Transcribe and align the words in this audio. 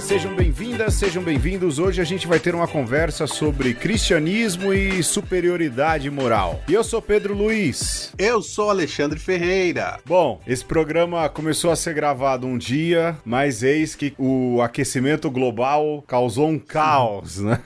sejam 0.00 0.34
bem-vindas, 0.34 0.94
sejam 0.94 1.22
bem-vindos. 1.22 1.78
Hoje 1.78 2.00
a 2.00 2.04
gente 2.04 2.26
vai 2.26 2.40
ter 2.40 2.54
uma 2.54 2.66
conversa 2.66 3.26
sobre 3.26 3.74
cristianismo 3.74 4.72
e 4.72 5.02
superioridade 5.02 6.10
moral. 6.10 6.62
E 6.66 6.72
eu 6.72 6.82
sou 6.82 7.02
Pedro 7.02 7.34
Luiz. 7.34 8.10
Eu 8.16 8.40
sou 8.40 8.70
Alexandre 8.70 9.18
Ferreira. 9.18 9.98
Bom, 10.06 10.40
esse 10.46 10.64
programa 10.64 11.28
começou 11.28 11.70
a 11.70 11.76
ser 11.76 11.92
gravado 11.92 12.46
um 12.46 12.56
dia, 12.56 13.16
mas 13.24 13.62
eis 13.62 13.94
que 13.94 14.14
o 14.18 14.62
aquecimento 14.62 15.30
global 15.30 16.02
causou 16.06 16.48
um 16.48 16.58
caos, 16.58 17.38
né? 17.38 17.60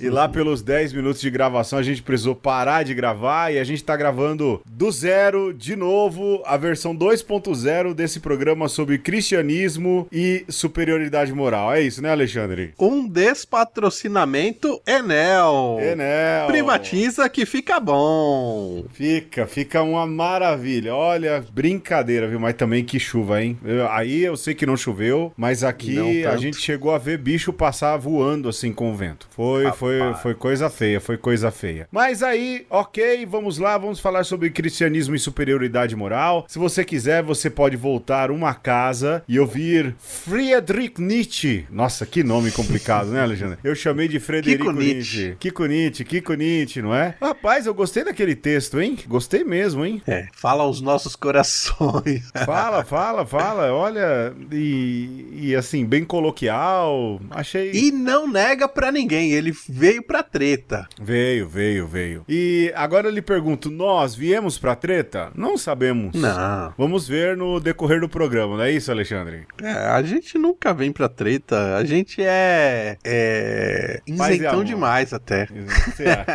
E 0.00 0.08
lá 0.08 0.28
pelos 0.28 0.62
10 0.62 0.94
minutos 0.94 1.20
de 1.20 1.30
gravação 1.30 1.78
a 1.78 1.82
gente 1.82 2.02
precisou 2.02 2.34
parar 2.34 2.82
de 2.82 2.94
gravar 2.94 3.52
e 3.52 3.58
a 3.58 3.64
gente 3.64 3.84
tá 3.84 3.96
gravando 3.96 4.60
do 4.66 4.90
zero 4.90 5.52
de 5.52 5.76
novo 5.76 6.42
a 6.46 6.56
versão 6.56 6.96
2.0 6.96 7.94
desse 7.94 8.18
programa 8.18 8.68
sobre 8.68 8.98
cristianismo 8.98 10.08
e 10.10 10.44
superioridade 10.48 11.32
moral. 11.32 11.41
É 11.74 11.80
isso, 11.80 12.00
né, 12.02 12.10
Alexandre? 12.10 12.72
Um 12.78 13.06
despatrocinamento 13.08 14.80
Enel. 14.86 15.78
Enel. 15.80 16.46
Privatiza 16.46 17.28
que 17.28 17.44
fica 17.44 17.80
bom. 17.80 18.84
Fica, 18.92 19.46
fica 19.46 19.82
uma 19.82 20.06
maravilha. 20.06 20.94
Olha, 20.94 21.44
brincadeira, 21.52 22.28
viu? 22.28 22.38
Mas 22.38 22.54
também 22.54 22.84
que 22.84 22.98
chuva, 23.00 23.42
hein? 23.42 23.58
Eu- 23.64 23.88
aí 23.90 24.22
eu 24.22 24.36
sei 24.36 24.54
que 24.54 24.66
não 24.66 24.76
choveu, 24.76 25.32
mas 25.36 25.64
aqui 25.64 26.24
a 26.24 26.36
gente 26.36 26.58
chegou 26.58 26.94
a 26.94 26.98
ver 26.98 27.18
bicho 27.18 27.52
passar 27.52 27.96
voando 27.96 28.48
assim 28.48 28.72
com 28.72 28.90
o 28.90 28.94
vento. 28.94 29.26
Foi, 29.30 29.70
foi, 29.72 30.14
foi 30.22 30.34
coisa 30.34 30.70
feia, 30.70 31.00
foi 31.00 31.16
coisa 31.16 31.50
feia. 31.50 31.88
Mas 31.90 32.22
aí, 32.22 32.66
ok, 32.70 33.26
vamos 33.26 33.58
lá, 33.58 33.76
vamos 33.78 33.98
falar 34.00 34.24
sobre 34.24 34.50
cristianismo 34.50 35.14
e 35.14 35.18
superioridade 35.18 35.96
moral. 35.96 36.44
Se 36.48 36.58
você 36.58 36.84
quiser, 36.84 37.22
você 37.22 37.50
pode 37.50 37.76
voltar 37.76 38.30
uma 38.30 38.54
casa 38.54 39.22
e 39.28 39.38
ouvir 39.40 39.94
Friedrich 39.98 41.00
Nietzsche. 41.00 41.31
Nossa, 41.70 42.04
que 42.04 42.22
nome 42.22 42.50
complicado, 42.50 43.10
né, 43.10 43.22
Alexandre? 43.22 43.58
Eu 43.64 43.74
chamei 43.74 44.06
de 44.06 44.20
Frederico 44.20 44.66
Kiko 44.66 44.78
Nietzsche. 44.78 45.18
Nietzsche. 45.18 45.36
Kiko 45.38 45.66
Nietzsche, 45.66 46.04
Kiko 46.04 46.34
Nietzsche, 46.34 46.82
não 46.82 46.94
é? 46.94 47.14
Rapaz, 47.20 47.66
eu 47.66 47.74
gostei 47.74 48.04
daquele 48.04 48.34
texto, 48.36 48.80
hein? 48.80 48.98
Gostei 49.08 49.42
mesmo, 49.42 49.84
hein? 49.84 50.02
É, 50.06 50.28
fala 50.34 50.62
aos 50.62 50.80
nossos 50.80 51.16
corações. 51.16 52.30
Fala, 52.44 52.84
fala, 52.84 53.24
fala. 53.24 53.72
Olha, 53.72 54.32
e, 54.50 55.28
e 55.32 55.56
assim, 55.56 55.84
bem 55.84 56.04
coloquial. 56.04 57.20
Achei. 57.30 57.70
E 57.72 57.90
não 57.90 58.28
nega 58.30 58.68
pra 58.68 58.90
ninguém, 58.92 59.32
ele 59.32 59.52
veio 59.68 60.02
pra 60.02 60.22
treta. 60.22 60.88
Veio, 61.00 61.48
veio, 61.48 61.86
veio. 61.86 62.24
E 62.28 62.72
agora 62.74 63.08
eu 63.08 63.12
lhe 63.12 63.22
pergunto: 63.22 63.70
nós 63.70 64.14
viemos 64.14 64.58
pra 64.58 64.74
treta? 64.74 65.30
Não 65.34 65.56
sabemos. 65.56 66.14
Não. 66.14 66.74
Vamos 66.76 67.06
ver 67.06 67.36
no 67.36 67.60
decorrer 67.60 68.00
do 68.00 68.08
programa, 68.08 68.56
não 68.56 68.64
é 68.64 68.72
isso, 68.72 68.90
Alexandre? 68.90 69.46
É, 69.62 69.72
a 69.72 70.02
gente 70.02 70.36
nunca 70.36 70.74
vem 70.74 70.92
pra 70.92 71.08
treta, 71.12 71.76
a 71.76 71.84
gente 71.84 72.22
é. 72.22 72.96
É. 73.04 74.00
Isentão 74.06 74.64
demais 74.64 75.12
até. 75.12 75.42
Acha? 75.42 76.32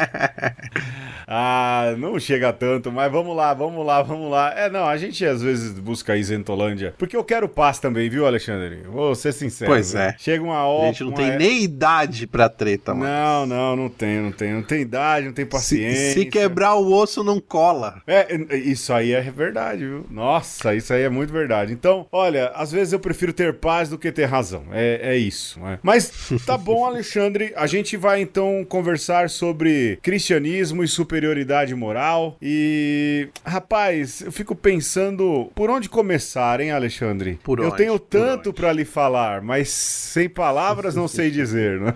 ah, 1.28 1.94
não 1.98 2.18
chega 2.20 2.54
tanto, 2.54 2.92
mas 2.92 3.12
vamos 3.12 3.36
lá, 3.36 3.54
vamos 3.54 3.86
lá, 3.86 4.02
vamos 4.02 4.32
lá. 4.32 4.54
É, 4.58 4.70
não, 4.70 4.86
a 4.86 4.96
gente 4.98 5.26
às 5.26 5.42
vezes 5.42 5.78
busca 5.78 6.14
a 6.14 6.18
isentolândia. 6.18 6.94
Porque 6.98 7.18
eu 7.18 7.24
quero 7.24 7.50
paz 7.50 7.80
também, 7.80 8.10
viu, 8.10 8.26
Alexandre? 8.26 8.84
Vou 8.88 9.14
ser 9.14 9.34
sincero. 9.34 9.70
Pois 9.72 9.94
é. 9.94 10.16
Chega 10.18 10.44
uma 10.44 10.56
A 10.58 10.66
hora. 10.66 10.88
gente 10.88 11.04
não 11.04 11.12
tem 11.12 11.38
nem 11.38 11.64
idade 11.64 12.26
pra 12.28 12.48
treta, 12.48 12.94
mano. 12.94 13.12
Não, 13.12 13.46
não, 13.46 13.76
não 13.76 13.90
tem, 13.90 14.22
não 14.22 14.32
tem. 14.32 14.54
Não 14.54 14.64
tem 14.64 14.82
idade, 14.82 15.26
não 15.26 15.34
tem 15.34 15.46
Se, 15.46 15.52
paciência. 15.52 16.14
se 16.14 16.26
quebrar 16.26 16.76
o 16.76 16.94
osso, 16.94 17.24
não 17.24 17.40
cola. 17.40 18.02
É, 18.08 18.28
isso 18.58 18.94
aí 18.94 19.12
é 19.12 19.22
verdade, 19.22 19.86
viu? 19.86 20.06
Nossa, 20.10 20.74
isso 20.74 20.94
aí 20.94 21.02
é 21.04 21.10
muito 21.10 21.34
verdade. 21.34 21.74
Então, 21.74 22.08
olha, 22.12 22.52
às 22.56 22.72
vezes 22.72 22.94
eu 22.94 23.00
prefiro 23.00 23.34
ter 23.34 23.54
paz 23.56 23.90
do 23.90 23.98
que 23.98 24.12
ter 24.12 24.26
razão. 24.26 24.64
É, 24.72 25.00
é 25.14 25.18
isso. 25.18 25.60
né? 25.60 25.80
Mas 25.84 26.12
tá 26.46 26.58
bom, 26.58 26.86
Alexandre. 26.88 27.52
A 27.56 27.68
gente 27.68 27.98
vai 27.98 28.22
então 28.22 28.66
conversar 28.68 29.30
sobre 29.30 30.00
cristianismo 30.02 30.84
e 30.84 30.88
superioridade 31.18 31.74
moral. 31.74 32.38
E, 32.42 33.30
rapaz, 33.44 34.22
eu 34.22 34.32
fico 34.32 34.56
pensando 34.56 35.52
por 35.56 35.70
onde 35.70 35.90
começar, 35.90 36.60
hein, 36.60 36.72
Alexandre? 36.72 37.40
Por 37.44 37.60
eu 37.60 37.68
onde? 37.68 37.78
tenho 37.78 37.98
tanto 37.98 38.54
pra 38.54 38.72
lhe 38.72 38.86
falar, 38.86 39.42
mas 39.42 39.70
sem 39.70 40.30
palavras 40.30 40.96
não 40.96 41.08
sei 41.08 41.32
dizer, 41.32 41.80
né? 41.80 41.94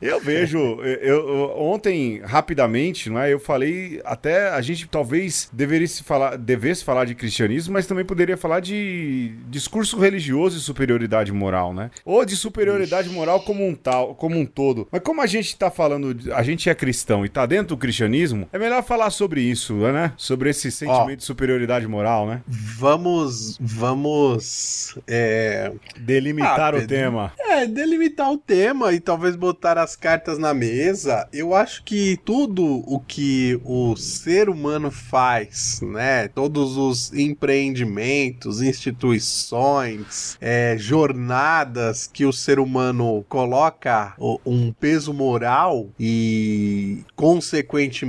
Eu 0.00 0.20
vejo, 0.20 0.58
eu, 0.58 1.52
ontem 1.56 2.20
rapidamente, 2.24 3.08
não 3.08 3.20
é? 3.20 3.32
Eu 3.32 3.38
falei 3.38 4.00
até 4.04 4.48
a 4.50 4.60
gente 4.60 4.88
talvez 4.88 5.48
deveria 5.52 5.88
falar, 6.04 6.36
devesse 6.36 6.84
falar 6.84 7.04
de 7.04 7.14
cristianismo, 7.14 7.74
mas 7.74 7.86
também 7.86 8.04
poderia 8.04 8.36
falar 8.36 8.60
de 8.60 9.32
discurso 9.48 9.98
religioso 9.98 10.58
e 10.58 10.60
superioridade 10.60 11.32
moral, 11.32 11.72
né? 11.72 11.90
Ou 12.04 12.24
de 12.24 12.36
superioridade 12.36 13.08
moral 13.08 13.40
como 13.40 13.66
um 13.66 13.74
tal, 13.74 14.14
como 14.14 14.38
um 14.38 14.44
todo. 14.46 14.88
Mas 14.90 15.02
como 15.02 15.20
a 15.20 15.26
gente 15.26 15.56
tá 15.56 15.70
falando, 15.70 16.16
a 16.34 16.42
gente 16.42 16.68
é 16.68 16.74
cristão 16.74 17.24
e 17.24 17.28
tá 17.28 17.46
dentro 17.46 17.68
do 17.68 17.76
cristianismo, 17.76 18.31
é 18.52 18.58
melhor 18.58 18.82
falar 18.82 19.10
sobre 19.10 19.40
isso, 19.42 19.74
né? 19.74 20.12
Sobre 20.16 20.50
esse 20.50 20.70
sentimento 20.70 21.18
de 21.18 21.24
superioridade 21.24 21.86
moral, 21.86 22.26
né? 22.26 22.42
Vamos. 22.46 23.58
Vamos. 23.60 24.96
É. 25.06 25.72
Delimitar 25.98 26.74
Ah, 26.74 26.78
o 26.78 26.86
tema. 26.86 27.32
É, 27.38 27.66
delimitar 27.66 28.30
o 28.32 28.38
tema 28.38 28.92
e 28.92 29.00
talvez 29.00 29.36
botar 29.36 29.78
as 29.78 29.94
cartas 29.96 30.38
na 30.38 30.52
mesa. 30.54 31.28
Eu 31.32 31.54
acho 31.54 31.82
que 31.84 32.18
tudo 32.24 32.64
o 32.86 32.98
que 33.00 33.60
o 33.64 33.94
ser 33.96 34.48
humano 34.48 34.90
faz, 34.90 35.80
né? 35.82 36.28
Todos 36.28 36.76
os 36.76 37.12
empreendimentos, 37.12 38.60
instituições, 38.62 40.36
é, 40.40 40.76
jornadas 40.78 42.08
que 42.12 42.24
o 42.24 42.32
ser 42.32 42.58
humano 42.58 43.24
coloca 43.28 44.14
um 44.44 44.72
peso 44.72 45.12
moral 45.12 45.88
e, 45.98 47.04
consequentemente, 47.14 48.04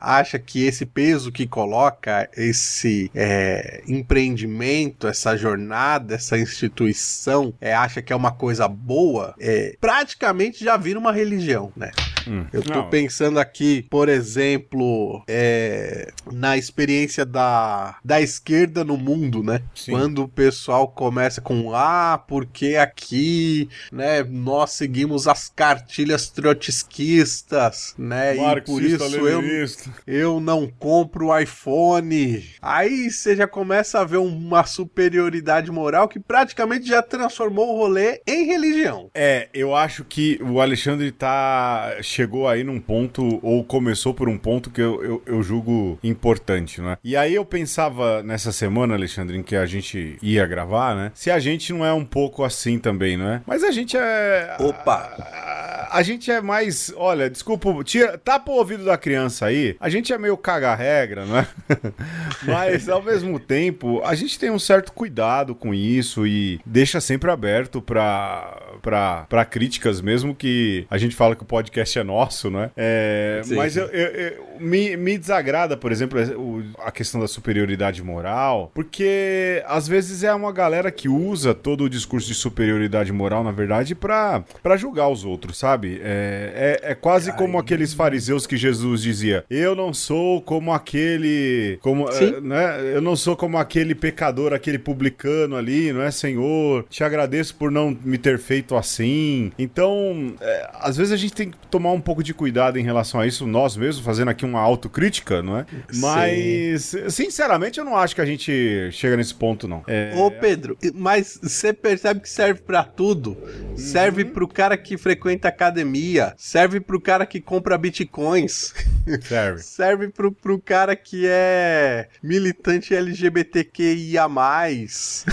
acha 0.00 0.38
que 0.38 0.64
esse 0.64 0.84
peso 0.84 1.32
que 1.32 1.46
coloca, 1.46 2.28
esse 2.36 3.10
é, 3.14 3.82
empreendimento, 3.86 5.06
essa 5.06 5.36
jornada, 5.36 6.14
essa 6.14 6.38
instituição, 6.38 7.54
é, 7.60 7.74
acha 7.74 8.02
que 8.02 8.12
é 8.12 8.16
uma 8.16 8.32
coisa 8.32 8.66
boa, 8.68 9.34
é, 9.38 9.76
praticamente 9.80 10.64
já 10.64 10.76
vira 10.76 10.98
uma 10.98 11.12
religião, 11.12 11.72
né? 11.76 11.90
Hum. 12.26 12.46
Eu 12.52 12.62
tô 12.62 12.74
Não, 12.74 12.90
pensando 12.90 13.38
aqui, 13.38 13.86
por 13.90 14.08
exemplo, 14.08 15.22
é, 15.28 16.12
na 16.32 16.56
experiência 16.56 17.24
da, 17.24 17.98
da 18.04 18.20
esquerda 18.20 18.84
no 18.84 18.96
mundo, 18.96 19.42
né? 19.42 19.62
Sim. 19.74 19.92
Quando 19.92 20.22
o 20.22 20.28
pessoal 20.28 20.88
começa 20.88 21.40
com 21.40 21.74
ah, 21.74 22.22
porque 22.26 22.76
aqui, 22.76 23.68
né, 23.92 24.22
nós 24.22 24.72
seguimos 24.72 25.26
as 25.26 25.48
cartilhas 25.48 26.28
trotskistas, 26.28 27.94
né? 27.98 28.34
e 28.34 28.60
por 28.62 28.80
Marxista, 28.80 29.06
isso 29.06 29.16
eu, 29.16 29.40
leninista. 29.40 29.90
eu 30.06 30.40
não 30.40 30.66
compro 30.66 31.26
o 31.26 31.38
iPhone. 31.38 32.44
Aí 32.60 33.10
você 33.10 33.36
já 33.36 33.46
começa 33.46 34.00
a 34.00 34.04
ver 34.04 34.18
uma 34.18 34.64
superioridade 34.64 35.70
moral 35.70 36.08
que 36.08 36.18
praticamente 36.18 36.86
já 36.86 37.02
transformou 37.02 37.74
o 37.74 37.78
rolê 37.78 38.20
em 38.26 38.46
religião. 38.46 39.10
É, 39.14 39.48
eu 39.52 39.74
acho 39.74 40.04
que 40.04 40.38
o 40.42 40.60
Alexandre 40.60 41.10
tá. 41.12 41.96
Chegou 42.10 42.48
aí 42.48 42.64
num 42.64 42.80
ponto, 42.80 43.38
ou 43.42 43.64
começou 43.64 44.12
por 44.12 44.28
um 44.28 44.36
ponto 44.36 44.70
que 44.70 44.80
eu, 44.80 45.02
eu, 45.02 45.22
eu 45.26 45.42
julgo 45.42 45.98
importante, 46.02 46.80
né? 46.80 46.98
E 47.04 47.16
aí 47.16 47.34
eu 47.34 47.44
pensava 47.44 48.22
nessa 48.22 48.52
semana, 48.52 48.94
Alexandre, 48.94 49.36
em 49.36 49.42
que 49.42 49.56
a 49.56 49.66
gente 49.66 50.18
ia 50.20 50.46
gravar, 50.46 50.94
né? 50.96 51.12
Se 51.14 51.30
a 51.30 51.38
gente 51.38 51.72
não 51.72 51.84
é 51.84 51.92
um 51.92 52.04
pouco 52.04 52.44
assim 52.44 52.78
também, 52.78 53.16
não 53.16 53.28
é? 53.28 53.42
Mas 53.46 53.62
a 53.62 53.70
gente 53.70 53.96
é. 53.96 54.56
Opa! 54.58 55.14
A, 55.18 55.79
a 55.90 56.02
gente 56.02 56.30
é 56.30 56.40
mais. 56.40 56.92
Olha, 56.96 57.28
desculpa, 57.28 57.68
tira, 57.84 58.16
tapa 58.18 58.50
o 58.50 58.54
ouvido 58.56 58.84
da 58.84 58.96
criança 58.96 59.46
aí. 59.46 59.76
A 59.80 59.88
gente 59.88 60.12
é 60.12 60.18
meio 60.18 60.36
caga-regra, 60.36 61.24
não 61.26 61.38
é? 61.38 61.46
Mas 62.44 62.88
ao 62.88 63.02
mesmo 63.02 63.38
tempo, 63.38 64.00
a 64.04 64.14
gente 64.14 64.38
tem 64.38 64.50
um 64.50 64.58
certo 64.58 64.92
cuidado 64.92 65.54
com 65.54 65.74
isso 65.74 66.26
e 66.26 66.60
deixa 66.64 67.00
sempre 67.00 67.30
aberto 67.30 67.80
pra 67.82 69.44
críticas, 69.50 70.00
mesmo 70.00 70.34
que 70.34 70.86
a 70.90 70.98
gente 70.98 71.14
fala 71.14 71.34
que 71.36 71.42
o 71.42 71.46
podcast 71.46 71.98
é 71.98 72.02
nosso, 72.04 72.50
né? 72.50 72.70
É, 72.76 73.40
Sim. 73.44 73.54
mas 73.56 73.76
eu, 73.76 73.86
eu- 73.86 74.08
eu- 74.08 74.50
me, 74.60 74.96
me 74.96 75.16
desagrada, 75.16 75.76
por 75.76 75.90
exemplo, 75.90 76.20
o- 76.38 76.62
a 76.84 76.90
questão 76.90 77.20
da 77.20 77.26
superioridade 77.28 78.02
moral, 78.02 78.70
porque 78.74 79.62
às 79.66 79.88
vezes 79.88 80.22
é 80.22 80.32
uma 80.34 80.52
galera 80.52 80.90
que 80.90 81.08
usa 81.08 81.54
todo 81.54 81.84
o 81.84 81.90
discurso 81.90 82.26
de 82.28 82.34
superioridade 82.34 83.12
moral, 83.12 83.42
na 83.42 83.52
verdade, 83.52 83.94
pra 83.94 84.44
julgar 84.76 85.08
os 85.08 85.24
outros, 85.24 85.58
sabe? 85.58 85.79
Sabe? 85.80 86.00
É, 86.04 86.78
é, 86.82 86.90
é 86.92 86.94
quase 86.94 87.32
como 87.32 87.58
aqueles 87.58 87.94
fariseus 87.94 88.46
que 88.46 88.56
Jesus 88.56 89.02
dizia: 89.02 89.44
Eu 89.48 89.74
não 89.74 89.94
sou 89.94 90.42
como 90.42 90.72
aquele. 90.72 91.78
Como, 91.80 92.08
é, 92.08 92.40
né? 92.40 92.94
Eu 92.94 93.00
não 93.00 93.16
sou 93.16 93.36
como 93.36 93.56
aquele 93.56 93.94
pecador, 93.94 94.52
aquele 94.52 94.78
publicano 94.78 95.56
ali, 95.56 95.92
não 95.92 96.02
é, 96.02 96.10
Senhor? 96.10 96.84
Te 96.90 97.02
agradeço 97.02 97.54
por 97.54 97.70
não 97.70 97.96
me 98.04 98.18
ter 98.18 98.38
feito 98.38 98.76
assim. 98.76 99.52
Então, 99.58 100.34
é, 100.40 100.70
às 100.74 100.96
vezes 100.96 101.12
a 101.12 101.16
gente 101.16 101.32
tem 101.32 101.50
que 101.50 101.56
tomar 101.70 101.92
um 101.92 102.00
pouco 102.00 102.22
de 102.22 102.34
cuidado 102.34 102.78
em 102.78 102.82
relação 102.82 103.20
a 103.20 103.26
isso, 103.26 103.46
nós 103.46 103.76
mesmos, 103.76 104.04
fazendo 104.04 104.28
aqui 104.28 104.44
uma 104.44 104.60
autocrítica, 104.60 105.42
não 105.42 105.58
é? 105.58 105.66
Mas, 105.94 106.94
sinceramente, 107.08 107.78
eu 107.78 107.84
não 107.84 107.96
acho 107.96 108.14
que 108.14 108.20
a 108.20 108.26
gente 108.26 108.90
chega 108.92 109.16
nesse 109.16 109.34
ponto, 109.34 109.66
não. 109.66 109.82
É... 109.86 110.12
Ô, 110.16 110.30
Pedro, 110.30 110.76
mas 110.94 111.38
você 111.42 111.72
percebe 111.72 112.20
que 112.20 112.28
serve 112.28 112.60
para 112.60 112.82
tudo. 112.82 113.30
Uhum. 113.30 113.76
Serve 113.76 114.24
pro 114.24 114.48
cara 114.48 114.76
que 114.76 114.96
frequenta 114.96 115.50
academia, 115.70 116.34
serve 116.36 116.80
pro 116.80 117.00
cara 117.00 117.24
que 117.24 117.40
compra 117.40 117.78
bitcoins. 117.78 118.74
Serve. 119.22 119.62
serve 119.62 120.08
pro, 120.08 120.32
pro 120.32 120.58
cara 120.58 120.94
que 120.94 121.24
é 121.26 122.08
militante 122.22 122.94
LGBTQIA. 122.94 124.20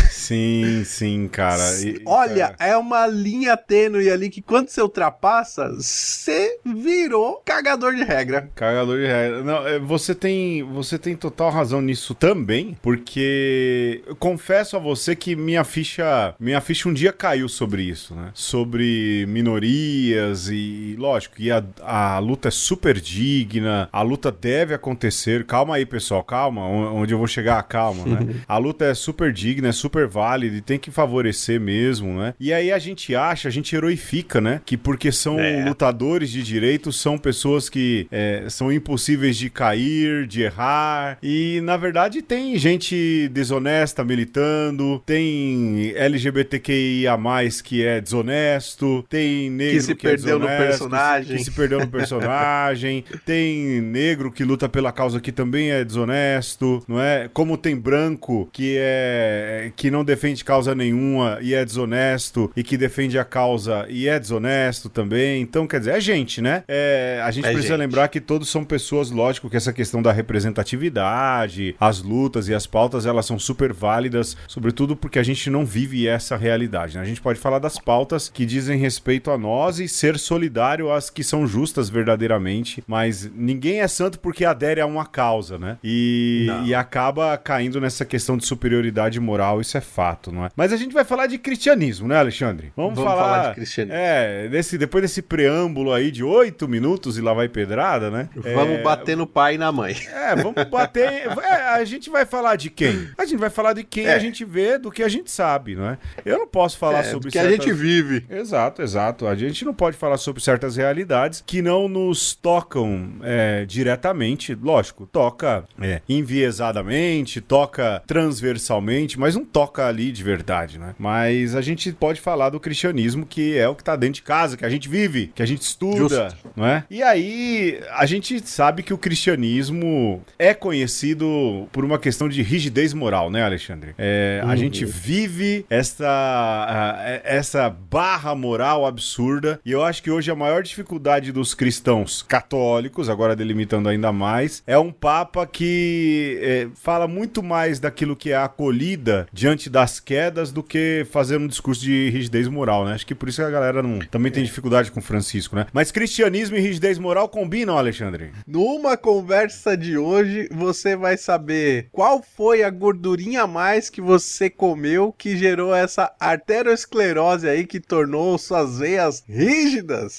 Sim, 0.09 0.83
sim, 0.85 1.27
cara. 1.27 1.63
E, 1.81 2.01
Olha, 2.05 2.55
é... 2.59 2.69
é 2.69 2.77
uma 2.77 3.07
linha 3.07 3.57
tênue 3.57 4.09
ali 4.09 4.29
que 4.29 4.41
quando 4.41 4.69
você 4.69 4.81
ultrapassa, 4.81 5.69
você 5.73 6.59
virou 6.63 7.41
cagador 7.43 7.95
de 7.95 8.03
regra. 8.03 8.49
Cagador 8.55 8.97
de 8.97 9.07
regra. 9.07 9.43
Não, 9.43 9.67
é, 9.67 9.79
você 9.79 10.13
tem, 10.13 10.63
você 10.63 10.97
tem 10.97 11.15
total 11.15 11.49
razão 11.49 11.81
nisso 11.81 12.13
também, 12.13 12.77
porque 12.81 14.03
eu 14.05 14.15
confesso 14.15 14.75
a 14.75 14.79
você 14.79 15.15
que 15.15 15.35
minha 15.35 15.63
ficha, 15.63 16.35
minha 16.39 16.61
ficha 16.61 16.87
um 16.87 16.93
dia 16.93 17.11
caiu 17.11 17.49
sobre 17.49 17.83
isso, 17.83 18.13
né? 18.13 18.31
Sobre 18.33 19.25
minorias 19.27 20.26
e, 20.49 20.95
lógico, 20.97 21.35
e 21.39 21.51
a, 21.51 21.63
a 21.81 22.19
luta 22.19 22.47
é 22.47 22.51
super 22.51 22.99
digna, 22.99 23.89
a 23.91 24.01
luta 24.01 24.31
deve 24.31 24.73
acontecer. 24.73 25.45
Calma 25.45 25.75
aí, 25.75 25.85
pessoal, 25.85 26.23
calma, 26.23 26.65
onde 26.67 27.13
eu 27.13 27.17
vou 27.17 27.27
chegar, 27.27 27.61
calma, 27.63 28.05
né? 28.05 28.35
a 28.47 28.57
luta 28.57 28.85
é 28.85 28.93
super 28.93 29.31
digna, 29.31 29.69
é 29.69 29.71
super 29.71 30.07
válida 30.07 30.57
e 30.57 30.61
tem 30.61 30.79
que 30.79 30.91
favorecer 30.91 31.59
mesmo, 31.59 32.19
né? 32.19 32.33
E 32.39 32.51
aí 32.51 32.71
a 32.71 32.79
gente 32.79 33.15
acha, 33.15 33.47
a 33.47 33.51
gente 33.51 33.75
heroifica, 33.75 34.41
né? 34.41 34.61
Que 34.65 34.75
porque 34.75 35.11
são 35.11 35.39
é. 35.39 35.65
lutadores 35.65 36.29
de 36.29 36.41
direitos, 36.43 36.99
são 36.99 37.17
pessoas 37.17 37.69
que 37.69 38.07
é, 38.11 38.45
são 38.49 38.71
impossíveis 38.71 39.37
de 39.37 39.49
cair, 39.49 40.25
de 40.27 40.41
errar. 40.41 41.17
E 41.21 41.61
na 41.61 41.77
verdade 41.77 42.21
tem 42.21 42.57
gente 42.57 43.29
desonesta 43.29 44.03
militando, 44.03 45.01
tem 45.05 45.93
LGBTQIA 45.95 47.17
que 47.63 47.83
é 47.83 48.01
desonesto, 48.01 49.05
tem 49.09 49.49
negro 49.49 49.95
que 49.95 50.07
que 50.07 50.07
é 50.07 50.15
perdeu 50.17 50.39
no 50.39 50.47
personagem, 50.47 51.37
que 51.37 51.43
se 51.43 51.51
perdeu 51.51 51.79
no 51.79 51.87
personagem, 51.87 53.03
tem 53.25 53.81
negro 53.81 54.31
que 54.31 54.43
luta 54.43 54.67
pela 54.67 54.91
causa 54.91 55.19
que 55.19 55.31
também 55.31 55.71
é 55.71 55.83
desonesto, 55.83 56.83
não 56.87 57.01
é? 57.01 57.29
Como 57.33 57.57
tem 57.57 57.75
branco 57.75 58.49
que 58.51 58.75
é 58.77 59.71
que 59.75 59.91
não 59.91 60.03
defende 60.03 60.43
causa 60.43 60.73
nenhuma 60.73 61.37
e 61.41 61.53
é 61.53 61.63
desonesto 61.63 62.51
e 62.55 62.63
que 62.63 62.77
defende 62.77 63.17
a 63.17 63.25
causa 63.25 63.85
e 63.89 64.07
é 64.07 64.19
desonesto 64.19 64.89
também. 64.89 65.41
Então, 65.41 65.67
quer 65.67 65.79
dizer, 65.79 65.91
é 65.91 65.99
gente, 65.99 66.41
né? 66.41 66.63
É, 66.67 67.21
a 67.23 67.31
gente 67.31 67.45
é 67.45 67.51
precisa 67.51 67.73
gente. 67.73 67.79
lembrar 67.79 68.07
que 68.07 68.19
todos 68.21 68.49
são 68.49 68.63
pessoas, 68.63 69.11
lógico 69.11 69.49
que 69.49 69.57
essa 69.57 69.73
questão 69.73 70.01
da 70.01 70.11
representatividade, 70.11 71.75
as 71.79 72.01
lutas 72.01 72.47
e 72.47 72.53
as 72.53 72.65
pautas, 72.65 73.05
elas 73.05 73.25
são 73.25 73.37
super 73.37 73.73
válidas, 73.73 74.37
sobretudo 74.47 74.95
porque 74.95 75.19
a 75.19 75.23
gente 75.23 75.49
não 75.49 75.65
vive 75.65 76.07
essa 76.07 76.35
realidade, 76.35 76.95
né? 76.95 77.01
A 77.01 77.05
gente 77.05 77.21
pode 77.21 77.39
falar 77.39 77.59
das 77.59 77.77
pautas 77.77 78.29
que 78.29 78.45
dizem 78.45 78.79
respeito 78.79 79.31
a 79.31 79.37
nós 79.37 79.79
e 79.79 79.87
ser 79.87 80.06
solidário 80.15 80.91
às 80.91 81.09
que 81.09 81.23
são 81.23 81.47
justas 81.47 81.89
verdadeiramente, 81.89 82.83
mas 82.87 83.29
ninguém 83.33 83.81
é 83.81 83.87
santo 83.87 84.19
porque 84.19 84.45
adere 84.45 84.79
a 84.79 84.85
uma 84.85 85.05
causa, 85.05 85.57
né? 85.57 85.77
E, 85.83 86.47
e 86.65 86.75
acaba 86.75 87.37
caindo 87.37 87.81
nessa 87.81 88.05
questão 88.05 88.37
de 88.37 88.45
superioridade 88.45 89.19
moral, 89.19 89.59
isso 89.59 89.77
é 89.77 89.81
fato, 89.81 90.31
não 90.31 90.45
é? 90.45 90.49
Mas 90.55 90.71
a 90.71 90.77
gente 90.77 90.93
vai 90.93 91.03
falar 91.03 91.27
de 91.27 91.37
cristianismo, 91.37 92.07
né, 92.07 92.17
Alexandre? 92.17 92.71
Vamos, 92.75 92.95
Vamos 92.95 93.11
falar, 93.11 93.23
falar, 93.23 93.49
de 93.49 93.55
cristianismo. 93.55 93.97
É, 93.99 94.47
desse, 94.47 94.77
depois 94.77 95.01
desse 95.01 95.21
preâmbulo 95.21 95.91
aí 95.91 96.11
de 96.11 96.23
oito 96.23 96.67
minutos 96.67 97.17
e 97.17 97.21
lá 97.21 97.33
vai 97.33 97.47
pedrada, 97.47 98.11
né? 98.11 98.29
Vamos 98.35 98.79
é, 98.79 98.81
bater 98.83 99.17
no 99.17 99.25
pai 99.25 99.55
e 99.55 99.57
na 99.57 99.71
mãe. 99.71 99.95
É, 100.13 100.35
vamos 100.35 100.63
bater. 100.69 101.27
é, 101.43 101.69
a 101.69 101.83
gente 101.85 102.09
vai 102.09 102.25
falar 102.25 102.55
de 102.55 102.69
quem? 102.69 103.07
A 103.17 103.25
gente 103.25 103.39
vai 103.39 103.49
falar 103.49 103.73
de 103.73 103.83
quem 103.83 104.05
é. 104.05 104.13
a 104.13 104.19
gente 104.19 104.45
vê, 104.45 104.77
do 104.77 104.91
que 104.91 105.01
a 105.01 105.09
gente 105.09 105.31
sabe, 105.31 105.75
não 105.75 105.89
é? 105.89 105.97
Eu 106.25 106.37
não 106.37 106.47
posso 106.47 106.77
falar 106.77 106.99
é, 106.99 107.03
sobre 107.03 107.31
que 107.31 107.37
certas... 107.37 107.53
a 107.53 107.55
gente 107.55 107.73
vive. 107.73 108.25
Exato, 108.29 108.81
exato. 108.81 109.27
A 109.27 109.35
gente 109.35 109.63
não 109.63 109.73
pode 109.73 109.86
falar 109.95 110.17
sobre 110.17 110.43
certas 110.43 110.75
realidades 110.75 111.43
que 111.45 111.61
não 111.61 111.87
nos 111.87 112.33
tocam 112.33 113.13
é, 113.21 113.65
diretamente. 113.65 114.53
Lógico, 114.55 115.05
toca 115.05 115.63
é, 115.79 116.01
enviesadamente, 116.09 117.39
toca 117.39 118.01
transversalmente, 118.05 119.19
mas 119.19 119.35
não 119.35 119.45
toca 119.45 119.87
ali 119.87 120.11
de 120.11 120.23
verdade, 120.23 120.77
né? 120.77 120.95
Mas 120.97 121.55
a 121.55 121.61
gente 121.61 121.91
pode 121.91 122.19
falar 122.19 122.49
do 122.49 122.59
cristianismo 122.59 123.25
que 123.25 123.57
é 123.57 123.67
o 123.67 123.75
que 123.75 123.83
tá 123.83 123.95
dentro 123.95 124.15
de 124.15 124.21
casa, 124.23 124.57
que 124.57 124.65
a 124.65 124.69
gente 124.69 124.89
vive, 124.89 125.31
que 125.33 125.41
a 125.41 125.45
gente 125.45 125.61
estuda, 125.61 126.29
Justo. 126.29 126.49
não 126.55 126.65
é? 126.65 126.83
E 126.89 127.03
aí 127.03 127.79
a 127.91 128.05
gente 128.05 128.45
sabe 128.47 128.83
que 128.83 128.93
o 128.93 128.97
cristianismo 128.97 130.21
é 130.37 130.53
conhecido 130.53 131.67
por 131.71 131.85
uma 131.85 131.99
questão 131.99 132.27
de 132.27 132.41
rigidez 132.41 132.93
moral, 132.93 133.29
né, 133.29 133.43
Alexandre? 133.43 133.93
É, 133.97 134.41
uhum. 134.43 134.49
A 134.49 134.55
gente 134.55 134.85
vive 134.85 135.65
essa, 135.69 137.21
essa 137.23 137.69
barra 137.69 138.35
moral 138.35 138.85
absurda 138.85 139.59
e 139.65 139.71
eu 139.71 139.76
acho 139.83 140.01
que 140.01 140.11
hoje 140.11 140.31
a 140.31 140.35
maior 140.35 140.63
dificuldade 140.63 141.31
dos 141.31 141.53
cristãos 141.53 142.21
católicos, 142.21 143.09
agora 143.09 143.35
delimitando 143.35 143.89
ainda 143.89 144.11
mais, 144.11 144.63
é 144.65 144.77
um 144.77 144.91
papa 144.91 145.45
que 145.45 146.39
é, 146.41 146.67
fala 146.75 147.07
muito 147.07 147.43
mais 147.43 147.79
daquilo 147.79 148.15
que 148.15 148.31
é 148.31 148.37
acolhida 148.37 149.27
diante 149.31 149.69
das 149.69 149.99
quedas 149.99 150.51
do 150.51 150.63
que 150.63 151.05
fazer 151.11 151.37
um 151.37 151.47
discurso 151.47 151.81
de 151.81 152.09
rigidez 152.09 152.47
moral, 152.47 152.85
né? 152.85 152.93
Acho 152.93 153.05
que 153.05 153.15
por 153.15 153.29
isso 153.29 153.41
que 153.41 153.47
a 153.47 153.51
galera 153.51 153.83
não, 153.83 153.99
também 153.99 154.31
tem 154.31 154.43
dificuldade 154.43 154.91
com 154.91 155.01
Francisco, 155.01 155.55
né? 155.55 155.67
Mas 155.73 155.91
cristianismo 155.91 156.57
e 156.57 156.61
rigidez 156.61 156.97
moral 156.97 157.29
combinam, 157.29 157.77
Alexandre? 157.77 158.31
Numa 158.45 158.97
conversa 158.97 159.75
de 159.77 159.97
hoje, 159.97 160.49
você 160.51 160.95
vai 160.95 161.17
saber 161.17 161.89
qual 161.91 162.21
foi 162.21 162.63
a 162.63 162.69
gordurinha 162.69 163.43
a 163.43 163.47
mais 163.47 163.89
que 163.89 164.01
você 164.01 164.49
comeu 164.49 165.13
que 165.17 165.37
gerou 165.37 165.73
essa 165.75 166.13
arteriosclerose 166.19 167.47
aí 167.47 167.65
que 167.65 167.79
tornou 167.79 168.37
suas 168.37 168.79
veias 168.79 169.23
rígidas 169.27 169.66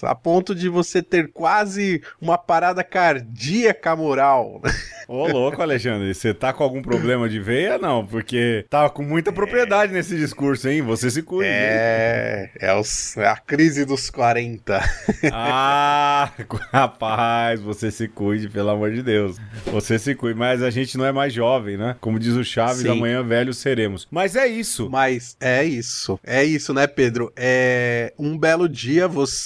a 0.02 0.14
ponto 0.14 0.54
de 0.54 0.68
você 0.68 1.02
ter 1.02 1.30
quase 1.32 2.02
uma 2.20 2.38
parada 2.38 2.82
cardíaca 2.84 3.94
moral. 3.96 4.60
Ô, 5.08 5.26
louco, 5.26 5.62
Alexandre, 5.62 6.12
você 6.12 6.34
tá 6.34 6.52
com 6.52 6.62
algum 6.62 6.82
problema 6.82 7.30
de 7.30 7.40
veia? 7.40 7.78
Não, 7.78 8.06
porque 8.06 8.66
tá 8.68 8.90
com 8.90 9.02
muita 9.02 9.32
propriedade 9.32 9.90
é... 9.90 9.94
nesse 9.94 10.14
discurso, 10.16 10.68
hein? 10.68 10.82
Você 10.82 11.10
se 11.10 11.22
cuida. 11.22 11.50
É, 11.50 12.50
é, 12.60 12.74
os, 12.74 13.16
é 13.16 13.26
a 13.26 13.36
crise 13.36 13.86
dos 13.86 14.10
40. 14.10 14.78
Ah, 15.32 16.30
rapaz, 16.70 17.58
você 17.60 17.90
se 17.90 18.06
cuide, 18.06 18.50
pelo 18.50 18.68
amor 18.68 18.92
de 18.92 19.02
Deus. 19.02 19.38
Você 19.72 19.98
se 19.98 20.14
cuide, 20.14 20.38
mas 20.38 20.62
a 20.62 20.68
gente 20.68 20.98
não 20.98 21.06
é 21.06 21.12
mais 21.12 21.32
jovem, 21.32 21.78
né? 21.78 21.96
Como 22.02 22.18
diz 22.18 22.34
o 22.34 22.44
Chaves, 22.44 22.82
Sim. 22.82 22.90
amanhã 22.90 23.22
velhos 23.22 23.56
seremos. 23.56 24.06
Mas 24.10 24.36
é 24.36 24.46
isso. 24.46 24.90
Mas 24.90 25.36
é 25.40 25.64
isso. 25.64 26.20
É 26.22 26.44
isso, 26.44 26.74
né, 26.74 26.86
Pedro? 26.86 27.32
É 27.34 28.12
um 28.18 28.36
belo 28.36 28.68
dia 28.68 29.08
você 29.08 29.37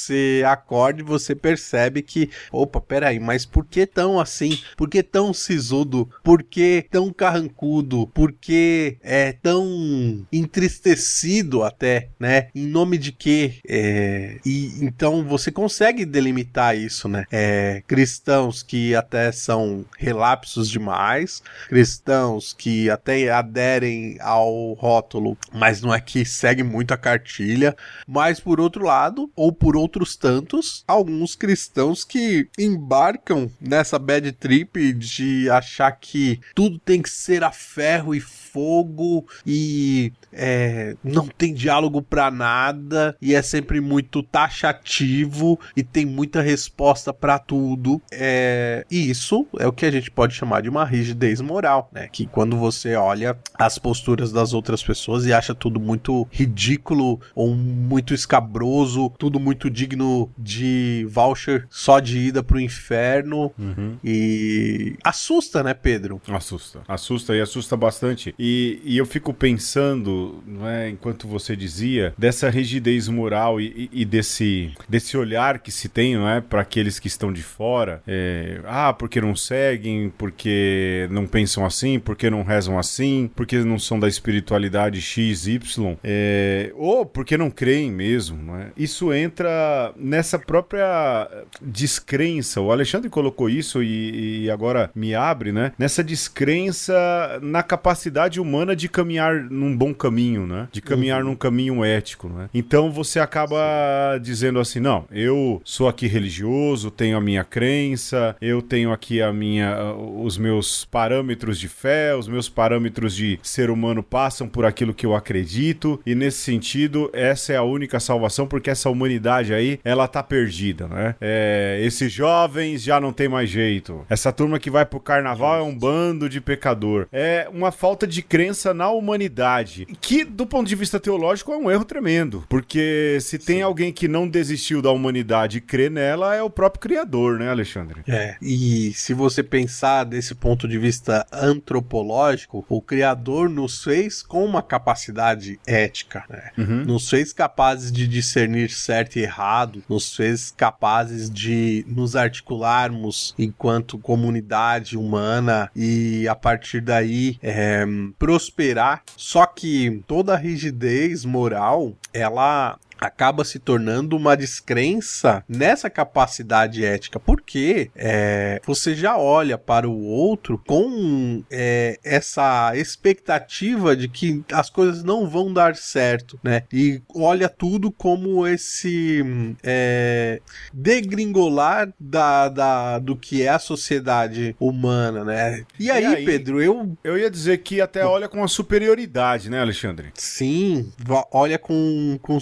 acorda 0.46 1.00
e 1.00 1.04
você 1.04 1.34
percebe 1.34 2.02
que, 2.02 2.30
opa, 2.50 2.80
peraí, 2.80 3.18
mas 3.18 3.44
por 3.44 3.64
que 3.64 3.86
tão 3.86 4.20
assim? 4.20 4.58
Por 4.76 4.88
que 4.88 5.02
tão 5.02 5.32
sisudo? 5.32 6.08
Por 6.22 6.42
que 6.42 6.86
tão 6.90 7.12
carrancudo? 7.12 8.06
Por 8.08 8.32
que 8.32 8.96
é 9.02 9.32
tão 9.32 10.26
entristecido 10.32 11.62
até, 11.62 12.08
né? 12.18 12.48
Em 12.54 12.66
nome 12.66 12.98
de 12.98 13.12
quê? 13.12 13.54
É... 13.66 14.38
E 14.44 14.84
então 14.84 15.24
você 15.24 15.50
consegue 15.50 16.04
delimitar 16.04 16.76
isso, 16.76 17.08
né? 17.08 17.24
É, 17.30 17.82
cristãos 17.86 18.62
que 18.62 18.94
até 18.94 19.32
são 19.32 19.84
relapsos 19.98 20.68
demais, 20.68 21.42
cristãos 21.68 22.52
que 22.52 22.90
até 22.90 23.30
aderem 23.30 24.16
ao 24.20 24.72
rótulo, 24.74 25.36
mas 25.52 25.80
não 25.80 25.94
é 25.94 26.00
que 26.00 26.24
segue 26.24 26.62
muito 26.62 26.92
a 26.92 26.96
cartilha, 26.96 27.76
mas 28.06 28.40
por 28.40 28.60
outro 28.60 28.84
lado, 28.84 29.30
ou 29.34 29.52
por 29.52 29.76
outros 29.82 30.16
tantos, 30.16 30.84
alguns 30.86 31.34
cristãos 31.34 32.04
que 32.04 32.48
embarcam 32.56 33.50
nessa 33.60 33.98
bad 33.98 34.30
trip 34.32 34.92
de 34.92 35.50
achar 35.50 35.90
que 35.92 36.40
tudo 36.54 36.78
tem 36.78 37.02
que 37.02 37.10
ser 37.10 37.42
a 37.42 37.50
ferro 37.50 38.14
e 38.14 38.20
fogo 38.52 39.26
e 39.46 40.12
é, 40.32 40.94
não 41.02 41.26
tem 41.26 41.54
diálogo 41.54 42.02
para 42.02 42.30
nada 42.30 43.16
e 43.20 43.34
é 43.34 43.42
sempre 43.42 43.80
muito 43.80 44.22
taxativo 44.22 45.58
e 45.76 45.82
tem 45.82 46.04
muita 46.04 46.42
resposta 46.42 47.12
para 47.12 47.38
tudo. 47.38 48.00
É, 48.12 48.84
e 48.90 49.10
isso 49.10 49.46
é 49.58 49.66
o 49.66 49.72
que 49.72 49.86
a 49.86 49.90
gente 49.90 50.10
pode 50.10 50.34
chamar 50.34 50.62
de 50.62 50.68
uma 50.68 50.84
rigidez 50.84 51.40
moral, 51.40 51.88
né? 51.92 52.08
Que 52.12 52.26
quando 52.26 52.56
você 52.56 52.94
olha 52.94 53.36
as 53.54 53.78
posturas 53.78 54.30
das 54.30 54.52
outras 54.52 54.82
pessoas 54.82 55.24
e 55.24 55.32
acha 55.32 55.54
tudo 55.54 55.80
muito 55.80 56.26
ridículo 56.30 57.20
ou 57.34 57.54
muito 57.54 58.12
escabroso, 58.12 59.10
tudo 59.18 59.40
muito 59.40 59.70
digno 59.70 60.30
de 60.38 61.06
voucher 61.10 61.66
só 61.70 62.00
de 62.00 62.18
ida 62.18 62.42
pro 62.42 62.60
inferno 62.60 63.52
uhum. 63.58 63.96
e 64.04 64.96
assusta, 65.02 65.62
né, 65.62 65.74
Pedro? 65.74 66.20
Assusta, 66.28 66.82
assusta 66.86 67.34
e 67.34 67.40
assusta 67.40 67.76
bastante. 67.76 68.34
E, 68.44 68.80
e 68.84 68.98
eu 68.98 69.06
fico 69.06 69.32
pensando, 69.32 70.42
não 70.44 70.66
é, 70.66 70.90
enquanto 70.90 71.28
você 71.28 71.54
dizia, 71.54 72.12
dessa 72.18 72.50
rigidez 72.50 73.06
moral 73.06 73.60
e, 73.60 73.88
e, 73.92 74.04
desse, 74.04 74.72
desse 74.88 75.16
olhar 75.16 75.60
que 75.60 75.70
se 75.70 75.88
tem, 75.88 76.16
é, 76.26 76.40
para 76.40 76.60
aqueles 76.60 76.98
que 76.98 77.06
estão 77.06 77.32
de 77.32 77.42
fora. 77.42 78.02
É, 78.04 78.60
ah, 78.64 78.92
porque 78.92 79.20
não 79.20 79.36
seguem, 79.36 80.12
porque 80.18 81.06
não 81.08 81.24
pensam 81.24 81.64
assim, 81.64 82.00
porque 82.00 82.28
não 82.28 82.42
rezam 82.42 82.76
assim, 82.76 83.30
porque 83.36 83.58
não 83.58 83.78
são 83.78 84.00
da 84.00 84.08
espiritualidade 84.08 85.00
X, 85.00 85.46
Y, 85.46 85.96
é, 86.02 86.72
ou 86.74 87.06
porque 87.06 87.38
não 87.38 87.48
creem 87.48 87.92
mesmo, 87.92 88.42
não 88.42 88.56
é? 88.56 88.72
Isso 88.76 89.12
entra 89.12 89.92
nessa 89.96 90.36
própria 90.36 91.30
descrença. 91.60 92.60
O 92.60 92.72
Alexandre 92.72 93.08
colocou 93.08 93.48
isso 93.48 93.84
e, 93.84 94.46
e 94.46 94.50
agora 94.50 94.90
me 94.96 95.14
abre, 95.14 95.52
né? 95.52 95.70
Nessa 95.78 96.02
descrença 96.02 97.38
na 97.40 97.62
capacidade 97.62 98.31
humana 98.40 98.74
de 98.74 98.88
caminhar 98.88 99.44
num 99.44 99.76
bom 99.76 99.92
caminho, 99.94 100.46
né? 100.46 100.68
De 100.72 100.80
caminhar 100.80 101.22
uhum. 101.22 101.30
num 101.30 101.36
caminho 101.36 101.84
ético, 101.84 102.28
né? 102.28 102.48
Então 102.52 102.90
você 102.90 103.20
acaba 103.20 104.18
dizendo 104.20 104.58
assim, 104.58 104.80
não, 104.80 105.04
eu 105.10 105.60
sou 105.64 105.88
aqui 105.88 106.06
religioso, 106.06 106.90
tenho 106.90 107.16
a 107.16 107.20
minha 107.20 107.44
crença, 107.44 108.36
eu 108.40 108.62
tenho 108.62 108.92
aqui 108.92 109.20
a 109.22 109.32
minha, 109.32 109.94
os 109.94 110.38
meus 110.38 110.84
parâmetros 110.84 111.58
de 111.58 111.68
fé, 111.68 112.14
os 112.14 112.28
meus 112.28 112.48
parâmetros 112.48 113.14
de 113.14 113.38
ser 113.42 113.70
humano 113.70 114.02
passam 114.02 114.48
por 114.48 114.64
aquilo 114.64 114.94
que 114.94 115.06
eu 115.06 115.14
acredito 115.14 116.00
e 116.06 116.14
nesse 116.14 116.38
sentido 116.38 117.10
essa 117.12 117.52
é 117.52 117.56
a 117.56 117.62
única 117.62 118.00
salvação 118.00 118.46
porque 118.46 118.70
essa 118.70 118.90
humanidade 118.90 119.54
aí 119.54 119.78
ela 119.84 120.06
tá 120.08 120.22
perdida, 120.22 120.86
né? 120.86 121.14
É, 121.20 121.80
esses 121.82 122.12
jovens 122.12 122.82
já 122.82 123.00
não 123.00 123.12
tem 123.12 123.28
mais 123.28 123.50
jeito. 123.50 124.04
Essa 124.08 124.32
turma 124.32 124.58
que 124.58 124.70
vai 124.70 124.84
pro 124.84 125.00
carnaval 125.00 125.58
é 125.58 125.62
um 125.62 125.76
bando 125.76 126.28
de 126.28 126.40
pecador. 126.40 127.06
É 127.12 127.48
uma 127.52 127.70
falta 127.72 128.06
de 128.06 128.21
crença 128.22 128.52
crença 128.62 128.74
na 128.74 128.90
humanidade, 128.90 129.86
que 130.00 130.24
do 130.24 130.46
ponto 130.46 130.68
de 130.68 130.76
vista 130.76 131.00
teológico 131.00 131.52
é 131.52 131.56
um 131.56 131.70
erro 131.70 131.84
tremendo, 131.84 132.44
porque 132.48 133.18
se 133.20 133.38
tem 133.38 133.56
Sim. 133.56 133.62
alguém 133.62 133.92
que 133.92 134.06
não 134.06 134.28
desistiu 134.28 134.82
da 134.82 134.90
humanidade 134.90 135.58
e 135.58 135.60
crê 135.60 135.88
nela 135.88 136.34
é 136.34 136.42
o 136.42 136.50
próprio 136.50 136.80
Criador, 136.80 137.38
né, 137.38 137.48
Alexandre? 137.48 138.02
É, 138.06 138.36
e 138.42 138.92
se 138.94 139.14
você 139.14 139.42
pensar 139.42 140.04
desse 140.04 140.34
ponto 140.34 140.68
de 140.68 140.78
vista 140.78 141.26
antropológico, 141.32 142.64
o 142.68 142.82
Criador 142.82 143.48
nos 143.48 143.82
fez 143.82 144.22
com 144.22 144.44
uma 144.44 144.62
capacidade 144.62 145.58
ética, 145.66 146.24
né? 146.28 146.50
Uhum. 146.58 146.84
Nos 146.84 147.08
fez 147.08 147.32
capazes 147.32 147.90
de 147.90 148.06
discernir 148.06 148.70
certo 148.70 149.16
e 149.16 149.22
errado, 149.22 149.82
nos 149.88 150.14
fez 150.14 150.50
capazes 150.50 151.30
de 151.30 151.84
nos 151.88 152.16
articularmos 152.16 153.34
enquanto 153.38 153.98
comunidade 153.98 154.96
humana 154.96 155.70
e 155.74 156.28
a 156.28 156.34
partir 156.34 156.80
daí 156.80 157.38
é, 157.42 157.84
prosperar. 158.18 159.02
Só 159.16 159.46
que 159.46 160.02
toda 160.06 160.36
rigidez 160.36 161.24
moral, 161.24 161.94
ela 162.12 162.78
acaba 163.02 163.44
se 163.44 163.58
tornando 163.58 164.16
uma 164.16 164.36
descrença 164.36 165.44
nessa 165.48 165.90
capacidade 165.90 166.84
ética, 166.84 167.18
porque 167.18 167.90
é, 167.96 168.60
você 168.64 168.94
já 168.94 169.18
olha 169.18 169.58
para 169.58 169.88
o 169.88 170.04
outro 170.04 170.62
com 170.66 171.42
é, 171.50 171.98
essa 172.04 172.72
expectativa 172.76 173.96
de 173.96 174.08
que 174.08 174.44
as 174.52 174.70
coisas 174.70 175.02
não 175.02 175.28
vão 175.28 175.52
dar 175.52 175.74
certo, 175.74 176.38
né? 176.42 176.62
E 176.72 177.02
olha 177.14 177.48
tudo 177.48 177.90
como 177.90 178.46
esse 178.46 179.24
é, 179.62 180.40
degringolar 180.72 181.92
da, 181.98 182.48
da, 182.48 182.98
do 182.98 183.16
que 183.16 183.42
é 183.42 183.48
a 183.48 183.58
sociedade 183.58 184.54
humana, 184.60 185.24
né? 185.24 185.64
E 185.78 185.90
aí, 185.90 186.04
e 186.04 186.06
aí, 186.06 186.24
Pedro, 186.24 186.62
eu. 186.62 186.96
Eu 187.02 187.18
ia 187.18 187.30
dizer 187.30 187.58
que 187.58 187.80
até 187.80 188.04
olha 188.04 188.28
com 188.28 188.42
a 188.44 188.48
superioridade, 188.48 189.50
né, 189.50 189.60
Alexandre? 189.60 190.12
Sim, 190.14 190.92
olha 191.32 191.58
com, 191.58 192.18
com 192.22 192.38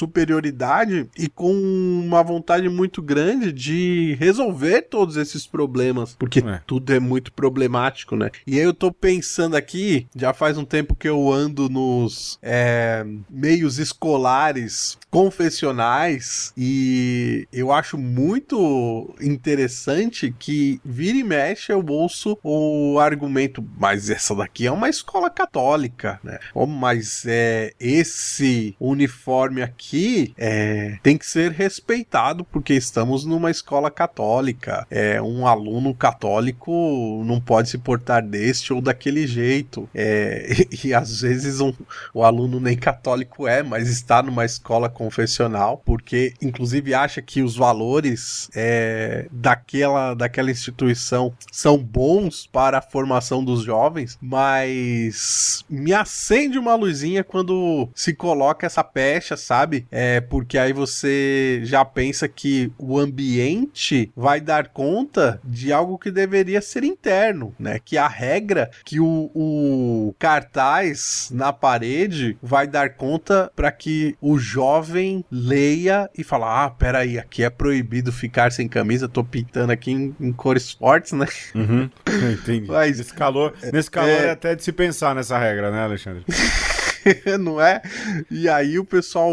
superioridade 0.00 1.06
e 1.18 1.28
com 1.28 1.52
uma 1.52 2.22
vontade 2.22 2.68
muito 2.70 3.02
grande 3.02 3.52
de 3.52 4.16
resolver 4.18 4.82
todos 4.82 5.16
esses 5.18 5.46
problemas, 5.46 6.16
porque 6.18 6.40
é. 6.40 6.60
tudo 6.66 6.90
é 6.94 6.98
muito 6.98 7.30
problemático, 7.32 8.16
né? 8.16 8.30
E 8.46 8.58
aí 8.58 8.64
eu 8.64 8.72
tô 8.72 8.90
pensando 8.90 9.56
aqui, 9.56 10.06
já 10.16 10.32
faz 10.32 10.56
um 10.56 10.64
tempo 10.64 10.94
que 10.94 11.08
eu 11.08 11.30
ando 11.30 11.68
nos 11.68 12.38
é, 12.42 13.04
meios 13.28 13.78
escolares 13.78 14.98
confessionais 15.10 16.52
e 16.56 17.46
eu 17.52 17.70
acho 17.70 17.98
muito 17.98 19.14
interessante 19.20 20.34
que 20.38 20.80
vira 20.82 21.18
e 21.18 21.22
mexe 21.22 21.72
eu 21.72 21.84
ouço 21.86 22.38
o 22.42 22.98
argumento, 22.98 23.62
mas 23.78 24.08
essa 24.08 24.34
daqui 24.34 24.66
é 24.66 24.72
uma 24.72 24.88
escola 24.88 25.28
católica, 25.28 26.18
né? 26.24 26.38
Oh, 26.54 26.66
mas 26.66 27.24
é 27.26 27.72
esse 27.78 28.74
uniforme 28.80 29.60
aqui 29.60 29.89
é, 30.36 30.98
tem 31.02 31.16
que 31.16 31.26
ser 31.26 31.52
respeitado 31.52 32.44
porque 32.44 32.74
estamos 32.74 33.24
numa 33.24 33.50
escola 33.50 33.90
católica. 33.90 34.86
É, 34.90 35.20
um 35.20 35.46
aluno 35.46 35.94
católico 35.94 37.22
não 37.24 37.40
pode 37.40 37.70
se 37.70 37.78
portar 37.78 38.22
deste 38.22 38.72
ou 38.72 38.80
daquele 38.80 39.26
jeito. 39.26 39.88
É, 39.94 40.66
e, 40.70 40.88
e, 40.88 40.94
às 40.94 41.20
vezes 41.20 41.60
um, 41.60 41.72
o 42.12 42.24
aluno 42.24 42.60
nem 42.60 42.76
católico 42.76 43.46
é, 43.46 43.62
mas 43.62 43.88
está 43.88 44.22
numa 44.22 44.44
escola 44.44 44.88
confessional 44.88 45.82
porque, 45.84 46.34
inclusive, 46.40 46.94
acha 46.94 47.22
que 47.22 47.42
os 47.42 47.56
valores 47.56 48.48
é, 48.54 49.26
daquela, 49.30 50.14
daquela 50.14 50.50
instituição 50.50 51.32
são 51.50 51.78
bons 51.78 52.46
para 52.46 52.78
a 52.78 52.82
formação 52.82 53.44
dos 53.44 53.62
jovens, 53.62 54.18
mas 54.20 55.64
me 55.68 55.92
acende 55.92 56.58
uma 56.58 56.74
luzinha 56.74 57.24
quando 57.24 57.88
se 57.94 58.14
coloca 58.14 58.66
essa 58.66 58.84
pecha, 58.84 59.36
sabe? 59.36 59.79
É 59.90 60.20
porque 60.20 60.58
aí 60.58 60.72
você 60.72 61.60
já 61.64 61.84
pensa 61.84 62.28
que 62.28 62.72
o 62.78 62.98
ambiente 62.98 64.10
vai 64.16 64.40
dar 64.40 64.68
conta 64.68 65.40
de 65.44 65.72
algo 65.72 65.98
que 65.98 66.10
deveria 66.10 66.60
ser 66.60 66.84
interno, 66.84 67.54
né? 67.58 67.78
Que 67.84 67.96
a 67.96 68.08
regra 68.08 68.70
que 68.84 69.00
o, 69.00 69.30
o 69.34 70.14
cartaz 70.18 71.30
na 71.32 71.52
parede 71.52 72.36
vai 72.42 72.66
dar 72.66 72.94
conta 72.94 73.50
para 73.54 73.70
que 73.70 74.16
o 74.20 74.38
jovem 74.38 75.24
leia 75.30 76.08
e 76.16 76.24
fala: 76.24 76.64
ah, 76.64 76.70
peraí, 76.70 77.18
aqui 77.18 77.42
é 77.42 77.50
proibido 77.50 78.12
ficar 78.12 78.52
sem 78.52 78.68
camisa, 78.68 79.08
tô 79.08 79.24
pintando 79.24 79.72
aqui 79.72 79.90
em, 79.90 80.14
em 80.20 80.32
cores 80.32 80.72
fortes, 80.72 81.12
né? 81.12 81.26
Uhum, 81.54 81.90
entendi. 82.32 82.68
Mas, 82.68 82.98
nesse 82.98 83.14
calor, 83.14 83.54
nesse 83.72 83.90
calor 83.90 84.08
é... 84.08 84.26
é 84.26 84.30
até 84.30 84.54
de 84.54 84.62
se 84.62 84.72
pensar 84.72 85.14
nessa 85.14 85.38
regra, 85.38 85.70
né, 85.70 85.82
Alexandre? 85.82 86.24
não 87.38 87.60
é? 87.60 87.82
E 88.30 88.48
aí 88.48 88.78
o 88.78 88.84
pessoal 88.84 89.30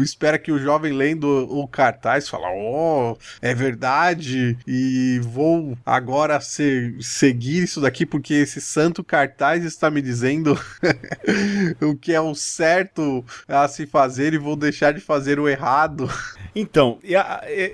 espera 0.00 0.38
que 0.38 0.52
o 0.52 0.58
jovem 0.58 0.92
lendo 0.92 1.26
o 1.50 1.66
cartaz 1.66 2.28
fala: 2.28 2.48
"Oh, 2.50 3.16
é 3.40 3.54
verdade 3.54 4.56
e 4.66 5.20
vou 5.22 5.76
agora 5.84 6.40
ser, 6.40 6.96
seguir 7.00 7.64
isso 7.64 7.80
daqui 7.80 8.04
porque 8.04 8.34
esse 8.34 8.60
santo 8.60 9.04
cartaz 9.04 9.64
está 9.64 9.90
me 9.90 10.02
dizendo 10.02 10.58
o 11.80 11.96
que 11.96 12.12
é 12.12 12.20
o 12.20 12.34
certo 12.34 13.24
a 13.48 13.66
se 13.68 13.86
fazer 13.86 14.34
e 14.34 14.38
vou 14.38 14.56
deixar 14.56 14.92
de 14.92 15.00
fazer 15.00 15.38
o 15.38 15.48
errado". 15.48 16.08
Então, 16.52 16.98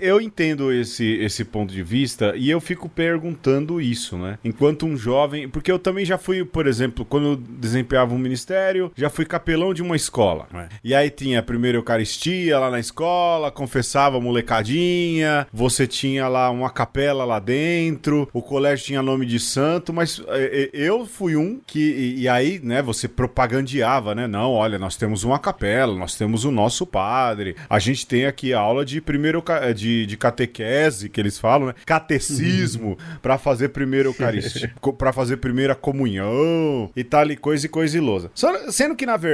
eu 0.02 0.20
entendo 0.20 0.70
esse, 0.70 1.14
esse 1.14 1.46
ponto 1.46 1.72
de 1.72 1.82
vista 1.82 2.34
e 2.36 2.50
eu 2.50 2.60
fico 2.60 2.90
perguntando 2.90 3.80
isso, 3.80 4.18
né? 4.18 4.38
Enquanto 4.44 4.84
um 4.84 4.98
jovem, 4.98 5.48
porque 5.48 5.72
eu 5.72 5.78
também 5.78 6.04
já 6.04 6.18
fui, 6.18 6.44
por 6.44 6.66
exemplo, 6.66 7.02
quando 7.02 7.26
eu 7.26 7.36
desempenhava 7.36 8.14
um 8.14 8.18
ministério, 8.18 8.92
já 8.94 9.08
fui 9.08 9.25
capitão 9.25 9.46
capelão 9.47 9.73
de 9.73 9.81
uma 9.81 9.95
escola. 9.95 10.49
Né? 10.53 10.69
E 10.83 10.93
aí 10.93 11.09
tinha 11.09 11.38
a 11.38 11.43
primeira 11.43 11.79
Eucaristia 11.79 12.59
lá 12.59 12.69
na 12.69 12.81
escola, 12.81 13.53
confessava 13.53 14.21
molecadinha, 14.21 15.47
você 15.53 15.87
tinha 15.87 16.26
lá 16.26 16.50
uma 16.50 16.69
capela 16.69 17.25
lá 17.25 17.38
dentro, 17.38 18.29
o 18.33 18.43
colégio 18.43 18.87
tinha 18.87 19.03
nome 19.03 19.25
de 19.25 19.38
santo, 19.38 19.93
mas 19.93 20.21
é, 20.26 20.65
é, 20.65 20.71
eu 20.73 21.07
fui 21.07 21.37
um 21.37 21.61
que. 21.65 21.79
E, 21.79 22.23
e 22.23 22.29
aí, 22.29 22.59
né, 22.59 22.83
você 22.83 23.07
propagandeava, 23.07 24.15
né? 24.15 24.26
Não, 24.26 24.50
olha, 24.50 24.79
nós 24.79 24.97
temos 24.97 25.23
uma 25.23 25.38
capela, 25.38 25.95
nós 25.95 26.17
temos 26.17 26.45
o 26.45 26.50
nosso 26.50 26.85
padre, 26.85 27.55
a 27.71 27.79
gente 27.79 28.05
tem 28.05 28.26
aqui 28.26 28.53
a 28.53 28.59
aula 28.59 28.85
de 28.85 29.00
primeiro 29.00 29.45
de, 29.76 30.07
de 30.07 30.17
catequese, 30.17 31.09
que 31.09 31.21
eles 31.21 31.38
falam, 31.38 31.69
né? 31.69 31.75
Catecismo, 31.85 32.88
uhum. 32.88 33.19
para 33.23 33.38
fazer 33.38 33.69
primeiro 33.69 34.09
Eucaristia, 34.09 34.73
para 34.99 35.12
fazer 35.12 35.37
primeira 35.37 35.75
comunhão 35.75 36.91
e 36.97 37.05
tal 37.05 37.26
e 37.31 37.37
coisa 37.37 37.67
e 37.67 37.69
coisa 37.69 37.97
e 37.97 38.00
lousa. 38.00 38.31
Só, 38.35 38.71
sendo 38.71 38.97
que, 38.97 39.07
na 39.07 39.17
verdade, 39.17 39.25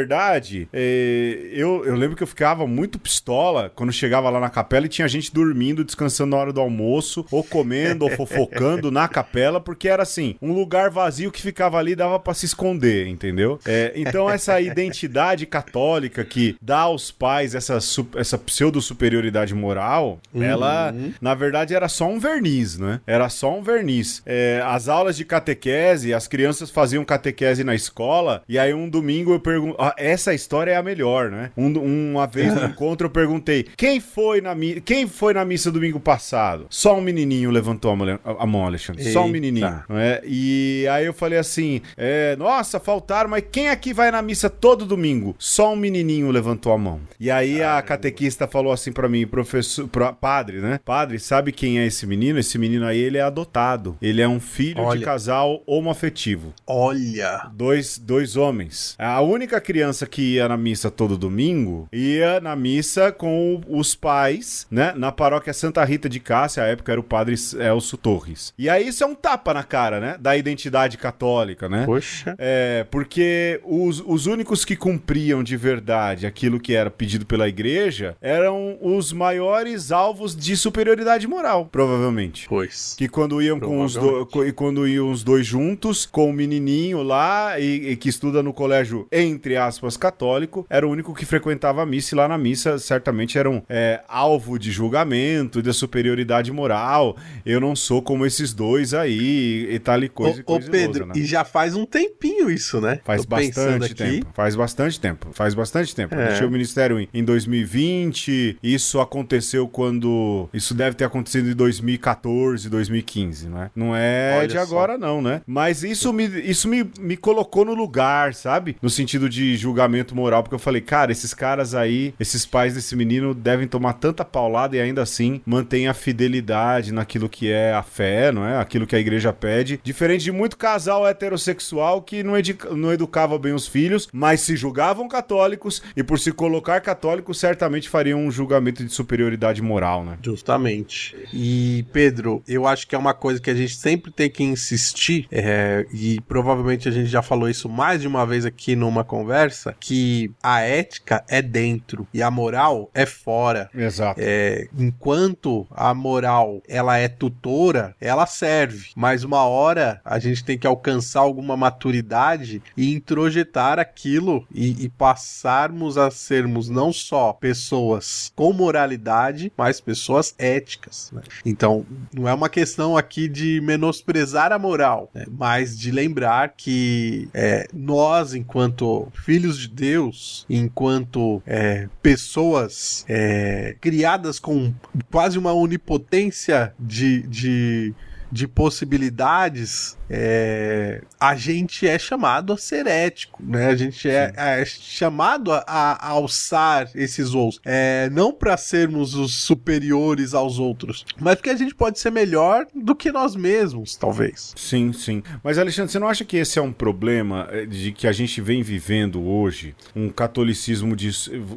é, 0.73 1.49
eu, 1.53 1.85
eu 1.85 1.95
lembro 1.95 2.17
que 2.17 2.23
eu 2.23 2.27
ficava 2.27 2.67
muito 2.67 2.99
pistola 2.99 3.71
quando 3.75 3.93
chegava 3.93 4.31
lá 4.31 4.41
na 4.41 4.51
capela 4.51 4.87
e 4.87 4.89
tinha 4.89 5.09
gente 5.09 5.33
dormindo, 5.33 5.85
descansando 5.85 6.31
na 6.31 6.37
hora 6.37 6.53
do 6.53 6.61
almoço, 6.61 7.25
ou 7.31 7.43
comendo, 7.43 8.05
ou 8.05 8.11
fofocando 8.11 8.91
na 8.91 9.09
capela, 9.09 9.61
porque 9.61 9.89
era 9.89 10.03
assim, 10.03 10.37
um 10.41 10.53
lugar 10.53 10.91
vazio 10.91 11.31
que 11.31 11.41
ficava 11.41 11.79
ali 11.79 11.95
dava 11.95 12.19
para 12.19 12.35
se 12.35 12.47
esconder, 12.47 13.07
entendeu? 13.07 13.59
É, 13.67 13.93
então 13.97 14.29
essa 14.29 14.61
identidade 14.61 15.47
católica 15.47 16.25
que 16.25 16.57
dá 16.61 16.81
aos 16.81 17.11
pais 17.11 17.55
essa, 17.55 17.79
essa 18.17 18.39
pseudo-superioridade 18.39 19.55
moral, 19.55 20.19
uhum. 20.33 20.43
ela, 20.43 20.95
na 21.21 21.35
verdade, 21.35 21.75
era 21.75 21.89
só 21.89 22.09
um 22.09 22.19
verniz, 22.19 22.79
né? 22.79 23.01
Era 23.07 23.29
só 23.29 23.57
um 23.57 23.63
verniz. 23.63 24.23
É, 24.25 24.63
as 24.65 24.89
aulas 24.89 25.17
de 25.17 25.25
catequese, 25.25 26.15
as 26.15 26.27
crianças 26.27 26.71
faziam 26.71 27.05
catequese 27.05 27.65
na 27.65 27.75
escola, 27.75 28.43
e 28.49 28.59
aí 28.59 28.73
um 28.75 28.89
domingo 28.89 29.33
eu 29.33 29.41
pergunto. 29.41 29.77
Essa 29.97 30.35
história 30.35 30.73
é 30.73 30.77
a 30.77 30.83
melhor, 30.83 31.31
né? 31.31 31.51
Um, 31.57 32.13
uma 32.13 32.27
vez 32.27 32.55
no 32.55 32.65
encontro 32.67 33.07
eu 33.07 33.11
perguntei: 33.11 33.67
quem 33.77 34.01
foi 34.01 34.41
na, 34.41 34.55
mi... 34.55 34.81
quem 34.81 35.07
foi 35.07 35.35
na 35.35 35.45
missa 35.45 35.71
domingo 35.71 35.99
passado? 35.99 36.67
Só 36.71 36.97
um 36.97 37.01
menininho 37.01 37.51
levantou 37.51 37.91
a 37.91 38.47
mão, 38.47 38.67
Alexandre. 38.67 39.03
Eita. 39.03 39.13
Só 39.13 39.25
um 39.25 39.29
menininho. 39.29 39.83
Não 39.89 39.99
é? 39.99 40.21
E 40.25 40.87
aí 40.91 41.07
eu 41.07 41.13
falei 41.13 41.39
assim: 41.39 41.81
é, 41.97 42.37
nossa, 42.37 42.79
faltaram, 42.79 43.31
mas 43.31 43.45
quem 43.51 43.69
aqui 43.69 43.93
vai 43.93 44.11
na 44.11 44.23
missa 44.23 44.49
todo 44.49 44.85
domingo? 44.85 45.35
Só 45.39 45.73
um 45.73 45.77
menininho 45.77 46.31
levantou 46.31 46.73
a 46.73 46.79
mão. 46.79 47.01
E 47.19 47.31
aí 47.31 47.63
a 47.63 47.81
catequista 47.83 48.47
falou 48.47 48.73
assim 48.73 48.93
para 48.93 49.09
mim, 49.09 49.27
professor, 49.27 49.89
pro, 49.89 50.13
padre, 50.13 50.61
né? 50.61 50.81
Padre, 50.85 51.19
sabe 51.19 51.53
quem 51.53 51.79
é 51.79 51.87
esse 51.87 52.07
menino? 52.07 52.39
Esse 52.39 52.59
menino 52.59 52.87
aí, 52.87 52.99
ele 52.99 53.19
é 53.19 53.23
adotado. 53.23 53.97
Ele 54.01 54.21
é 54.21 54.29
um 54.29 54.41
filho 54.41 54.83
Olha. 54.83 54.99
de 54.99 55.05
casal 55.05 55.63
homoafetivo. 55.67 56.53
Olha! 56.67 57.51
Dois, 57.53 57.99
dois 57.99 58.37
homens. 58.37 58.95
A 58.99 59.21
única 59.21 59.61
criança 59.61 59.72
que 60.11 60.35
ia 60.35 60.49
na 60.49 60.57
missa 60.57 60.91
todo 60.91 61.17
domingo 61.17 61.89
ia 61.93 62.41
na 62.41 62.57
missa 62.57 63.13
com 63.13 63.61
os 63.69 63.95
pais, 63.95 64.67
né? 64.71 64.93
Na 64.97 65.13
paróquia 65.13 65.53
Santa 65.53 65.85
Rita 65.85 66.09
de 66.09 66.21
Cássia, 66.21 66.63
à 66.63 66.67
época 66.67 66.93
era 66.93 67.01
o 67.01 67.05
padre 67.05 67.35
Elcio 67.35 67.97
Torres. 67.97 68.53
E 68.59 68.69
aí 68.69 68.89
isso 68.89 69.05
é 69.05 69.07
um 69.07 69.15
tapa 69.15 69.55
na 69.55 69.63
cara, 69.63 70.01
né? 70.01 70.17
Da 70.19 70.37
identidade 70.37 70.97
católica, 70.97 71.69
né? 71.69 71.85
Poxa. 71.85 72.35
É, 72.39 72.87
porque 72.91 73.61
os, 73.65 74.03
os 74.05 74.27
únicos 74.27 74.65
que 74.65 74.77
cumpriam 74.77 75.43
de 75.43 75.57
verdade 75.57 76.27
aquilo 76.27 76.61
que 76.61 76.75
era 76.75 76.91
pedido 76.91 77.27
pela 77.27 77.49
igreja 77.49 78.17
eram 78.21 78.79
os 78.81 79.13
maiores 79.13 79.93
alvos 79.93 80.35
de 80.35 80.57
superioridade 80.57 81.27
moral, 81.27 81.69
provavelmente. 81.71 82.47
Pois. 82.49 82.95
Que 82.97 83.09
quando 83.09 83.41
iam 83.43 83.59
com 83.61 83.85
os 83.85 83.95
dois, 83.95 84.27
quando 84.55 84.87
iam 84.87 85.11
os 85.11 85.23
dois 85.23 85.47
juntos, 85.47 86.07
com 86.07 86.31
o 86.31 86.33
menininho 86.33 87.03
lá 87.03 87.59
e, 87.59 87.91
e, 87.91 87.97
que 87.97 88.09
estuda 88.09 88.43
no 88.43 88.53
colégio 88.53 89.07
entre 89.11 89.57
aspas 89.67 89.97
católico, 89.97 90.67
era 90.69 90.87
o 90.87 90.91
único 90.91 91.15
que 91.15 91.25
frequentava 91.25 91.83
a 91.83 91.87
missa 91.87 92.15
e 92.15 92.17
lá 92.17 92.29
na 92.29 92.39
missa 92.39 92.79
certamente 92.79 93.39
eram 93.39 93.63
é, 93.69 94.01
alvo 94.09 94.59
de 94.59 94.71
julgamento 94.71 95.59
e 95.59 95.63
da 95.63 95.73
superioridade 95.73 96.51
moral. 96.53 97.17
Eu 97.45 97.61
não 97.61 97.75
sou 97.75 98.03
como 98.03 98.27
esses 98.27 98.53
dois 98.53 98.95
aí 98.95 99.69
e 99.71 99.79
tal 99.79 100.03
e 100.03 100.09
coisa. 100.09 100.39
Ô, 100.39 100.41
e 100.41 100.43
coisa 100.43 100.69
ô 100.69 100.71
Pedro, 100.71 101.07
né? 101.07 101.13
e 101.17 101.25
já 101.25 101.45
faz 101.45 101.75
um 101.75 101.85
tempinho 101.85 102.51
isso, 102.51 102.81
né? 102.81 103.01
Faz 103.05 103.23
Tô 103.23 103.29
bastante 103.29 103.95
tempo. 103.95 104.27
Faz 104.35 104.55
bastante 104.55 105.01
tempo. 105.01 105.29
Faz 105.33 105.55
bastante 105.55 105.95
tempo. 105.95 106.15
É. 106.15 106.29
Deixei 106.29 106.47
o 106.47 106.51
ministério 106.51 107.01
em, 107.01 107.09
em 107.13 107.25
2020. 107.25 108.59
Isso 108.63 109.01
aconteceu 109.01 109.69
quando. 109.69 110.49
Isso 110.53 110.75
deve 110.75 110.97
ter 110.97 111.05
acontecido 111.05 111.51
em 111.51 111.55
2014, 111.55 112.69
2015, 112.69 113.49
né? 113.49 113.71
Não 113.75 113.95
é 113.95 114.37
Olha 114.39 114.49
de 114.49 114.59
agora, 114.59 114.95
só. 114.95 114.99
não, 114.99 115.23
né? 115.23 115.43
Mas 115.47 115.83
isso, 115.83 116.13
me, 116.13 116.27
isso 116.27 116.69
me, 116.69 116.89
me 116.99 117.17
colocou 117.17 117.65
no 117.65 117.75
lugar, 117.75 118.35
sabe? 118.35 118.77
No 118.81 118.91
sentido 118.91 119.29
de 119.29 119.52
julgamento 119.57 120.15
moral, 120.15 120.43
porque 120.43 120.55
eu 120.55 120.59
falei, 120.59 120.81
cara, 120.81 121.13
esses 121.13 121.35
caras 121.35 121.75
aí, 121.75 122.15
esses 122.19 122.47
pais 122.47 122.75
desse 122.75 122.95
menino 122.97 123.35
devem 123.35 123.67
tomar 123.67 123.95
tanta 123.95 124.25
paulada 124.25 124.77
e 124.77 124.81
ainda 124.81 125.03
assim 125.03 125.41
mantém 125.45 125.89
a 125.89 125.95
fidelidade 125.95 126.93
naquilo 126.93 127.29
que 127.29 127.51
é 127.51 127.73
a 127.73 127.83
fé, 127.83 128.33
não 128.33 128.47
é? 128.47 128.59
Aquilo 128.59 128.87
que 128.87 128.97
a 128.97 129.01
igreja 129.01 129.33
pede. 129.33 129.81
Diferente 129.83 130.25
de 130.25 130.33
muito 130.33 130.57
casal 130.57 131.07
heterossexual 131.07 132.03
que 132.03 132.23
não, 132.23 132.35
não 132.77 132.93
educava 132.93 133.39
bem 133.39 133.53
os 133.53 133.67
filhos, 133.67 134.09
mas 134.13 134.41
se 134.41 134.57
julgavam 134.57 135.09
católicos 135.09 135.83
e 135.97 136.03
por 136.03 136.19
se 136.19 136.33
colocar 136.33 136.81
católicos 136.81 137.39
certamente 137.39 137.89
fariam 137.89 138.21
um 138.21 138.31
julgamento 138.31 138.85
de 138.85 138.93
superioridade 138.93 139.63
moral, 139.63 140.05
né? 140.05 140.19
Justamente. 140.23 141.17
E, 141.33 141.85
Pedro, 141.93 142.43
eu 142.47 142.67
acho 142.67 142.87
que 142.87 142.95
é 142.95 142.99
uma 142.99 143.15
coisa 143.15 143.41
que 143.41 143.51
a 143.51 143.55
gente 143.55 143.75
sempre 143.77 144.11
tem 144.11 144.31
que 144.31 144.43
insistir, 144.43 145.27
é, 145.31 145.87
e 145.93 146.21
provavelmente 146.23 146.89
a 146.89 146.93
gente 146.93 147.09
já 147.09 147.23
falou 147.23 147.49
isso 147.49 147.69
mais 147.69 148.01
de 148.01 148.09
uma 148.09 148.27
vez 148.27 148.45
aqui 148.45 148.77
numa 148.77 149.05
conversa, 149.05 149.42
que 149.79 150.31
a 150.43 150.61
ética 150.61 151.25
é 151.29 151.41
dentro 151.41 152.07
e 152.13 152.23
a 152.23 152.31
moral 152.31 152.91
é 152.95 153.07
fora. 153.07 153.71
Exato. 153.75 154.21
É, 154.23 154.69
enquanto 154.79 155.67
a 155.71 155.95
moral 155.95 156.63
ela 156.69 156.99
é 156.99 157.09
tutora, 157.09 157.95
ela 158.01 158.27
serve, 158.27 158.91
mas 158.97 159.25
uma 159.25 159.45
hora 159.45 160.01
a 160.05 160.19
gente 160.19 160.45
tem 160.45 160.59
que 160.59 160.67
alcançar 160.67 161.21
alguma 161.21 161.57
maturidade 161.57 162.63
e 162.77 162.93
introjetar 162.93 163.79
aquilo 163.79 164.47
e, 164.55 164.85
e 164.85 164.89
passarmos 164.89 165.97
a 165.99 166.11
sermos 166.11 166.69
não 166.69 166.93
só 166.93 167.33
pessoas 167.33 168.33
com 168.35 168.53
moralidade, 168.53 169.53
mas 169.57 169.81
pessoas 169.81 170.35
éticas. 170.39 171.11
Né? 171.13 171.23
Então, 171.45 171.85
não 172.13 172.29
é 172.29 172.35
uma 172.35 172.49
questão 172.49 172.97
aqui 172.97 173.29
de 173.29 173.61
menosprezar 173.61 174.53
a 174.53 174.59
moral, 174.59 175.11
né? 175.15 175.25
mas 175.31 175.79
de 175.79 175.91
lembrar 175.91 176.55
que 176.57 177.29
é, 177.35 177.67
nós, 177.73 178.35
enquanto 178.35 179.09
filhos 179.13 179.32
de 179.59 179.69
Deus, 179.69 180.45
enquanto 180.49 181.43
é, 181.47 181.89
pessoas 182.03 183.05
é, 183.09 183.77
criadas 183.81 184.39
com 184.39 184.73
quase 185.11 185.39
uma 185.39 185.53
onipotência 185.53 186.75
de, 186.79 187.23
de 187.23 187.95
de 188.33 188.49
possibilidades, 188.49 189.99
é, 190.09 191.03
a 191.21 191.37
gente 191.37 191.87
é 191.87 191.99
chamado 191.99 192.55
a 192.55 192.57
ser 192.57 192.87
ético, 192.87 193.43
né? 193.43 193.67
A 193.67 193.77
gente 193.77 194.09
é, 194.09 194.33
é 194.35 194.65
chamado 194.65 195.53
a, 195.53 195.63
a, 195.67 196.09
alçar 196.09 196.91
esses 196.95 197.31
voos. 197.31 197.61
É, 197.63 198.09
não 198.11 198.33
para 198.33 198.57
sermos 198.57 199.15
os 199.15 199.35
superiores 199.35 200.33
aos 200.33 200.59
outros, 200.59 201.05
mas 201.21 201.37
porque 201.37 201.51
a 201.51 201.57
gente 201.57 201.75
pode 201.75 201.99
ser 201.99 202.11
melhor 202.11 202.67
do 202.75 202.95
que 202.95 203.13
nós 203.13 203.37
mesmos, 203.37 203.97
talvez. 203.97 204.55
Sim, 204.57 204.95
sim. 204.95 205.23
Mas, 205.45 205.59
Alexandre, 205.59 205.93
você 205.93 205.99
não 205.99 206.09
acha 206.09 206.25
que 206.25 206.39
esse 206.39 206.59
é 206.59 206.63
um 206.63 206.73
problema 206.73 207.49
é, 207.51 207.67
de 207.67 207.93
que 207.93 208.07
a 208.07 208.13
gente 208.13 208.41
vem 208.41 208.63
vivendo 208.63 209.23
hoje? 209.23 209.75
Um 209.95 210.09
catolicismo 210.09 210.97
de, 210.97 211.11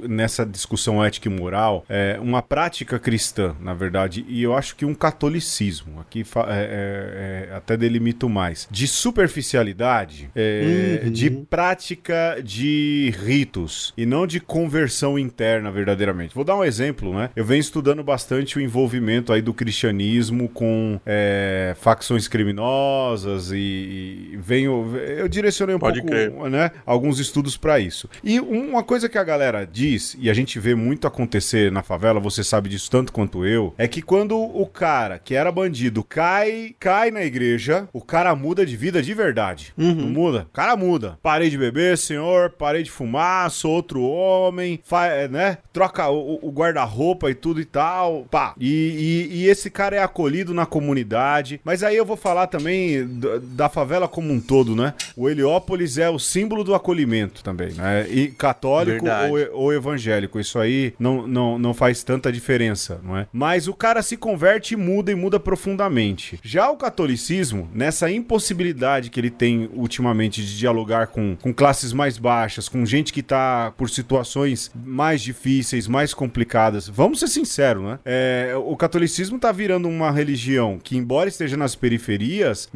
nessa 0.09 0.45
discussão 0.45 1.03
ética 1.03 1.29
e 1.29 1.31
moral, 1.31 1.85
é, 1.87 2.17
uma 2.21 2.41
prática 2.41 2.99
cristã, 2.99 3.55
na 3.61 3.73
verdade, 3.73 4.25
e 4.27 4.43
eu 4.43 4.53
acho 4.55 4.75
que 4.75 4.85
um 4.85 4.93
catolicismo, 4.93 5.99
aqui 6.01 6.25
é, 6.47 6.64
é, 6.69 7.47
é, 7.51 7.55
até 7.55 7.77
delimito 7.77 8.29
mais, 8.29 8.67
de 8.69 8.87
superficialidade, 8.87 10.29
é, 10.35 11.01
uhum. 11.03 11.11
de 11.11 11.29
prática 11.29 12.37
de 12.43 13.13
ritos 13.23 13.93
e 13.97 14.05
não 14.05 14.25
de 14.27 14.39
conversão 14.39 15.17
interna 15.17 15.71
verdadeiramente. 15.71 16.35
Vou 16.35 16.43
dar 16.43 16.55
um 16.55 16.63
exemplo, 16.63 17.13
né? 17.13 17.29
Eu 17.35 17.45
venho 17.45 17.59
estudando 17.59 18.03
bastante 18.03 18.57
o 18.57 18.61
envolvimento 18.61 19.31
aí 19.31 19.41
do 19.41 19.53
cristianismo 19.53 20.49
com 20.49 20.99
é, 21.05 21.75
facções 21.79 22.27
criminosas 22.27 23.51
e, 23.51 24.31
e, 24.33 24.37
venho, 24.37 24.95
eu 24.97 25.27
direcionei 25.27 25.75
um 25.75 25.79
Pode 25.79 26.01
pouco, 26.01 26.11
crer. 26.11 26.31
né, 26.49 26.71
alguns 26.85 27.19
estudos 27.19 27.57
para 27.57 27.79
isso. 27.79 28.09
E 28.23 28.39
uma 28.39 28.83
coisa 28.83 29.09
que 29.09 29.17
a 29.17 29.23
galera 29.23 29.65
diz 29.65 30.15
e 30.19 30.29
a 30.29 30.33
gente 30.33 30.59
vê 30.59 30.75
muito 30.75 31.07
acontecer 31.07 31.71
na 31.71 31.83
favela, 31.83 32.19
você 32.19 32.43
sabe 32.43 32.69
disso 32.69 32.89
tanto 32.89 33.11
quanto 33.11 33.45
eu, 33.45 33.73
é 33.77 33.87
que 33.87 34.01
quando 34.01 34.37
o 34.37 34.65
cara 34.65 35.19
que 35.19 35.35
era 35.35 35.51
bandido 35.51 36.03
cai 36.03 36.51
cai, 36.79 37.11
na 37.11 37.23
igreja, 37.23 37.87
o 37.93 38.01
cara 38.01 38.35
muda 38.35 38.65
de 38.65 38.75
vida 38.75 39.01
de 39.01 39.13
verdade. 39.13 39.73
Uhum. 39.77 39.95
Não 39.95 40.09
muda? 40.09 40.47
O 40.49 40.53
cara 40.53 40.75
muda. 40.75 41.17
Parei 41.21 41.49
de 41.49 41.57
beber, 41.57 41.97
senhor, 41.97 42.51
parei 42.51 42.83
de 42.83 42.91
fumar, 42.91 43.49
sou 43.51 43.71
outro 43.71 44.01
homem, 44.03 44.79
faz, 44.83 45.29
né? 45.29 45.57
Troca 45.73 46.09
o, 46.09 46.39
o 46.41 46.51
guarda-roupa 46.51 47.29
e 47.29 47.35
tudo 47.35 47.59
e 47.61 47.65
tal. 47.65 48.25
Pá. 48.29 48.53
E, 48.59 49.29
e, 49.31 49.37
e, 49.37 49.47
esse 49.47 49.69
cara 49.69 49.95
é 49.95 50.03
acolhido 50.03 50.53
na 50.53 50.65
comunidade. 50.65 51.59
Mas 51.63 51.83
aí 51.83 51.95
eu 51.95 52.05
vou 52.05 52.17
falar 52.17 52.47
também 52.47 53.07
da 53.41 53.69
favela 53.69 54.07
como 54.07 54.31
um 54.31 54.39
todo, 54.39 54.75
né? 54.75 54.93
O 55.15 55.29
Heliópolis 55.29 55.97
é 55.97 56.09
o 56.09 56.19
símbolo 56.19 56.63
do 56.63 56.73
acolhimento 56.75 57.43
também, 57.43 57.73
né? 57.73 58.07
E 58.09 58.27
católico 58.27 59.05
ou, 59.05 59.63
ou, 59.63 59.73
evangélico. 59.73 60.39
Isso 60.39 60.59
aí 60.59 60.93
não, 60.99 61.27
não, 61.27 61.59
não 61.59 61.73
faz 61.73 62.03
tanta 62.03 62.31
diferença, 62.31 62.99
não 63.03 63.17
é? 63.17 63.27
Mas 63.31 63.67
o 63.67 63.73
cara 63.73 64.01
se 64.01 64.17
converte 64.17 64.73
e 64.73 64.77
muda 64.77 65.11
e 65.11 65.15
muda 65.15 65.39
profundamente. 65.39 66.39
Já 66.47 66.69
o 66.69 66.77
catolicismo, 66.77 67.67
nessa 67.73 68.11
impossibilidade 68.11 69.09
que 69.09 69.19
ele 69.19 69.31
tem 69.31 69.67
ultimamente 69.73 70.45
de 70.45 70.55
dialogar 70.55 71.07
com, 71.07 71.35
com 71.41 71.51
classes 71.51 71.91
mais 71.91 72.19
baixas, 72.19 72.69
com 72.69 72.85
gente 72.85 73.11
que 73.11 73.23
tá 73.23 73.73
por 73.75 73.89
situações 73.89 74.69
mais 74.75 75.23
difíceis, 75.23 75.87
mais 75.87 76.13
complicadas. 76.13 76.87
Vamos 76.87 77.19
ser 77.19 77.29
sinceros, 77.29 77.83
né? 77.83 77.99
É, 78.05 78.53
o 78.63 78.77
catolicismo 78.77 79.39
tá 79.39 79.51
virando 79.51 79.89
uma 79.89 80.11
religião 80.11 80.77
que, 80.77 80.95
embora 80.95 81.27
esteja 81.27 81.57
nas 81.57 81.73
periferias, 81.73 82.69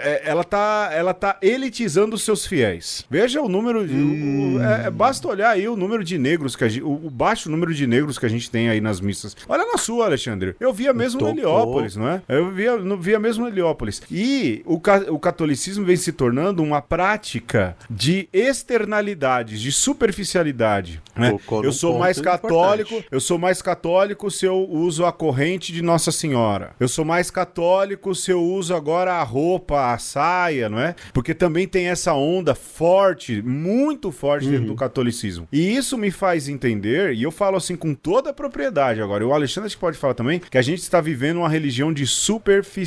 é, 0.00 0.20
ela 0.28 0.44
tá, 0.44 0.90
ela 0.92 1.14
tá 1.14 1.38
elitizando 1.40 2.16
os 2.16 2.22
seus 2.22 2.44
fiéis. 2.44 3.06
Veja 3.08 3.40
o 3.40 3.48
número. 3.48 3.80
Hum. 3.80 4.56
O, 4.56 4.60
é, 4.60 4.90
basta 4.90 5.26
olhar 5.26 5.52
aí 5.52 5.66
o 5.66 5.74
número 5.74 6.04
de 6.04 6.18
negros 6.18 6.54
que 6.54 6.64
a 6.64 6.68
gente, 6.68 6.84
o, 6.84 7.08
baixo 7.08 7.50
número 7.50 7.72
de 7.72 7.86
negros 7.86 8.18
que 8.18 8.26
a 8.26 8.28
gente 8.30 8.50
tem 8.50 8.68
aí 8.68 8.78
nas 8.78 9.00
missas. 9.00 9.34
Olha 9.48 9.64
na 9.64 9.78
sua, 9.78 10.04
Alexandre. 10.04 10.54
Eu 10.60 10.70
via 10.70 10.92
mesmo 10.92 11.22
no 11.22 11.30
Heliópolis, 11.30 11.96
não 11.96 12.10
é? 12.10 12.20
Eu 12.28 12.50
via, 12.50 12.76
via 12.98 13.18
mesmo 13.18 13.46
Heliópolis. 13.46 14.02
E 14.10 14.62
o, 14.64 14.80
o 15.10 15.18
catolicismo 15.18 15.84
vem 15.84 15.96
se 15.96 16.12
tornando 16.12 16.62
uma 16.62 16.80
prática 16.80 17.76
de 17.90 18.28
externalidades, 18.32 19.60
de 19.60 19.72
superficialidade. 19.72 21.02
Né? 21.14 21.36
Eu 21.62 21.72
sou 21.72 21.98
mais 21.98 22.20
católico, 22.20 22.90
importante. 22.90 23.08
eu 23.10 23.20
sou 23.20 23.38
mais 23.38 23.62
católico 23.62 24.30
se 24.30 24.44
eu 24.44 24.68
uso 24.68 25.04
a 25.04 25.12
corrente 25.12 25.72
de 25.72 25.82
Nossa 25.82 26.12
Senhora. 26.12 26.72
Eu 26.78 26.88
sou 26.88 27.04
mais 27.04 27.30
católico 27.30 28.14
se 28.14 28.30
eu 28.30 28.42
uso 28.42 28.74
agora 28.74 29.14
a 29.14 29.22
roupa, 29.22 29.92
a 29.92 29.98
saia, 29.98 30.68
não 30.68 30.78
é? 30.78 30.94
Porque 31.12 31.34
também 31.34 31.66
tem 31.66 31.88
essa 31.88 32.12
onda 32.14 32.54
forte, 32.54 33.42
muito 33.42 34.10
forte 34.10 34.46
uhum. 34.46 34.52
dentro 34.52 34.66
do 34.66 34.74
catolicismo. 34.74 35.48
E 35.52 35.76
isso 35.76 35.96
me 35.96 36.10
faz 36.10 36.48
entender, 36.48 37.14
e 37.14 37.22
eu 37.22 37.30
falo 37.30 37.56
assim 37.56 37.76
com 37.76 37.94
toda 37.94 38.30
a 38.30 38.34
propriedade 38.34 39.00
agora, 39.00 39.22
e 39.22 39.26
o 39.26 39.32
Alexandre 39.32 39.70
que 39.70 39.76
pode 39.76 39.98
falar 39.98 40.14
também, 40.14 40.40
que 40.40 40.58
a 40.58 40.62
gente 40.62 40.80
está 40.80 41.00
vivendo 41.00 41.38
uma 41.38 41.48
religião 41.48 41.92
de 41.92 42.06
superficialidade. 42.06 42.85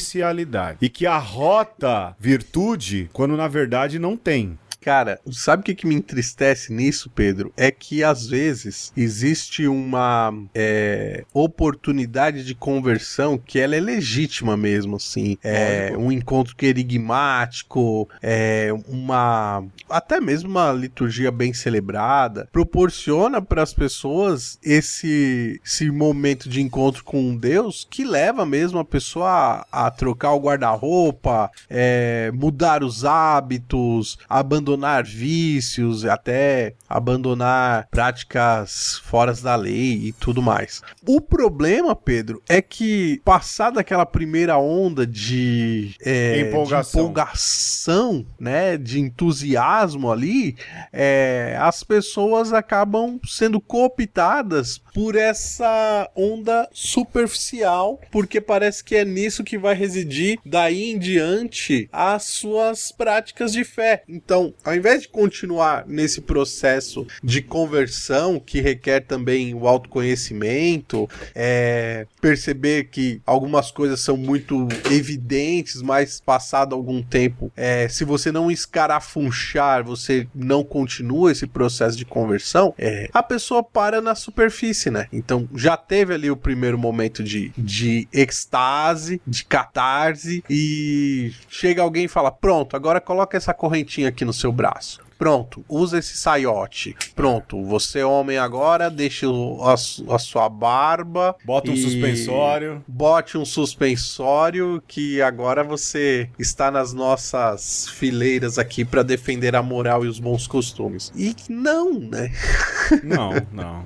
E 0.82 0.90
que 0.90 1.06
arrota 1.06 2.16
virtude 2.20 3.10
quando 3.14 3.36
na 3.36 3.48
verdade 3.48 4.00
não 4.00 4.16
tem. 4.16 4.58
Cara, 4.90 5.20
sabe 5.32 5.62
o 5.62 5.64
que, 5.64 5.76
que 5.76 5.86
me 5.86 5.94
entristece 5.94 6.74
nisso, 6.74 7.12
Pedro? 7.14 7.54
É 7.56 7.70
que 7.70 8.04
às 8.04 8.26
vezes 8.26 8.92
existe 8.98 9.68
uma 9.68 10.34
é, 10.52 11.24
oportunidade 11.32 12.44
de 12.44 12.56
conversão 12.56 13.38
que 13.38 13.60
ela 13.60 13.76
é 13.76 13.80
legítima 13.80 14.58
mesmo, 14.58 14.96
assim. 14.96 15.38
É 15.44 15.94
um 15.96 16.12
encontro 16.12 16.56
querigmático, 16.56 18.10
é 18.20 18.72
uma 18.88 19.64
até 19.88 20.20
mesmo 20.20 20.50
uma 20.50 20.72
liturgia 20.72 21.32
bem 21.32 21.54
celebrada, 21.54 22.50
proporciona 22.52 23.40
para 23.44 23.62
as 23.62 23.74
pessoas 23.74 24.58
esse, 24.64 25.62
esse 25.64 25.92
momento 25.92 26.50
de 26.50 26.62
encontro 26.62 27.04
com 27.04 27.36
Deus 27.36 27.86
que 27.88 28.04
leva 28.04 28.44
mesmo 28.44 28.80
a 28.80 28.86
pessoa 28.86 29.66
a, 29.72 29.86
a 29.86 29.92
trocar 29.92 30.34
o 30.34 30.40
guarda-roupa, 30.40 31.52
é, 31.70 32.32
mudar 32.34 32.84
os 32.84 33.06
hábitos, 33.06 34.18
abandonar 34.28 34.79
abandonar 34.80 35.04
vícios, 35.04 36.06
até 36.06 36.74
abandonar 36.88 37.88
práticas 37.92 39.00
fora 39.04 39.34
da 39.34 39.56
lei 39.56 40.08
e 40.08 40.14
tudo 40.14 40.42
mais. 40.42 40.82
O 41.06 41.20
problema, 41.20 41.96
Pedro, 41.96 42.42
é 42.48 42.62
que 42.62 43.22
passada 43.24 43.82
aquela 43.82 44.06
primeira 44.06 44.58
onda 44.58 45.06
de, 45.06 45.96
é, 46.04 46.40
empolgação. 46.42 47.02
de 47.02 47.08
empolgação, 47.08 48.26
né, 48.40 48.78
de 48.78 49.00
entusiasmo 49.00 50.12
ali, 50.12 50.56
é, 50.92 51.58
as 51.60 51.84
pessoas 51.84 52.54
acabam 52.54 53.20
sendo 53.26 53.60
cooptadas 53.60 54.80
por 54.94 55.16
essa 55.16 56.10
onda 56.16 56.68
superficial, 56.72 58.00
porque 58.12 58.40
parece 58.40 58.84
que 58.84 58.96
é 58.96 59.06
nisso 59.06 59.44
que 59.44 59.58
vai 59.58 59.76
residir 59.76 60.40
daí 60.46 60.92
em 60.92 60.98
diante 60.98 61.90
as 61.92 62.24
suas 62.24 62.92
práticas 62.92 63.52
de 63.52 63.64
fé. 63.64 64.04
Então, 64.08 64.54
ao 64.64 64.76
invés 64.76 65.04
de 65.04 65.08
continuar 65.08 65.86
nesse 65.88 66.22
processo 66.22 67.06
de 67.24 67.42
conversão 67.42 68.40
que 68.40 68.62
requer 68.62 69.02
também 69.02 69.54
o 69.54 69.68
autoconhecimento, 69.68 71.10
é, 71.34 72.06
perceber 72.22 72.86
que 72.86 73.22
algumas 73.26 73.72
coisas 73.72 74.02
são 74.02 74.18
muito 74.18 74.68
evidentes, 74.92 75.82
mas 75.82 76.22
passado 76.22 76.76
algum 76.76 77.02
tempo, 77.02 77.52
é, 77.56 77.88
se 77.88 78.04
você 78.04 78.32
não 78.32 78.52
escarafunchar, 78.52 79.84
você 79.84 80.28
não 80.34 80.64
continua 80.64 81.32
esse 81.32 81.48
processo 81.48 81.98
de 81.98 82.06
conversão, 82.06 82.74
é, 82.78 83.10
a 83.14 83.24
pessoa 83.24 83.64
para 83.64 84.02
na 84.02 84.16
superfície, 84.16 84.92
né? 84.92 85.08
Então 85.12 85.48
já 85.56 85.78
teve 85.78 86.14
ali 86.14 86.30
o 86.30 86.38
primeiro 86.38 86.78
momento 86.78 87.24
de, 87.24 87.52
de 87.58 88.08
extase, 88.14 89.22
de 89.26 89.46
catarse, 89.46 90.44
e 90.50 91.32
chega 91.50 91.82
alguém 91.82 92.06
e 92.06 92.10
fala: 92.10 92.32
Pronto, 92.32 92.76
agora 92.76 93.00
coloca 93.02 93.38
essa 93.38 93.54
correntinha 93.54 94.10
aqui 94.10 94.26
no 94.26 94.34
seu 94.34 94.49
braço. 94.52 95.09
Pronto, 95.20 95.66
usa 95.68 96.00
esse 96.00 96.16
saiote. 96.16 96.96
Pronto, 97.14 97.62
você 97.66 98.00
é 98.00 98.06
homem 98.06 98.38
agora, 98.38 98.90
deixa 98.90 99.28
a, 99.28 99.74
a 99.74 100.18
sua 100.18 100.48
barba. 100.48 101.36
Bota 101.44 101.72
um 101.72 101.76
suspensório. 101.76 102.82
Bote 102.88 103.38
um 103.38 103.44
suspensório 103.44 104.82
que 104.88 105.22
agora 105.22 105.62
você 105.62 106.30
está 106.40 106.72
nas 106.72 106.94
nossas 106.94 107.90
fileiras 107.90 108.58
aqui 108.58 108.86
para 108.86 109.04
defender 109.04 109.58
a 109.58 109.62
moral 109.62 110.06
e 110.06 110.08
os 110.08 110.22
bons 110.22 110.48
costumes. 110.48 111.12
E 111.14 111.36
não, 111.50 112.00
né? 112.00 112.32
Não, 113.04 113.32
não. 113.52 113.86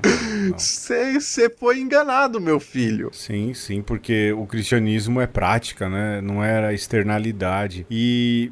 Você 0.58 1.50
foi 1.50 1.80
enganado, 1.80 2.40
meu 2.40 2.58
filho. 2.58 3.10
Sim, 3.12 3.54
sim, 3.54 3.82
porque 3.82 4.32
o 4.32 4.46
cristianismo 4.46 5.20
é 5.20 5.28
prática, 5.28 5.90
né? 5.90 6.22
Não 6.22 6.42
era 6.42 6.74
externalidade. 6.74 7.86
E 7.92 8.50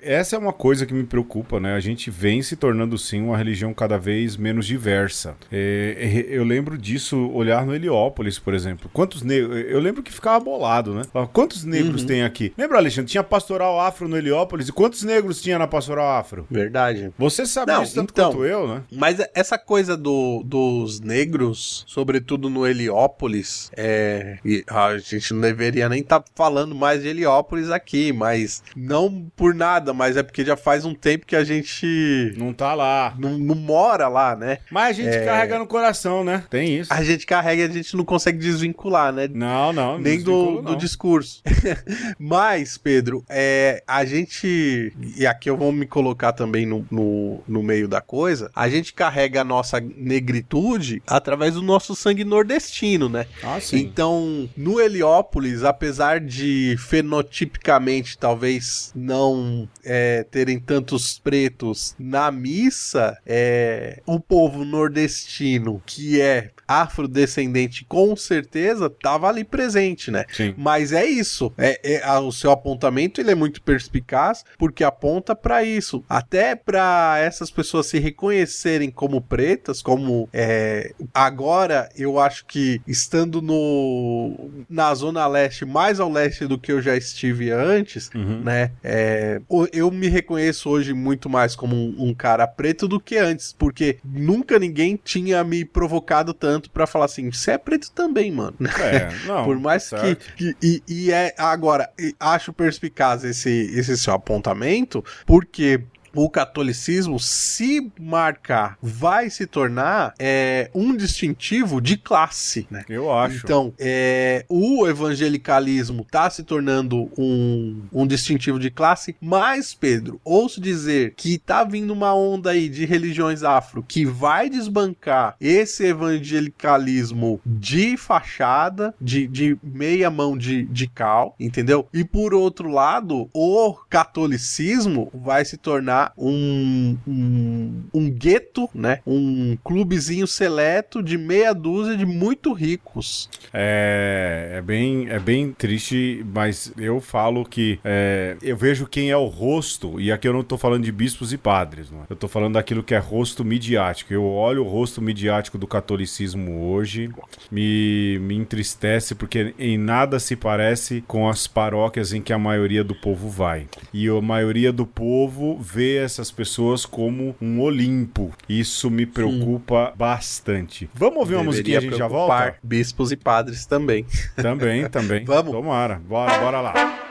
essa 0.00 0.34
é 0.36 0.38
uma 0.38 0.52
coisa 0.52 0.86
que 0.86 0.94
me 0.94 1.04
preocupa, 1.04 1.60
né? 1.60 1.74
A 1.74 1.80
gente 1.80 2.10
vem 2.12 2.42
se 2.42 2.56
tornando 2.56 2.98
sim 2.98 3.22
uma 3.22 3.36
religião 3.36 3.72
cada 3.72 3.96
vez 3.96 4.36
menos 4.36 4.66
diversa. 4.66 5.34
É, 5.50 5.96
é 5.98 6.36
eu 6.36 6.44
lembro 6.44 6.76
disso 6.76 7.30
olhar 7.30 7.64
no 7.64 7.74
Heliópolis, 7.74 8.38
por 8.38 8.52
exemplo. 8.52 8.90
Quantos 8.92 9.22
negros. 9.22 9.64
Eu 9.66 9.80
lembro 9.80 10.02
que 10.02 10.12
ficava 10.12 10.38
bolado, 10.38 10.94
né? 10.94 11.02
Quantos 11.32 11.64
negros 11.64 12.02
uhum. 12.02 12.08
tem 12.08 12.22
aqui? 12.22 12.52
Lembra, 12.56 12.76
Alexandre? 12.76 13.10
Tinha 13.10 13.24
pastoral 13.24 13.80
afro 13.80 14.06
no 14.06 14.16
Heliópolis 14.16 14.68
e 14.68 14.72
quantos 14.72 15.02
negros 15.02 15.40
tinha 15.40 15.58
na 15.58 15.66
pastoral 15.66 16.18
afro? 16.18 16.46
Verdade. 16.50 17.10
Você 17.18 17.46
sabe 17.46 17.72
Não, 17.72 17.82
disso 17.82 17.94
tanto 17.94 18.12
então, 18.12 18.30
quanto 18.30 18.44
eu, 18.44 18.68
né? 18.68 18.82
Mas 18.92 19.18
essa 19.34 19.56
coisa 19.56 19.96
do, 19.96 20.42
dos 20.44 21.00
negros, 21.00 21.84
sobretudo 21.86 22.50
no 22.50 22.66
Heliópolis, 22.66 23.70
é. 23.74 24.38
a 24.68 24.98
gente 24.98 25.32
não 25.32 25.40
deveria 25.40 25.88
nem 25.88 26.00
estar 26.00 26.20
tá 26.20 26.30
falando 26.34 26.74
mais 26.74 27.02
de 27.02 27.08
Heliópolis 27.08 27.70
aqui, 27.70 28.12
mas 28.12 28.62
não 28.76 29.30
por 29.34 29.54
nada, 29.54 29.94
mas 29.94 30.16
é 30.16 30.22
porque 30.22 30.44
já 30.44 30.56
faz 30.56 30.84
um 30.84 30.94
tempo 30.94 31.26
que 31.26 31.36
a 31.36 31.44
gente 31.44 32.01
não 32.36 32.52
tá 32.52 32.74
lá. 32.74 33.14
Não, 33.18 33.38
não 33.38 33.54
mora 33.54 34.08
lá, 34.08 34.36
né? 34.36 34.58
Mas 34.70 34.98
a 34.98 35.02
gente 35.02 35.14
é... 35.14 35.24
carrega 35.24 35.58
no 35.58 35.66
coração, 35.66 36.24
né? 36.24 36.44
Tem 36.50 36.78
isso. 36.78 36.92
A 36.92 37.02
gente 37.02 37.26
carrega 37.26 37.62
e 37.62 37.66
a 37.66 37.68
gente 37.68 37.96
não 37.96 38.04
consegue 38.04 38.38
desvincular, 38.38 39.12
né? 39.12 39.28
Não, 39.32 39.72
não. 39.72 39.98
Nem 39.98 40.22
do, 40.22 40.62
não. 40.62 40.62
do 40.62 40.76
discurso. 40.76 41.42
Mas, 42.18 42.78
Pedro, 42.78 43.24
é, 43.28 43.82
a 43.86 44.04
gente. 44.04 44.92
E 45.16 45.26
aqui 45.26 45.48
eu 45.50 45.56
vou 45.56 45.72
me 45.72 45.86
colocar 45.86 46.32
também 46.32 46.66
no, 46.66 46.86
no, 46.90 47.40
no 47.46 47.62
meio 47.62 47.88
da 47.88 48.00
coisa. 48.00 48.50
A 48.54 48.68
gente 48.68 48.92
carrega 48.92 49.40
a 49.40 49.44
nossa 49.44 49.80
negritude 49.80 51.02
através 51.06 51.54
do 51.54 51.62
nosso 51.62 51.94
sangue 51.94 52.24
nordestino, 52.24 53.08
né? 53.08 53.26
Ah, 53.42 53.60
sim. 53.60 53.78
Então, 53.78 54.48
no 54.56 54.80
Heliópolis, 54.80 55.64
apesar 55.64 56.20
de 56.20 56.76
fenotipicamente 56.78 58.16
talvez 58.18 58.92
não 58.94 59.68
é, 59.84 60.24
terem 60.30 60.58
tantos 60.58 61.18
pretos 61.18 61.91
na 61.98 62.30
missa, 62.30 63.16
é, 63.26 64.00
o 64.06 64.18
povo 64.18 64.64
nordestino, 64.64 65.82
que 65.84 66.20
é 66.20 66.50
afrodescendente, 66.80 67.84
com 67.84 68.14
certeza, 68.16 68.88
tava 68.90 69.28
ali 69.28 69.44
presente, 69.44 70.10
né? 70.10 70.24
Sim. 70.32 70.54
Mas 70.56 70.92
é 70.92 71.04
isso. 71.04 71.52
É, 71.58 72.00
é, 72.00 72.18
o 72.18 72.32
seu 72.32 72.50
apontamento 72.50 73.20
ele 73.20 73.30
é 73.30 73.34
muito 73.34 73.62
perspicaz 73.62 74.44
porque 74.58 74.82
aponta 74.84 75.34
pra 75.34 75.62
isso. 75.64 76.04
Até 76.08 76.54
pra 76.54 77.16
essas 77.18 77.50
pessoas 77.50 77.86
se 77.86 77.98
reconhecerem 77.98 78.90
como 78.90 79.20
pretas, 79.20 79.82
como 79.82 80.28
é, 80.32 80.92
agora 81.12 81.88
eu 81.96 82.18
acho 82.18 82.44
que 82.46 82.80
estando 82.86 83.40
no 83.42 84.50
na 84.68 84.94
zona 84.94 85.26
leste, 85.26 85.64
mais 85.64 86.00
ao 86.00 86.10
leste 86.10 86.46
do 86.46 86.58
que 86.58 86.72
eu 86.72 86.80
já 86.80 86.96
estive 86.96 87.50
antes, 87.50 88.10
Uhum. 88.14 88.40
né? 88.42 88.72
É, 88.82 89.40
eu 89.72 89.90
me 89.90 90.08
reconheço 90.08 90.68
hoje 90.68 90.92
muito 90.92 91.28
mais 91.28 91.54
como 91.54 91.74
um, 91.74 91.94
um 92.10 92.14
cara 92.14 92.46
preto 92.46 92.86
do 92.88 93.00
que 93.00 93.16
antes, 93.16 93.54
porque 93.58 93.98
nunca 94.04 94.58
ninguém 94.58 94.98
tinha 95.02 95.42
me 95.44 95.64
provocado 95.64 96.32
tanto 96.34 96.61
pra 96.70 96.86
falar 96.86 97.06
assim, 97.06 97.30
você 97.30 97.52
é 97.52 97.58
preto 97.58 97.90
também, 97.92 98.30
mano. 98.32 98.56
É, 98.80 99.08
não. 99.26 99.44
Por 99.44 99.58
mais 99.58 99.84
que, 99.84 99.88
certo. 99.90 100.34
que- 100.36 100.56
e, 100.62 100.82
e 100.88 101.12
é 101.12 101.34
agora 101.38 101.90
acho 102.20 102.52
perspicaz 102.52 103.24
esse, 103.24 103.50
esse 103.74 103.96
seu 103.98 104.14
apontamento, 104.14 105.04
porque 105.26 105.80
o 106.14 106.28
catolicismo, 106.28 107.18
se 107.18 107.90
marcar, 107.98 108.76
vai 108.82 109.30
se 109.30 109.46
tornar 109.46 110.14
é, 110.18 110.70
um 110.74 110.96
distintivo 110.96 111.80
de 111.80 111.96
classe, 111.96 112.66
né? 112.70 112.84
Eu 112.88 113.12
acho. 113.12 113.40
Então, 113.44 113.72
é, 113.78 114.44
o 114.48 114.86
evangelicalismo 114.86 116.02
está 116.02 116.28
se 116.30 116.42
tornando 116.42 117.10
um, 117.16 117.82
um 117.92 118.06
distintivo 118.06 118.58
de 118.58 118.70
classe, 118.70 119.16
mas, 119.20 119.74
Pedro, 119.74 120.20
ouço 120.24 120.60
dizer 120.60 121.14
que 121.16 121.38
tá 121.38 121.64
vindo 121.64 121.92
uma 121.92 122.14
onda 122.14 122.50
aí 122.50 122.68
de 122.68 122.84
religiões 122.84 123.42
afro 123.42 123.82
que 123.82 124.04
vai 124.04 124.48
desbancar 124.48 125.36
esse 125.40 125.84
evangelicalismo 125.84 127.40
de 127.44 127.96
fachada, 127.96 128.94
de, 129.00 129.26
de 129.26 129.56
meia 129.62 130.10
mão 130.10 130.36
de, 130.36 130.64
de 130.64 130.86
cal, 130.86 131.34
entendeu? 131.38 131.88
E 131.92 132.04
por 132.04 132.34
outro 132.34 132.68
lado, 132.68 133.28
o 133.32 133.74
catolicismo 133.88 135.10
vai 135.14 135.44
se 135.44 135.56
tornar 135.56 136.01
um, 136.16 136.96
um, 137.06 137.82
um 137.92 138.10
gueto, 138.10 138.68
né? 138.74 139.00
Um 139.06 139.56
clubezinho 139.62 140.26
seleto 140.26 141.02
de 141.02 141.18
meia 141.18 141.52
dúzia 141.52 141.96
de 141.96 142.06
muito 142.06 142.52
ricos. 142.52 143.28
É, 143.52 144.54
é, 144.56 144.62
bem, 144.62 145.08
é 145.08 145.18
bem 145.18 145.52
triste, 145.52 146.24
mas 146.34 146.72
eu 146.78 147.00
falo 147.00 147.44
que 147.44 147.78
é, 147.84 148.36
eu 148.42 148.56
vejo 148.56 148.86
quem 148.86 149.10
é 149.10 149.16
o 149.16 149.26
rosto, 149.26 150.00
e 150.00 150.10
aqui 150.10 150.26
eu 150.26 150.32
não 150.32 150.42
tô 150.42 150.56
falando 150.56 150.84
de 150.84 150.92
bispos 150.92 151.32
e 151.32 151.38
padres, 151.38 151.90
não 151.90 152.00
é? 152.00 152.04
eu 152.10 152.16
tô 152.16 152.28
falando 152.28 152.54
daquilo 152.54 152.82
que 152.82 152.94
é 152.94 152.98
rosto 152.98 153.44
midiático. 153.44 154.12
Eu 154.12 154.24
olho 154.24 154.64
o 154.64 154.68
rosto 154.68 155.00
midiático 155.00 155.58
do 155.58 155.66
catolicismo 155.66 156.70
hoje, 156.70 157.10
me, 157.50 158.18
me 158.20 158.36
entristece, 158.36 159.14
porque 159.14 159.54
em 159.58 159.78
nada 159.78 160.18
se 160.18 160.36
parece 160.36 161.02
com 161.06 161.28
as 161.28 161.46
paróquias 161.46 162.12
em 162.12 162.22
que 162.22 162.32
a 162.32 162.38
maioria 162.38 162.84
do 162.84 162.94
povo 162.94 163.28
vai. 163.28 163.66
E 163.92 164.08
a 164.08 164.20
maioria 164.20 164.72
do 164.72 164.86
povo 164.86 165.58
vê 165.58 165.91
essas 165.96 166.30
pessoas 166.30 166.84
como 166.84 167.34
um 167.40 167.60
Olimpo. 167.60 168.30
Isso 168.48 168.90
me 168.90 169.06
preocupa 169.06 169.92
bastante. 169.96 170.88
Vamos 170.94 171.18
ouvir 171.18 171.34
uma 171.34 171.44
musiquinha 171.44 171.76
e 171.76 171.78
a 171.78 171.80
gente 171.80 171.96
já 171.96 172.08
volta? 172.08 172.56
Bispos 172.62 173.12
e 173.12 173.16
padres 173.16 173.66
também. 173.66 174.06
Também, 174.36 174.88
também. 174.88 175.24
Vamos. 175.26 175.52
Tomara. 175.52 176.00
Bora, 176.06 176.38
bora 176.38 176.60
lá. 176.60 177.01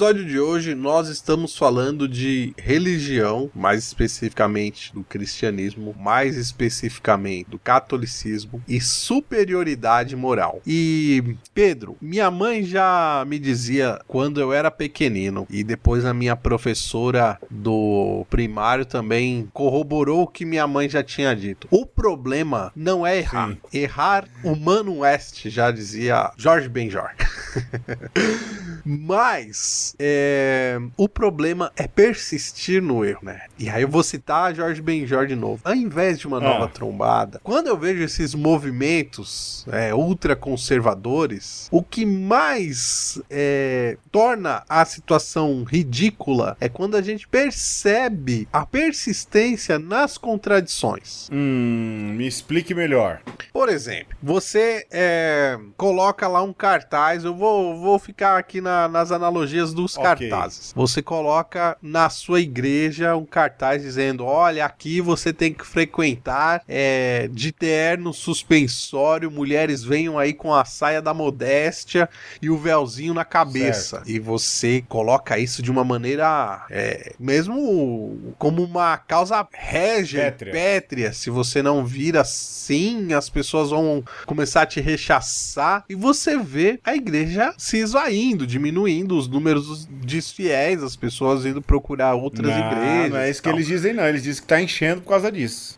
Episódio 0.00 0.24
de 0.24 0.40
hoje 0.40 0.74
nós 0.74 1.08
estamos 1.08 1.54
falando 1.58 2.08
de 2.08 2.54
religião, 2.56 3.50
mais 3.54 3.84
especificamente 3.84 4.94
do 4.94 5.04
cristianismo, 5.04 5.94
mais 5.98 6.38
especificamente 6.38 7.50
do 7.50 7.58
catolicismo 7.58 8.62
e 8.66 8.80
superioridade 8.80 10.16
moral. 10.16 10.62
E 10.66 11.36
Pedro, 11.52 11.98
minha 12.00 12.30
mãe 12.30 12.62
já 12.62 13.22
me 13.26 13.38
dizia 13.38 14.00
quando 14.08 14.40
eu 14.40 14.54
era 14.54 14.70
pequenino 14.70 15.46
e 15.50 15.62
depois 15.62 16.06
a 16.06 16.14
minha 16.14 16.34
professora 16.34 17.38
do 17.50 18.24
primário 18.30 18.86
também 18.86 19.50
corroborou 19.52 20.22
o 20.22 20.26
que 20.26 20.46
minha 20.46 20.66
mãe 20.66 20.88
já 20.88 21.02
tinha 21.02 21.36
dito. 21.36 21.68
O 21.70 21.84
problema 21.84 22.72
não 22.74 23.06
é 23.06 23.18
errar. 23.18 23.50
Sim. 23.50 23.58
Errar 23.70 24.26
humano 24.42 25.00
West, 25.00 25.46
já 25.50 25.70
dizia 25.70 26.32
Jorge 26.38 26.70
Benjor. 26.70 27.10
Mas 28.82 29.89
é, 29.98 30.78
o 30.96 31.08
problema 31.08 31.72
é 31.76 31.86
persistir 31.86 32.82
no 32.82 33.04
erro, 33.04 33.20
né? 33.22 33.42
E 33.58 33.68
aí 33.68 33.82
eu 33.82 33.88
vou 33.88 34.02
citar 34.02 34.54
Jorge 34.54 34.80
Benjor 34.80 35.26
de 35.26 35.34
novo. 35.34 35.60
Ao 35.64 35.74
invés 35.74 36.18
de 36.18 36.26
uma 36.26 36.38
ah. 36.38 36.40
nova 36.40 36.68
trombada, 36.68 37.40
quando 37.42 37.66
eu 37.66 37.76
vejo 37.76 38.02
esses 38.02 38.34
movimentos 38.34 39.66
é, 39.70 39.94
ultraconservadores, 39.94 41.68
o 41.70 41.82
que 41.82 42.04
mais 42.04 43.20
é, 43.28 43.96
torna 44.10 44.62
a 44.68 44.84
situação 44.84 45.64
ridícula 45.64 46.56
é 46.60 46.68
quando 46.68 46.96
a 46.96 47.02
gente 47.02 47.28
percebe 47.28 48.48
a 48.52 48.64
persistência 48.64 49.78
nas 49.78 50.16
contradições. 50.16 51.28
Hum, 51.32 52.14
me 52.16 52.26
explique 52.26 52.74
melhor. 52.74 53.20
Por 53.52 53.68
exemplo, 53.68 54.16
você 54.22 54.86
é, 54.90 55.58
coloca 55.76 56.26
lá 56.28 56.42
um 56.42 56.52
cartaz, 56.52 57.24
eu 57.24 57.34
vou, 57.34 57.78
vou 57.80 57.98
ficar 57.98 58.38
aqui 58.38 58.60
na, 58.60 58.88
nas 58.88 59.10
analogias 59.10 59.72
dos 59.82 59.96
okay. 59.96 60.28
cartazes. 60.28 60.72
Você 60.74 61.02
coloca 61.02 61.76
na 61.82 62.08
sua 62.10 62.40
igreja 62.40 63.16
um 63.16 63.24
cartaz 63.24 63.82
dizendo: 63.82 64.24
olha, 64.24 64.64
aqui 64.64 65.00
você 65.00 65.32
tem 65.32 65.52
que 65.52 65.66
frequentar 65.66 66.62
é, 66.68 67.28
de 67.32 67.52
terno 67.52 68.12
suspensório, 68.12 69.30
mulheres 69.30 69.82
venham 69.82 70.18
aí 70.18 70.32
com 70.32 70.54
a 70.54 70.64
saia 70.64 71.00
da 71.00 71.14
modéstia 71.14 72.08
e 72.40 72.50
o 72.50 72.58
véuzinho 72.58 73.14
na 73.14 73.24
cabeça. 73.24 73.96
Certo. 73.96 74.10
E 74.10 74.18
você 74.18 74.84
coloca 74.88 75.38
isso 75.38 75.62
de 75.62 75.70
uma 75.70 75.84
maneira 75.84 76.64
é, 76.70 77.14
mesmo 77.18 78.34
como 78.38 78.62
uma 78.62 78.96
causa 78.98 79.46
régia, 79.52 80.22
pétrea. 80.22 80.52
pétrea. 80.52 81.12
Se 81.12 81.30
você 81.30 81.62
não 81.62 81.84
vir 81.84 82.16
assim, 82.16 83.12
as 83.12 83.28
pessoas 83.28 83.70
vão 83.70 84.04
começar 84.26 84.62
a 84.62 84.66
te 84.66 84.80
rechaçar. 84.80 85.84
E 85.88 85.94
você 85.94 86.38
vê 86.38 86.80
a 86.84 86.94
igreja 86.94 87.54
se 87.56 87.78
esvaindo, 87.78 88.46
diminuindo 88.46 89.16
os 89.16 89.28
números 89.28 89.69
de 89.88 90.20
fiéis, 90.22 90.82
as 90.82 90.96
pessoas 90.96 91.44
indo 91.44 91.62
procurar 91.62 92.14
outras 92.14 92.50
não, 92.50 92.66
igrejas. 92.66 93.10
Não 93.10 93.18
é 93.18 93.30
isso 93.30 93.42
que 93.42 93.48
eles 93.48 93.66
dizem, 93.66 93.92
não. 93.92 94.04
Eles 94.04 94.22
dizem 94.22 94.42
que 94.42 94.48
tá 94.48 94.60
enchendo 94.60 95.00
por 95.02 95.10
causa 95.10 95.30
disso. 95.30 95.76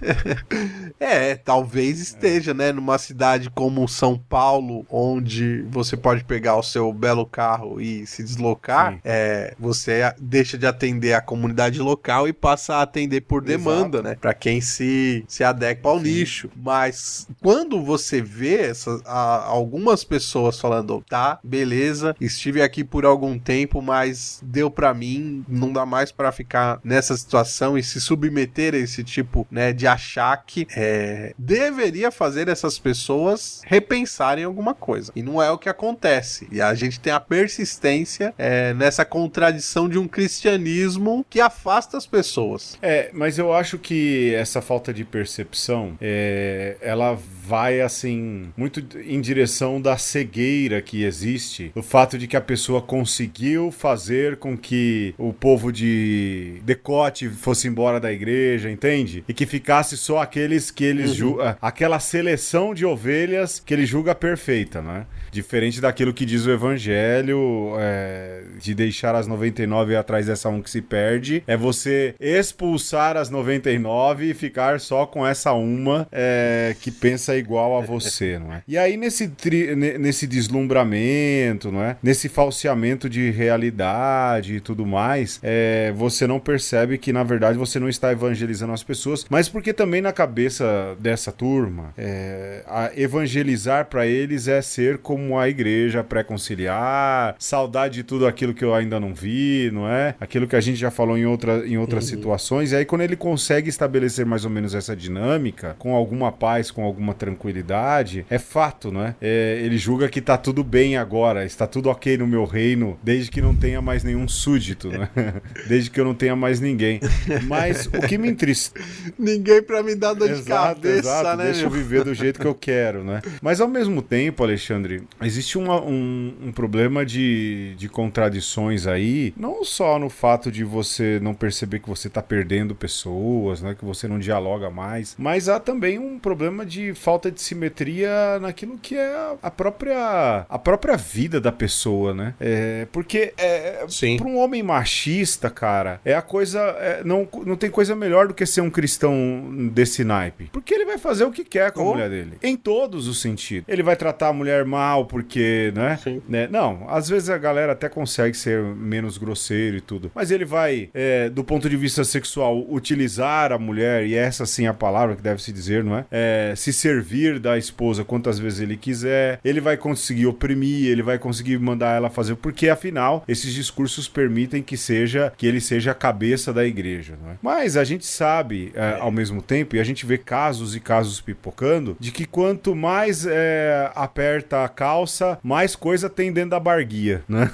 é, 0.98 1.34
talvez 1.34 2.00
esteja, 2.00 2.54
né? 2.54 2.72
Numa 2.72 2.98
cidade 2.98 3.50
como 3.50 3.86
São 3.88 4.18
Paulo, 4.18 4.86
onde 4.90 5.62
você 5.68 5.96
pode 5.96 6.24
pegar 6.24 6.56
o 6.56 6.62
seu 6.62 6.92
belo 6.92 7.26
carro 7.26 7.80
e 7.80 8.06
se 8.06 8.22
deslocar, 8.22 8.98
é, 9.04 9.54
você 9.58 10.12
deixa 10.20 10.56
de 10.56 10.66
atender 10.66 11.14
a 11.14 11.20
comunidade 11.20 11.80
local 11.80 12.28
e 12.28 12.32
passa 12.32 12.76
a 12.76 12.82
atender 12.82 13.22
por 13.22 13.42
demanda, 13.42 13.98
Exato. 13.98 14.02
né? 14.02 14.16
Para 14.20 14.34
quem 14.34 14.60
se, 14.60 15.24
se 15.28 15.44
adequa 15.44 15.88
ao 15.88 15.98
Sim. 15.98 16.04
nicho. 16.04 16.50
Mas 16.56 17.28
quando 17.40 17.82
você 17.82 18.20
vê 18.20 18.62
essas, 18.62 19.00
a, 19.04 19.44
algumas 19.44 20.04
pessoas 20.04 20.58
falando, 20.58 21.02
tá, 21.08 21.38
beleza, 21.42 22.14
estive 22.20 22.62
aqui 22.62 22.84
por 22.92 23.06
algum 23.06 23.38
tempo, 23.38 23.80
mas 23.80 24.38
deu 24.42 24.70
para 24.70 24.92
mim, 24.92 25.42
não 25.48 25.72
dá 25.72 25.86
mais 25.86 26.12
para 26.12 26.30
ficar 26.30 26.78
nessa 26.84 27.16
situação 27.16 27.78
e 27.78 27.82
se 27.82 27.98
submeter 27.98 28.74
a 28.74 28.76
esse 28.76 29.02
tipo 29.02 29.46
né, 29.50 29.72
de 29.72 29.86
achaque, 29.86 30.68
é, 30.76 31.32
deveria 31.38 32.10
fazer 32.10 32.48
essas 32.48 32.78
pessoas 32.78 33.62
repensarem 33.64 34.44
alguma 34.44 34.74
coisa. 34.74 35.10
E 35.16 35.22
não 35.22 35.42
é 35.42 35.50
o 35.50 35.56
que 35.56 35.70
acontece. 35.70 36.46
E 36.52 36.60
a 36.60 36.74
gente 36.74 37.00
tem 37.00 37.14
a 37.14 37.18
persistência 37.18 38.34
é, 38.36 38.74
nessa 38.74 39.06
contradição 39.06 39.88
de 39.88 39.98
um 39.98 40.06
cristianismo 40.06 41.24
que 41.30 41.40
afasta 41.40 41.96
as 41.96 42.06
pessoas. 42.06 42.76
É, 42.82 43.08
mas 43.14 43.38
eu 43.38 43.54
acho 43.54 43.78
que 43.78 44.34
essa 44.34 44.60
falta 44.60 44.92
de 44.92 45.02
percepção, 45.02 45.96
é, 45.98 46.76
ela 46.82 47.18
vai 47.44 47.80
assim 47.80 48.52
muito 48.56 48.82
em 49.04 49.20
direção 49.20 49.80
da 49.80 49.96
cegueira 49.98 50.80
que 50.80 51.04
existe, 51.04 51.72
o 51.74 51.82
fato 51.82 52.16
de 52.16 52.26
que 52.26 52.36
a 52.36 52.40
pessoa 52.40 52.80
conseguiu 52.80 53.70
fazer 53.70 54.36
com 54.36 54.56
que 54.56 55.14
o 55.18 55.32
povo 55.32 55.72
de 55.72 56.60
decote 56.64 57.28
fosse 57.28 57.66
embora 57.66 57.98
da 57.98 58.12
igreja, 58.12 58.70
entende? 58.70 59.24
E 59.28 59.34
que 59.34 59.46
ficasse 59.46 59.96
só 59.96 60.18
aqueles 60.18 60.70
que 60.70 60.84
eles 60.84 61.20
uhum. 61.20 61.38
aquela 61.60 61.98
seleção 61.98 62.74
de 62.74 62.86
ovelhas 62.86 63.60
que 63.60 63.74
ele 63.74 63.86
julga 63.86 64.14
perfeita, 64.14 64.80
né? 64.80 65.06
Diferente 65.30 65.80
daquilo 65.80 66.12
que 66.12 66.26
diz 66.26 66.46
o 66.46 66.50
evangelho, 66.50 67.74
é, 67.78 68.42
de 68.60 68.74
deixar 68.74 69.14
as 69.14 69.26
99 69.26 69.96
atrás 69.96 70.26
dessa 70.26 70.48
um 70.48 70.62
que 70.62 70.70
se 70.70 70.82
perde, 70.82 71.42
é 71.46 71.56
você 71.56 72.14
expulsar 72.20 73.16
as 73.16 73.30
99 73.30 74.30
e 74.30 74.34
ficar 74.34 74.78
só 74.78 75.06
com 75.06 75.26
essa 75.26 75.52
uma 75.52 76.06
é, 76.12 76.76
que 76.80 76.90
pensa 76.90 77.31
igual 77.38 77.78
a 77.78 77.80
você, 77.80 78.38
não 78.38 78.52
é? 78.52 78.62
E 78.66 78.76
aí 78.76 78.96
nesse, 78.96 79.28
tri, 79.28 79.74
nesse 79.74 80.26
deslumbramento, 80.26 81.70
não 81.70 81.82
é? 81.82 81.96
Nesse 82.02 82.28
falseamento 82.28 83.08
de 83.08 83.30
realidade 83.30 84.56
e 84.56 84.60
tudo 84.60 84.86
mais, 84.86 85.40
é, 85.42 85.92
você 85.94 86.26
não 86.26 86.40
percebe 86.40 86.98
que 86.98 87.12
na 87.12 87.22
verdade 87.22 87.58
você 87.58 87.78
não 87.78 87.88
está 87.88 88.12
evangelizando 88.12 88.72
as 88.72 88.82
pessoas, 88.82 89.26
mas 89.28 89.48
porque 89.48 89.72
também 89.72 90.00
na 90.00 90.12
cabeça 90.12 90.96
dessa 90.98 91.32
turma, 91.32 91.92
é, 91.96 92.62
evangelizar 92.96 93.86
para 93.86 94.06
eles 94.06 94.48
é 94.48 94.60
ser 94.62 94.98
como 94.98 95.38
a 95.38 95.48
igreja 95.48 96.02
pré-conciliar, 96.02 97.34
saudade 97.38 97.94
de 97.94 98.02
tudo 98.02 98.26
aquilo 98.26 98.54
que 98.54 98.64
eu 98.64 98.74
ainda 98.74 98.98
não 98.98 99.14
vi, 99.14 99.70
não 99.72 99.88
é? 99.88 100.14
Aquilo 100.20 100.46
que 100.46 100.56
a 100.56 100.60
gente 100.60 100.76
já 100.76 100.90
falou 100.90 101.16
em, 101.16 101.26
outra, 101.26 101.66
em 101.66 101.76
outras 101.76 102.04
uhum. 102.04 102.16
situações. 102.16 102.72
E 102.72 102.76
aí, 102.76 102.84
quando 102.84 103.02
ele 103.02 103.16
consegue 103.16 103.68
estabelecer 103.68 104.24
mais 104.26 104.44
ou 104.44 104.50
menos 104.50 104.74
essa 104.74 104.96
dinâmica, 104.96 105.76
com 105.78 105.94
alguma 105.94 106.32
paz, 106.32 106.70
com 106.70 106.82
alguma 106.84 107.14
tranquilidade, 107.22 108.26
é 108.28 108.36
fato, 108.36 108.90
não 108.90 109.06
é? 109.06 109.14
é 109.20 109.60
ele 109.62 109.78
julga 109.78 110.08
que 110.08 110.20
tá 110.20 110.36
tudo 110.36 110.64
bem 110.64 110.96
agora, 110.96 111.44
está 111.44 111.68
tudo 111.68 111.88
ok 111.88 112.18
no 112.18 112.26
meu 112.26 112.44
reino, 112.44 112.98
desde 113.00 113.30
que 113.30 113.40
não 113.40 113.54
tenha 113.54 113.80
mais 113.80 114.02
nenhum 114.02 114.26
súdito, 114.26 114.88
né? 114.88 115.08
desde 115.68 115.88
que 115.88 116.00
eu 116.00 116.04
não 116.04 116.14
tenha 116.14 116.34
mais 116.34 116.58
ninguém. 116.58 116.98
Mas 117.46 117.86
o 117.86 118.00
que 118.08 118.18
me 118.18 118.28
entristece. 118.28 118.72
ninguém 119.16 119.62
para 119.62 119.84
me 119.84 119.94
dar 119.94 120.14
dor 120.14 120.30
exato, 120.30 120.80
de 120.80 120.88
cabeça, 120.88 120.98
exato. 120.98 121.36
né? 121.36 121.44
Deixa 121.44 121.64
eu 121.64 121.70
viver 121.70 122.02
do 122.02 122.12
jeito 122.12 122.40
que 122.40 122.46
eu 122.46 122.56
quero, 122.56 123.04
né? 123.04 123.22
Mas 123.40 123.60
ao 123.60 123.68
mesmo 123.68 124.02
tempo, 124.02 124.42
Alexandre, 124.42 125.04
existe 125.20 125.56
uma, 125.56 125.80
um, 125.80 126.34
um, 126.46 126.52
problema 126.52 127.06
de, 127.06 127.76
de 127.76 127.88
contradições 127.88 128.88
aí, 128.88 129.32
não 129.36 129.64
só 129.64 129.96
no 129.96 130.10
fato 130.10 130.50
de 130.50 130.64
você 130.64 131.20
não 131.22 131.34
perceber 131.34 131.78
que 131.78 131.88
você 131.88 132.08
está 132.08 132.20
perdendo 132.20 132.74
pessoas, 132.74 133.62
né, 133.62 133.76
que 133.78 133.84
você 133.84 134.08
não 134.08 134.18
dialoga 134.18 134.70
mais, 134.70 135.14
mas 135.16 135.48
há 135.48 135.60
também 135.60 135.98
um 135.98 136.18
problema 136.18 136.66
de 136.66 136.94
falta 136.94 137.11
de 137.30 137.40
simetria 137.40 138.38
naquilo 138.40 138.78
que 138.78 138.96
é 138.96 139.36
a 139.42 139.50
própria, 139.50 140.46
a 140.48 140.58
própria 140.58 140.96
vida 140.96 141.40
da 141.40 141.52
pessoa, 141.52 142.14
né? 142.14 142.34
É, 142.40 142.86
porque 142.92 143.32
é, 143.36 143.84
para 144.16 144.26
um 144.26 144.38
homem 144.38 144.62
machista, 144.62 145.50
cara, 145.50 146.00
é 146.04 146.14
a 146.14 146.22
coisa. 146.22 146.60
É, 146.78 147.02
não, 147.04 147.28
não 147.44 147.56
tem 147.56 147.70
coisa 147.70 147.94
melhor 147.94 148.28
do 148.28 148.34
que 148.34 148.46
ser 148.46 148.60
um 148.60 148.70
cristão 148.70 149.70
desse 149.72 150.04
naipe. 150.04 150.50
Porque 150.52 150.74
ele 150.74 150.84
vai 150.84 150.98
fazer 150.98 151.24
o 151.24 151.30
que 151.30 151.44
quer 151.44 151.72
com 151.72 151.84
oh. 151.84 151.90
a 151.90 151.92
mulher 151.94 152.10
dele. 152.10 152.38
Em 152.42 152.56
todos 152.56 153.08
os 153.08 153.20
sentidos. 153.20 153.64
Ele 153.68 153.82
vai 153.82 153.96
tratar 153.96 154.28
a 154.28 154.32
mulher 154.32 154.64
mal 154.64 155.06
porque, 155.06 155.72
né? 155.74 155.98
né? 156.28 156.48
Não, 156.50 156.86
às 156.88 157.08
vezes 157.08 157.30
a 157.30 157.38
galera 157.38 157.72
até 157.72 157.88
consegue 157.88 158.36
ser 158.36 158.62
menos 158.62 159.18
grosseiro 159.18 159.76
e 159.76 159.80
tudo. 159.80 160.10
Mas 160.14 160.30
ele 160.30 160.44
vai, 160.44 160.90
é, 160.94 161.28
do 161.28 161.44
ponto 161.44 161.68
de 161.68 161.76
vista 161.76 162.04
sexual, 162.04 162.64
utilizar 162.68 163.52
a 163.52 163.58
mulher, 163.58 164.06
e 164.06 164.14
essa 164.14 164.46
sim 164.46 164.66
é 164.66 164.68
a 164.68 164.74
palavra 164.74 165.16
que 165.16 165.22
deve 165.22 165.42
se 165.42 165.52
dizer, 165.52 165.84
não 165.84 165.96
é? 165.96 166.04
é? 166.10 166.54
Se 166.56 166.72
servir 166.72 167.01
da 167.40 167.58
esposa 167.58 168.04
quantas 168.04 168.38
vezes 168.38 168.60
ele 168.60 168.76
quiser. 168.76 169.40
Ele 169.44 169.60
vai 169.60 169.76
conseguir 169.76 170.26
oprimir, 170.26 170.86
ele 170.86 171.02
vai 171.02 171.18
conseguir 171.18 171.58
mandar 171.58 171.96
ela 171.96 172.10
fazer, 172.10 172.36
porque 172.36 172.68
afinal, 172.68 173.24
esses 173.28 173.52
discursos 173.52 174.08
permitem 174.08 174.62
que 174.62 174.76
seja 174.76 175.32
que 175.36 175.46
ele 175.46 175.60
seja 175.60 175.92
a 175.92 175.94
cabeça 175.94 176.52
da 176.52 176.64
igreja, 176.64 177.18
não 177.22 177.30
é? 177.30 177.36
Mas 177.42 177.76
a 177.76 177.84
gente 177.84 178.06
sabe, 178.06 178.72
é, 178.74 178.98
ao 179.00 179.10
mesmo 179.10 179.42
tempo, 179.42 179.76
e 179.76 179.80
a 179.80 179.84
gente 179.84 180.06
vê 180.06 180.18
casos 180.18 180.74
e 180.74 180.80
casos 180.80 181.20
pipocando, 181.20 181.96
de 181.98 182.10
que 182.10 182.24
quanto 182.24 182.74
mais 182.74 183.26
é, 183.26 183.90
aperta 183.94 184.64
a 184.64 184.68
calça, 184.68 185.38
mais 185.42 185.74
coisa 185.74 186.08
tem 186.08 186.32
dentro 186.32 186.50
da 186.50 186.60
barguia, 186.60 187.22
né? 187.28 187.50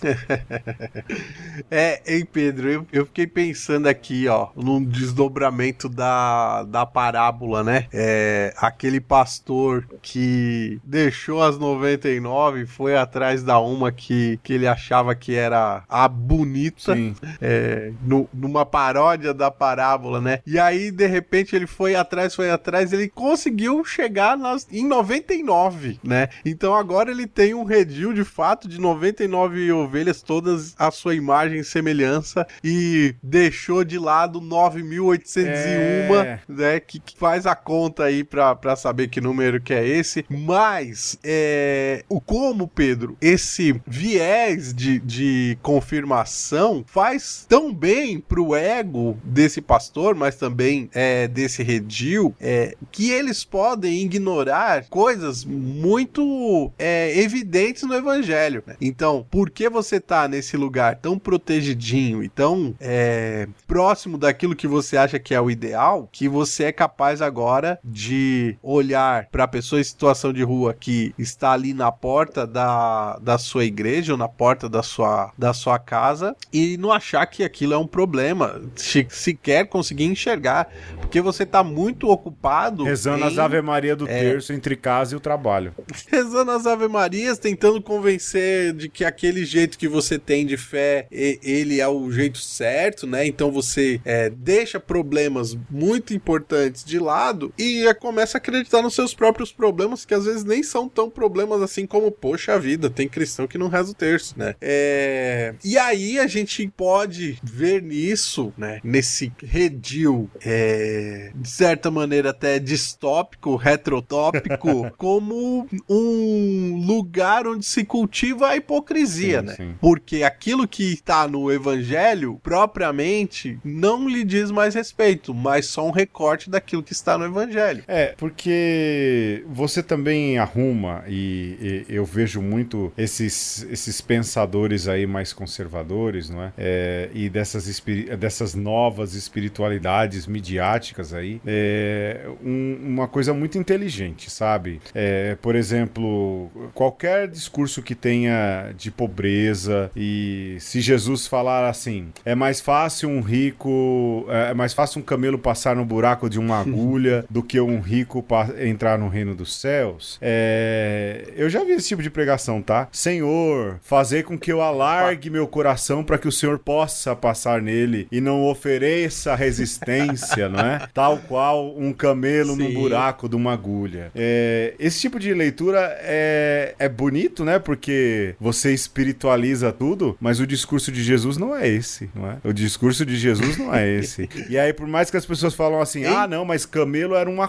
é, 1.70 2.00
ei 2.06 2.24
Pedro, 2.24 2.70
eu, 2.70 2.86
eu 2.92 3.06
fiquei 3.06 3.26
pensando 3.26 3.86
aqui, 3.86 4.28
ó, 4.28 4.48
num 4.56 4.82
desdobramento 4.84 5.88
da, 5.88 6.64
da 6.64 6.86
parábola, 6.86 7.62
né? 7.62 7.86
É, 7.92 8.43
aquele 8.56 9.00
pastor 9.00 9.86
que 10.02 10.80
deixou 10.84 11.42
as 11.42 11.58
99 11.58 12.62
e 12.62 12.66
foi 12.66 12.96
atrás 12.96 13.42
da 13.42 13.58
uma 13.58 13.92
que, 13.92 14.38
que 14.42 14.52
ele 14.52 14.66
achava 14.66 15.14
que 15.14 15.34
era 15.34 15.84
a 15.88 16.08
bonita, 16.08 16.96
é, 17.40 17.92
no, 18.02 18.28
numa 18.32 18.66
paródia 18.66 19.32
da 19.32 19.50
parábola, 19.50 20.20
né? 20.20 20.40
E 20.46 20.58
aí, 20.58 20.90
de 20.90 21.06
repente, 21.06 21.54
ele 21.54 21.66
foi 21.66 21.94
atrás, 21.94 22.34
foi 22.34 22.50
atrás, 22.50 22.92
ele 22.92 23.08
conseguiu 23.08 23.84
chegar 23.84 24.36
nas, 24.36 24.66
em 24.70 24.86
99, 24.86 25.98
né? 26.02 26.28
Então 26.44 26.74
agora 26.74 27.10
ele 27.10 27.26
tem 27.26 27.54
um 27.54 27.64
redil 27.64 28.12
de 28.12 28.24
fato 28.24 28.68
de 28.68 28.80
99 28.80 29.72
ovelhas, 29.72 30.22
todas 30.22 30.74
a 30.78 30.90
sua 30.90 31.14
imagem 31.14 31.60
e 31.60 31.64
semelhança, 31.64 32.46
e 32.62 33.14
deixou 33.22 33.84
de 33.84 33.98
lado 33.98 34.40
9.801, 34.40 35.46
é... 35.46 36.40
né? 36.48 36.80
Que, 36.80 36.98
que, 36.98 37.16
faz 37.16 37.46
a 37.46 37.54
conta 37.54 38.04
aí 38.04 38.24
pra 38.60 38.76
saber 38.76 39.08
que 39.08 39.20
número 39.20 39.60
que 39.60 39.72
é 39.72 39.86
esse. 39.86 40.24
Mas, 40.28 41.18
é, 41.22 42.04
o 42.08 42.20
como, 42.20 42.68
Pedro, 42.68 43.16
esse 43.20 43.80
viés 43.86 44.72
de, 44.74 44.98
de 44.98 45.58
confirmação 45.62 46.84
faz 46.86 47.46
tão 47.48 47.72
bem 47.72 48.20
pro 48.20 48.54
ego 48.54 49.16
desse 49.24 49.60
pastor, 49.60 50.14
mas 50.14 50.36
também 50.36 50.88
é, 50.92 51.28
desse 51.28 51.62
redil, 51.62 52.34
é, 52.40 52.76
que 52.90 53.10
eles 53.10 53.44
podem 53.44 54.02
ignorar 54.02 54.86
coisas 54.88 55.44
muito 55.44 56.70
é, 56.78 57.18
evidentes 57.18 57.82
no 57.82 57.94
evangelho. 57.94 58.62
Né? 58.66 58.76
Então, 58.80 59.26
por 59.30 59.50
que 59.50 59.68
você 59.68 60.00
tá 60.00 60.28
nesse 60.28 60.56
lugar 60.56 60.96
tão 60.96 61.18
protegidinho 61.18 62.22
e 62.22 62.28
tão 62.28 62.74
é, 62.80 63.48
próximo 63.66 64.18
daquilo 64.18 64.56
que 64.56 64.66
você 64.66 64.96
acha 64.96 65.18
que 65.18 65.34
é 65.34 65.40
o 65.40 65.50
ideal, 65.50 66.08
que 66.12 66.28
você 66.28 66.64
é 66.64 66.72
capaz 66.72 67.22
agora 67.22 67.78
de 67.84 68.23
olhar 68.62 69.28
para 69.30 69.44
a 69.44 69.48
pessoa 69.48 69.80
em 69.80 69.84
situação 69.84 70.32
de 70.32 70.42
rua 70.42 70.74
que 70.78 71.14
está 71.18 71.52
ali 71.52 71.72
na 71.74 71.90
porta 71.90 72.46
da, 72.46 73.18
da 73.18 73.38
sua 73.38 73.64
igreja 73.64 74.12
ou 74.12 74.18
na 74.18 74.28
porta 74.28 74.68
da 74.68 74.82
sua, 74.82 75.32
da 75.36 75.52
sua 75.52 75.78
casa 75.78 76.36
e 76.52 76.76
não 76.76 76.92
achar 76.92 77.26
que 77.26 77.42
aquilo 77.42 77.74
é 77.74 77.78
um 77.78 77.86
problema, 77.86 78.60
se, 78.74 79.06
sequer 79.10 79.66
conseguir 79.66 80.04
enxergar, 80.04 80.68
porque 81.00 81.20
você 81.20 81.42
está 81.42 81.62
muito 81.62 82.08
ocupado 82.08 82.84
rezando 82.84 83.24
em, 83.24 83.28
as 83.28 83.38
Ave 83.38 83.60
Maria 83.62 83.96
do 83.96 84.08
é, 84.08 84.20
terço 84.20 84.52
entre 84.52 84.76
casa 84.76 85.14
e 85.14 85.16
o 85.16 85.20
trabalho. 85.20 85.74
Rezando 86.08 86.50
as 86.50 86.66
Ave 86.66 86.88
Marias, 86.88 87.38
tentando 87.38 87.80
convencer 87.80 88.72
de 88.72 88.88
que 88.88 89.04
aquele 89.04 89.44
jeito 89.44 89.78
que 89.78 89.88
você 89.88 90.18
tem 90.18 90.46
de 90.46 90.56
fé, 90.56 91.06
ele 91.10 91.80
é 91.80 91.88
o 91.88 92.10
jeito 92.10 92.38
certo, 92.38 93.06
né? 93.06 93.26
Então 93.26 93.50
você 93.50 94.00
é, 94.04 94.30
deixa 94.30 94.78
problemas 94.78 95.56
muito 95.70 96.14
importantes 96.14 96.84
de 96.84 96.98
lado 96.98 97.52
e 97.58 97.86
é, 97.86 97.94
começa 98.14 98.36
a 98.36 98.38
acreditar 98.38 98.80
nos 98.80 98.94
seus 98.94 99.12
próprios 99.12 99.50
problemas, 99.50 100.04
que 100.04 100.14
às 100.14 100.24
vezes 100.24 100.44
nem 100.44 100.62
são 100.62 100.88
tão 100.88 101.10
problemas 101.10 101.60
assim 101.60 101.84
como, 101.84 102.12
poxa 102.12 102.56
vida, 102.60 102.88
tem 102.88 103.08
cristão 103.08 103.48
que 103.48 103.58
não 103.58 103.66
reza 103.66 103.90
o 103.90 103.94
terço, 103.94 104.38
né? 104.38 104.54
É... 104.60 105.52
E 105.64 105.76
aí 105.76 106.20
a 106.20 106.28
gente 106.28 106.70
pode 106.76 107.36
ver 107.42 107.82
nisso, 107.82 108.52
né? 108.56 108.80
Nesse 108.84 109.32
redil, 109.42 110.30
é... 110.40 111.32
de 111.34 111.50
certa 111.50 111.90
maneira 111.90 112.30
até 112.30 112.60
distópico, 112.60 113.56
retrotópico, 113.56 114.92
como 114.96 115.66
um 115.90 116.84
lugar 116.86 117.48
onde 117.48 117.66
se 117.66 117.84
cultiva 117.84 118.50
a 118.50 118.56
hipocrisia, 118.56 119.40
sim, 119.40 119.46
né? 119.46 119.54
Sim. 119.56 119.74
Porque 119.80 120.22
aquilo 120.22 120.68
que 120.68 120.92
está 120.92 121.26
no 121.26 121.50
evangelho, 121.50 122.38
propriamente, 122.44 123.58
não 123.64 124.08
lhe 124.08 124.22
diz 124.22 124.52
mais 124.52 124.72
respeito, 124.72 125.34
mas 125.34 125.66
só 125.66 125.84
um 125.84 125.90
recorte 125.90 126.48
daquilo 126.48 126.82
que 126.82 126.92
está 126.92 127.18
no 127.18 127.24
evangelho. 127.24 127.82
É, 127.88 127.93
porque 128.16 129.44
você 129.48 129.82
também 129.82 130.38
arruma, 130.38 131.04
e, 131.08 131.84
e 131.88 131.94
eu 131.94 132.04
vejo 132.04 132.40
muito 132.40 132.92
esses, 132.96 133.66
esses 133.70 134.00
pensadores 134.00 134.88
aí 134.88 135.06
mais 135.06 135.32
conservadores, 135.32 136.30
não 136.30 136.42
é? 136.42 136.52
é 136.56 137.10
e 137.14 137.28
dessas, 137.28 137.82
dessas 138.18 138.54
novas 138.54 139.14
espiritualidades 139.14 140.26
midiáticas 140.26 141.12
aí, 141.12 141.40
é 141.46 142.26
um, 142.42 142.78
uma 142.82 143.08
coisa 143.08 143.32
muito 143.32 143.58
inteligente, 143.58 144.30
sabe? 144.30 144.80
É, 144.94 145.36
por 145.40 145.54
exemplo, 145.54 146.50
qualquer 146.74 147.28
discurso 147.28 147.82
que 147.82 147.94
tenha 147.94 148.72
de 148.76 148.90
pobreza 148.90 149.90
e 149.96 150.56
se 150.60 150.80
Jesus 150.80 151.26
falar 151.26 151.68
assim, 151.68 152.08
é 152.24 152.34
mais 152.34 152.60
fácil 152.60 153.08
um 153.08 153.20
rico, 153.20 154.26
é, 154.28 154.50
é 154.50 154.54
mais 154.54 154.72
fácil 154.72 155.00
um 155.00 155.04
camelo 155.04 155.38
passar 155.38 155.76
no 155.76 155.84
buraco 155.84 156.28
de 156.28 156.38
uma 156.38 156.60
agulha 156.64 157.24
do 157.30 157.42
que 157.42 157.60
um 157.60 157.80
rico 157.84 158.24
entrar 158.58 158.98
no 158.98 159.08
reino 159.08 159.34
dos 159.34 159.60
céus. 159.60 160.18
É, 160.20 161.32
eu 161.36 161.48
já 161.48 161.62
vi 161.64 161.72
esse 161.72 161.88
tipo 161.88 162.02
de 162.02 162.10
pregação, 162.10 162.62
tá? 162.62 162.88
Senhor, 162.90 163.78
fazer 163.82 164.24
com 164.24 164.38
que 164.38 164.52
eu 164.52 164.60
alargue 164.60 165.30
meu 165.30 165.46
coração 165.46 166.02
para 166.02 166.18
que 166.18 166.26
o 166.26 166.32
Senhor 166.32 166.58
possa 166.58 167.14
passar 167.14 167.60
nele 167.60 168.08
e 168.10 168.20
não 168.20 168.44
ofereça 168.44 169.34
resistência, 169.34 170.48
não 170.50 170.60
é? 170.60 170.88
Tal 170.92 171.18
qual 171.18 171.76
um 171.76 171.92
camelo 171.92 172.56
Sim. 172.56 172.62
no 172.62 172.72
buraco 172.72 173.28
de 173.28 173.36
uma 173.36 173.52
agulha. 173.52 174.10
É, 174.14 174.74
esse 174.78 175.00
tipo 175.00 175.20
de 175.20 175.32
leitura 175.34 175.96
é, 176.00 176.74
é 176.78 176.88
bonito, 176.88 177.44
né? 177.44 177.58
Porque 177.58 178.34
você 178.40 178.72
espiritualiza 178.72 179.72
tudo, 179.72 180.16
mas 180.20 180.40
o 180.40 180.46
discurso 180.46 180.90
de 180.90 181.02
Jesus 181.02 181.36
não 181.36 181.54
é 181.54 181.68
esse, 181.68 182.10
não 182.14 182.30
é? 182.30 182.38
O 182.42 182.52
discurso 182.52 183.04
de 183.04 183.16
Jesus 183.16 183.58
não 183.58 183.74
é 183.74 183.88
esse. 183.88 184.28
e 184.48 184.58
aí, 184.58 184.72
por 184.72 184.86
mais 184.86 185.10
que 185.10 185.16
as 185.16 185.26
pessoas 185.26 185.54
falam 185.54 185.80
assim, 185.80 186.04
ah, 186.04 186.26
não, 186.26 186.44
mas 186.44 186.64
camelo 186.64 187.14
era 187.14 187.28
uma 187.28 187.48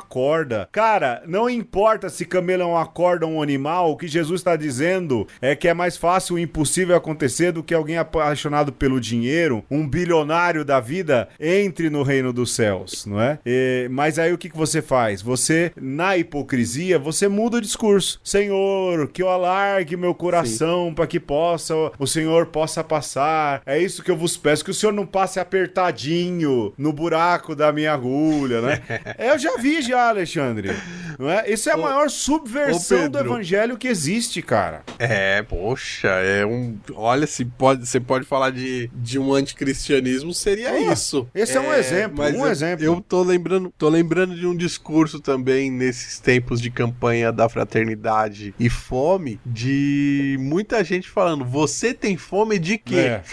Cara, 0.72 1.24
não 1.28 1.50
importa 1.50 2.10
se 2.10 2.26
camelo 2.26 2.64
é 2.64 2.66
uma 2.66 2.86
corda 2.86 3.26
ou 3.26 3.34
um 3.34 3.42
animal, 3.42 3.92
o 3.92 3.98
que 3.98 4.08
Jesus 4.08 4.42
está 4.42 4.56
dizendo 4.56 5.28
é 5.42 5.56
que 5.56 5.68
é 5.68 5.74
mais 5.74 5.98
fácil 5.98 6.36
o 6.36 6.40
impossível 6.40 6.96
acontecer 6.96 7.52
do 7.52 7.64
que 7.64 7.74
alguém 7.74 7.98
apaixonado 7.98 8.72
pelo 8.72 9.00
dinheiro, 9.00 9.64
um 9.70 9.88
bilionário 9.88 10.66
da 10.66 10.80
vida, 10.80 11.30
entre 11.40 11.90
no 11.90 12.04
reino 12.04 12.32
dos 12.34 12.54
céus, 12.54 13.06
não 13.06 13.20
é? 13.20 13.40
E, 13.46 13.88
mas 13.92 14.18
aí 14.18 14.34
o 14.34 14.38
que, 14.38 14.50
que 14.50 14.58
você 14.58 14.82
faz? 14.82 15.22
Você, 15.22 15.72
na 15.80 16.18
hipocrisia, 16.18 16.98
você 16.98 17.28
muda 17.28 17.58
o 17.58 17.62
discurso. 17.62 18.20
Senhor, 18.24 19.08
que 19.10 19.22
eu 19.22 19.30
alargue 19.30 19.98
meu 19.98 20.14
coração 20.14 20.94
para 20.94 21.08
que 21.08 21.20
possa, 21.20 21.74
o 22.00 22.08
Senhor 22.08 22.48
possa 22.48 22.84
passar. 22.84 23.62
É 23.66 23.78
isso 23.80 24.04
que 24.04 24.12
eu 24.12 24.18
vos 24.18 24.38
peço, 24.38 24.64
que 24.64 24.72
o 24.72 24.74
Senhor 24.74 24.92
não 24.92 25.06
passe 25.06 25.40
apertadinho 25.40 26.74
no 26.78 26.94
buraco 26.94 27.56
da 27.56 27.72
minha 27.72 27.94
agulha, 27.94 28.62
né? 28.62 28.82
eu 29.20 29.38
já 29.38 29.58
vi 29.58 29.82
já, 29.82 30.15
Alexandre. 30.16 30.76
Não 31.18 31.30
é? 31.30 31.50
Isso 31.50 31.70
é 31.70 31.74
a 31.74 31.78
ô, 31.78 31.82
maior 31.82 32.10
subversão 32.10 33.10
do 33.10 33.20
evangelho 33.20 33.78
que 33.78 33.88
existe, 33.88 34.42
cara. 34.42 34.84
É, 35.00 35.42
poxa, 35.44 36.08
é 36.08 36.46
um. 36.46 36.78
Olha, 36.94 37.28
se 37.28 37.46
pode, 37.46 37.88
você 37.88 38.00
pode 38.00 38.26
falar 38.26 38.50
de, 38.50 38.90
de 38.94 39.18
um 39.20 39.34
anticristianismo, 39.34 40.34
seria 40.34 40.78
isso. 40.92 41.28
Esse 41.34 41.54
é, 41.54 41.56
é 41.58 41.60
um 41.62 41.74
exemplo, 41.74 42.24
um 42.24 42.46
eu, 42.46 42.48
exemplo. 42.48 42.86
Eu 42.86 43.02
tô 43.02 43.24
lembrando, 43.24 43.74
tô 43.78 43.90
lembrando 43.90 44.36
de 44.36 44.46
um 44.46 44.56
discurso 44.56 45.20
também 45.20 45.72
nesses 45.72 46.20
tempos 46.20 46.60
de 46.60 46.70
campanha 46.70 47.32
da 47.32 47.48
fraternidade 47.48 48.54
e 48.60 48.70
fome, 48.70 49.40
de 49.46 50.38
muita 50.40 50.84
gente 50.84 51.10
falando: 51.10 51.46
você 51.46 51.94
tem 51.94 52.18
fome 52.18 52.60
de 52.60 52.78
quê? 52.78 52.96
É, 52.96 53.24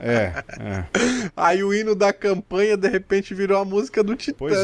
é, 0.00 0.44
é. 0.60 0.84
Aí 1.36 1.62
o 1.62 1.74
hino 1.74 1.94
da 1.94 2.12
campanha, 2.12 2.76
de 2.76 2.88
repente, 2.88 3.34
virou 3.34 3.60
a 3.60 3.64
música 3.64 4.02
do 4.02 4.14
Titãs. 4.14 4.36
Pois 4.38 4.56